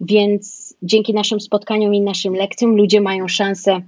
więc 0.00 0.74
dzięki 0.82 1.14
naszym 1.14 1.40
spotkaniom 1.40 1.94
i 1.94 2.00
naszym 2.00 2.34
lekcjom 2.34 2.76
ludzie 2.76 3.00
mają 3.00 3.28
szansę 3.28 3.82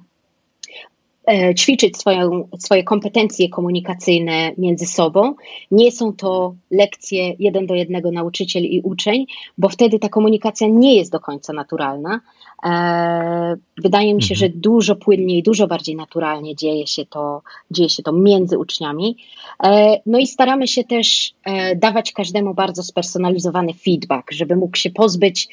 E, 1.27 1.55
ćwiczyć 1.55 1.97
swoją, 1.97 2.49
swoje 2.59 2.85
kompetencje 2.85 3.49
komunikacyjne 3.49 4.53
między 4.59 4.87
sobą. 4.87 5.35
Nie 5.71 5.93
są 5.93 6.13
to 6.13 6.55
lekcje 6.71 7.35
jeden 7.39 7.67
do 7.67 7.75
jednego 7.75 8.11
nauczyciel 8.11 8.65
i 8.65 8.81
uczeń, 8.81 9.27
bo 9.59 9.69
wtedy 9.69 9.99
ta 9.99 10.09
komunikacja 10.09 10.69
nie 10.69 10.97
jest 10.97 11.13
do 11.13 11.21
końca 11.21 11.53
naturalna. 11.53 12.21
E, 12.65 13.57
wydaje 13.83 14.15
mi 14.15 14.23
się, 14.23 14.35
mhm. 14.35 14.39
że 14.53 14.59
dużo 14.59 14.97
płynniej, 14.97 15.43
dużo 15.43 15.67
bardziej 15.67 15.97
naturalnie 15.97 16.57
dzieje 16.57 16.87
się 16.87 17.07
to, 17.07 17.43
dzieje 17.71 17.89
się 17.89 18.03
to 18.03 18.13
między 18.13 18.59
uczniami. 18.59 19.17
E, 19.65 20.01
no 20.07 20.19
i 20.19 20.27
staramy 20.27 20.69
się 20.69 20.85
też 20.85 21.35
dawać 21.77 22.13
każdemu 22.13 22.55
bardzo 22.55 22.83
spersonalizowany 22.83 23.75
feedback, 23.75 24.33
żeby 24.33 24.57
mógł 24.57 24.77
się 24.77 24.91
pozbyć 24.91 25.49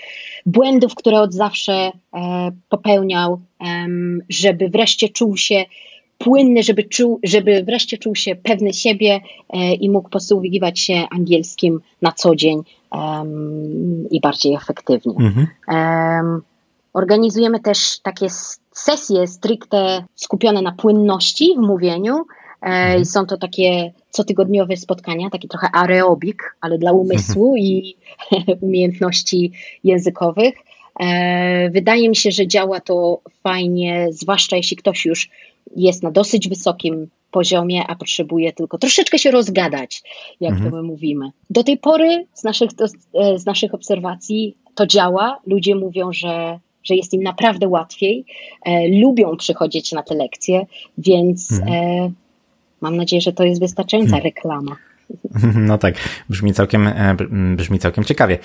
błędów, 0.46 0.96
które 0.96 1.22
od 1.22 1.34
zawsze 1.34 1.92
popełniał, 2.70 3.42
żeby 4.30 4.70
wreszcie 4.70 5.10
czuł 5.10 5.38
się 5.38 5.66
płynny, 6.24 6.64
żeby, 6.64 6.84
czuł, 6.84 7.20
żeby 7.24 7.64
wreszcie 7.64 7.98
czuł 7.98 8.16
się 8.16 8.36
pewny 8.36 8.74
siebie 8.74 9.20
e, 9.50 9.74
i 9.74 9.90
mógł 9.90 10.10
posługiwać 10.10 10.80
się 10.80 11.06
angielskim 11.12 11.82
na 12.02 12.12
co 12.12 12.36
dzień 12.36 12.64
i 14.12 14.22
bardziej 14.22 14.54
efektywnie. 14.54 15.16
Mhm. 15.20 15.48
Organizujemy 16.94 17.60
też 17.60 18.00
takie 18.00 18.28
sesje 18.72 19.28
stricte 19.28 20.04
skupione 20.16 20.62
na 20.62 20.72
płynności 20.72 21.56
w 21.58 21.62
mówieniu. 21.62 22.16
E, 22.16 22.66
mhm. 22.66 23.06
Są 23.06 23.26
to 23.26 23.38
takie 23.38 23.92
cotygodniowe 24.10 24.78
spotkania, 24.78 25.30
taki 25.30 25.48
trochę 25.48 25.68
aerobik, 25.74 26.56
ale 26.62 26.78
dla 26.78 26.92
umysłu 26.92 27.46
mhm. 27.46 27.58
i 27.58 27.96
umiejętności 28.66 29.52
językowych. 29.84 30.56
E, 31.00 31.70
wydaje 31.70 32.10
mi 32.10 32.16
się, 32.16 32.32
że 32.32 32.48
działa 32.48 32.80
to 32.80 33.22
fajnie, 33.44 34.08
zwłaszcza 34.12 34.56
jeśli 34.56 34.78
ktoś 34.78 35.06
już 35.06 35.30
jest 35.76 36.04
na 36.04 36.12
dosyć 36.12 36.50
wysokim 36.50 37.10
poziomie, 37.32 37.88
a 37.88 37.96
potrzebuje 37.96 38.54
tylko 38.54 38.78
troszeczkę 38.78 39.20
się 39.20 39.32
rozgadać, 39.32 40.04
jak 40.40 40.54
mhm. 40.54 40.72
to 40.72 40.78
my 40.78 40.84
mówimy. 40.84 41.32
Do 41.50 41.64
tej 41.64 41.78
pory 41.78 42.26
z 42.34 42.44
naszych, 42.44 42.70
e, 43.14 43.40
z 43.40 43.46
naszych 43.46 43.74
obserwacji 43.74 44.56
to 44.76 44.88
działa. 44.88 45.40
Ludzie 45.48 45.76
mówią, 45.76 46.14
że, 46.14 46.60
że 46.84 46.96
jest 46.96 47.14
im 47.14 47.24
naprawdę 47.24 47.68
łatwiej, 47.68 48.26
e, 48.66 48.88
lubią 48.88 49.38
przychodzić 49.38 49.92
na 49.92 50.04
te 50.04 50.16
lekcje, 50.16 50.66
więc 50.98 51.52
mhm. 51.52 51.74
e, 51.74 52.12
mam 52.82 52.98
nadzieję, 52.98 53.22
że 53.22 53.34
to 53.34 53.44
jest 53.44 53.62
wystarczająca 53.62 54.16
mhm. 54.16 54.24
reklama. 54.24 54.76
No 55.56 55.78
tak, 55.78 55.96
brzmi 56.30 56.54
całkiem, 56.54 56.88
e, 56.88 57.16
brzmi 57.56 57.80
całkiem 57.80 58.04
ciekawie. 58.04 58.38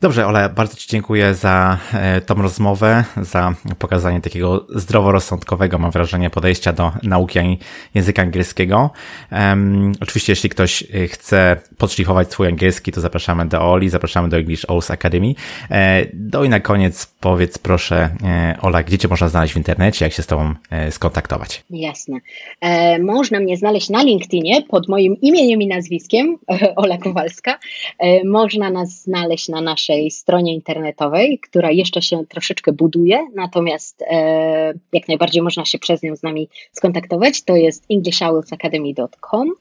Dobrze, 0.00 0.26
Ole, 0.26 0.48
bardzo 0.48 0.76
Ci 0.76 0.88
dziękuję 0.88 1.34
za 1.34 1.78
e, 1.92 2.20
tą 2.20 2.34
rozmowę, 2.34 3.04
za 3.16 3.54
pokazanie 3.78 4.20
takiego 4.20 4.66
zdroworozsądkowego, 4.68 5.78
mam 5.78 5.90
wrażenie, 5.90 6.30
podejścia 6.30 6.72
do 6.72 6.92
nauki 7.02 7.58
języka 7.94 8.22
angielskiego. 8.22 8.90
Um, 9.32 9.92
oczywiście, 10.00 10.32
jeśli 10.32 10.50
ktoś 10.50 10.82
e, 10.82 11.08
chce 11.08 11.56
podszlifować 11.78 12.32
swój 12.32 12.46
angielski, 12.46 12.92
to 12.92 13.00
zapraszamy 13.00 13.46
do 13.46 13.72
Oli, 13.72 13.88
zapraszamy 13.88 14.28
do 14.28 14.36
English 14.36 14.66
O's 14.66 14.92
Academy. 14.92 15.34
E, 15.70 16.06
no 16.32 16.44
i 16.44 16.48
na 16.48 16.60
koniec 16.60 17.06
powiedz 17.20 17.58
proszę, 17.58 18.16
Ola, 18.62 18.82
gdzie 18.82 18.98
Cię 18.98 19.08
można 19.08 19.28
znaleźć 19.28 19.54
w 19.54 19.56
internecie, 19.56 20.04
jak 20.04 20.12
się 20.12 20.22
z 20.22 20.26
Tobą 20.26 20.54
skontaktować? 20.90 21.64
Jasne. 21.70 22.18
E, 22.60 22.98
można 22.98 23.40
mnie 23.40 23.56
znaleźć 23.56 23.90
na 23.90 24.02
LinkedInie 24.02 24.62
pod 24.62 24.88
moim 24.88 25.16
imieniem 25.20 25.62
i 25.62 25.66
nazwiskiem, 25.66 26.38
Ola 26.76 26.98
Kowalska. 26.98 27.58
E, 27.98 28.24
można 28.24 28.70
nas 28.70 29.02
znaleźć 29.02 29.48
na 29.48 29.60
naszej 29.60 29.93
naszej 29.94 30.10
stronie 30.10 30.54
internetowej, 30.54 31.38
która 31.38 31.70
jeszcze 31.70 32.02
się 32.02 32.24
troszeczkę 32.28 32.72
buduje, 32.72 33.28
natomiast 33.34 34.02
e, 34.02 34.74
jak 34.92 35.08
najbardziej 35.08 35.42
można 35.42 35.64
się 35.64 35.78
przez 35.78 36.02
nią 36.02 36.16
z 36.16 36.22
nami 36.22 36.48
skontaktować. 36.72 37.42
To 37.42 37.56
jest 37.56 37.84
englishhoursacademy.com. 37.90 39.52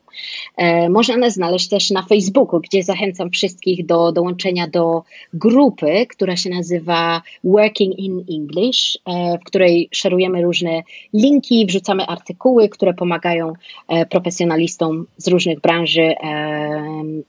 E, 0.57 0.89
można 0.89 1.17
nas 1.17 1.33
znaleźć 1.33 1.69
też 1.69 1.91
na 1.91 2.03
Facebooku, 2.03 2.59
gdzie 2.59 2.83
zachęcam 2.83 3.29
wszystkich 3.29 3.85
do 3.85 4.11
dołączenia 4.11 4.67
do 4.67 5.03
grupy, 5.33 6.05
która 6.09 6.35
się 6.35 6.49
nazywa 6.49 7.21
Working 7.43 7.99
in 7.99 8.25
English, 8.31 8.97
e, 9.05 9.37
w 9.37 9.43
której 9.43 9.89
szerujemy 9.91 10.41
różne 10.41 10.83
linki, 11.13 11.65
wrzucamy 11.65 12.05
artykuły, 12.05 12.69
które 12.69 12.93
pomagają 12.93 13.53
e, 13.87 14.05
profesjonalistom 14.05 15.05
z 15.17 15.27
różnych 15.27 15.59
branży 15.61 16.01
e, 16.01 16.15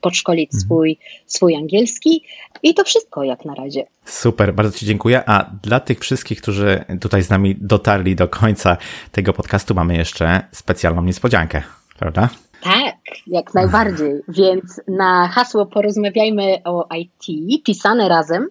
podszkolić 0.00 0.50
mhm. 0.54 0.60
swój, 0.60 0.98
swój 1.26 1.54
angielski. 1.54 2.22
I 2.62 2.74
to 2.74 2.83
wszystko 2.84 3.22
jak 3.22 3.44
na 3.44 3.54
razie. 3.54 3.86
Super, 4.04 4.54
bardzo 4.54 4.78
Ci 4.78 4.86
dziękuję. 4.86 5.22
A 5.28 5.50
dla 5.62 5.80
tych 5.80 6.00
wszystkich, 6.00 6.42
którzy 6.42 6.84
tutaj 7.00 7.22
z 7.22 7.30
nami 7.30 7.56
dotarli 7.60 8.16
do 8.16 8.28
końca 8.28 8.76
tego 9.12 9.32
podcastu, 9.32 9.74
mamy 9.74 9.96
jeszcze 9.96 10.40
specjalną 10.52 11.02
niespodziankę, 11.02 11.62
prawda? 11.98 12.28
Tak, 12.62 12.96
jak 13.26 13.54
najbardziej. 13.54 14.12
Więc 14.38 14.80
na 14.88 15.28
hasło 15.28 15.66
porozmawiajmy 15.66 16.58
o 16.64 16.88
IT, 16.98 17.24
pisane 17.64 18.08
razem, 18.08 18.48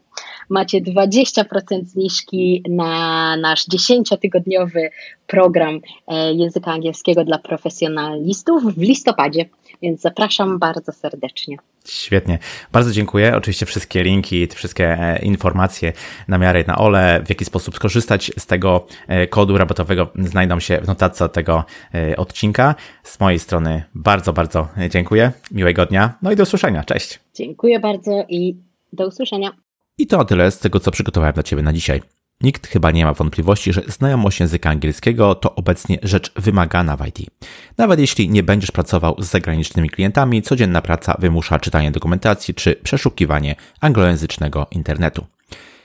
macie 0.49 0.81
20% 0.81 1.83
zniżki 1.83 2.63
na 2.69 3.35
nasz 3.37 3.67
10-tygodniowy 3.67 4.89
program 5.27 5.79
e, 6.07 6.33
języka 6.33 6.71
angielskiego 6.71 7.23
dla 7.23 7.37
profesjonalistów 7.37 8.63
w 8.63 8.81
listopadzie. 8.81 9.45
Więc 9.81 10.01
zapraszam 10.01 10.59
bardzo 10.59 10.91
serdecznie. 10.91 11.57
Świetnie. 11.87 12.39
Bardzo 12.71 12.91
dziękuję. 12.91 13.35
Oczywiście 13.35 13.65
wszystkie 13.65 14.03
linki, 14.03 14.47
wszystkie 14.47 14.99
e, 14.99 15.19
informacje 15.19 15.93
na 16.27 16.37
miarę 16.37 16.63
na 16.67 16.77
ole, 16.77 17.21
w 17.25 17.29
jaki 17.29 17.45
sposób 17.45 17.75
skorzystać 17.75 18.31
z 18.37 18.45
tego 18.45 18.87
e, 19.07 19.27
kodu 19.27 19.57
rabatowego 19.57 20.07
znajdą 20.15 20.59
się 20.59 20.81
w 20.81 20.87
notatce 20.87 21.29
tego 21.29 21.63
e, 21.93 22.17
odcinka. 22.17 22.75
Z 23.03 23.19
mojej 23.19 23.39
strony 23.39 23.83
bardzo, 23.95 24.33
bardzo 24.33 24.67
dziękuję. 24.89 25.31
Miłego 25.51 25.85
dnia. 25.85 26.13
No 26.21 26.31
i 26.31 26.35
do 26.35 26.43
usłyszenia. 26.43 26.83
Cześć. 26.83 27.19
Dziękuję 27.33 27.79
bardzo 27.79 28.25
i 28.29 28.55
do 28.93 29.07
usłyszenia. 29.07 29.51
I 29.97 30.07
to 30.07 30.25
tyle 30.25 30.51
z 30.51 30.59
tego, 30.59 30.79
co 30.79 30.91
przygotowałem 30.91 31.33
dla 31.33 31.43
Ciebie 31.43 31.61
na 31.61 31.73
dzisiaj. 31.73 32.01
Nikt 32.43 32.67
chyba 32.67 32.91
nie 32.91 33.05
ma 33.05 33.13
wątpliwości, 33.13 33.73
że 33.73 33.81
znajomość 33.87 34.39
języka 34.39 34.69
angielskiego 34.69 35.35
to 35.35 35.55
obecnie 35.55 35.99
rzecz 36.03 36.33
wymagana 36.35 36.97
w 36.97 37.07
IT. 37.07 37.29
Nawet 37.77 37.99
jeśli 37.99 38.29
nie 38.29 38.43
będziesz 38.43 38.71
pracował 38.71 39.15
z 39.19 39.25
zagranicznymi 39.25 39.89
klientami, 39.89 40.41
codzienna 40.41 40.81
praca 40.81 41.15
wymusza 41.19 41.59
czytanie 41.59 41.91
dokumentacji 41.91 42.53
czy 42.53 42.75
przeszukiwanie 42.75 43.55
anglojęzycznego 43.81 44.67
internetu. 44.71 45.25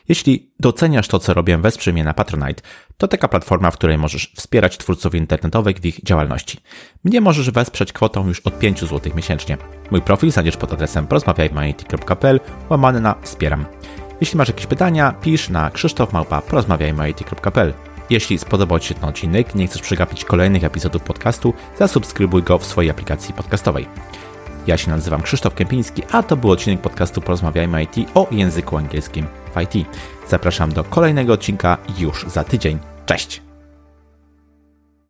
Jeśli 0.08 0.50
doceniasz 0.60 1.08
to, 1.08 1.18
co 1.18 1.34
robię, 1.34 1.58
wesprzyj 1.58 1.92
mnie 1.92 2.04
na 2.04 2.14
Patronite. 2.14 2.62
To 2.96 3.08
taka 3.08 3.28
platforma, 3.28 3.70
w 3.70 3.76
której 3.76 3.98
możesz 3.98 4.32
wspierać 4.36 4.78
twórców 4.78 5.14
internetowych 5.14 5.78
w 5.78 5.86
ich 5.86 6.04
działalności. 6.04 6.60
Mnie 7.04 7.20
możesz 7.20 7.50
wesprzeć 7.50 7.92
kwotą 7.92 8.28
już 8.28 8.40
od 8.40 8.58
5 8.58 8.80
zł 8.80 9.12
miesięcznie. 9.14 9.56
Mój 9.90 10.02
profil 10.02 10.30
znajdziesz 10.30 10.56
pod 10.56 10.72
adresem 10.72 11.06
porozmawiajmy.pl 11.06 12.40
łamany 12.70 13.00
na 13.00 13.14
wspieram. 13.22 13.66
Jeśli 14.20 14.38
masz 14.38 14.48
jakieś 14.48 14.66
pytania, 14.66 15.14
pisz 15.22 15.48
na 15.48 15.70
krzysztofmałpa.porozmawiajmy.pl 15.70 17.74
Jeśli 18.10 18.38
spodobał 18.38 18.78
Ci 18.78 18.88
się 18.88 18.94
ten 18.94 19.08
odcinek 19.08 19.54
i 19.54 19.58
nie 19.58 19.66
chcesz 19.66 19.82
przegapić 19.82 20.24
kolejnych 20.24 20.64
epizodów 20.64 21.02
podcastu, 21.02 21.54
zasubskrybuj 21.78 22.42
go 22.42 22.58
w 22.58 22.66
swojej 22.66 22.90
aplikacji 22.90 23.34
podcastowej. 23.34 23.86
Ja 24.66 24.76
się 24.76 24.90
nazywam 24.90 25.22
Krzysztof 25.22 25.54
Kępiński, 25.54 26.02
a 26.12 26.22
to 26.22 26.36
był 26.36 26.50
odcinek 26.50 26.80
podcastu 26.80 27.20
Porozmawiajmy 27.20 27.82
IT 27.82 27.96
o 28.14 28.26
języku 28.30 28.76
angielskim 28.76 29.26
w 29.54 29.60
IT. 29.60 29.86
Zapraszam 30.28 30.72
do 30.72 30.84
kolejnego 30.84 31.32
odcinka 31.32 31.78
już 31.98 32.24
za 32.28 32.44
tydzień. 32.44 32.78
Cześć! 33.06 33.47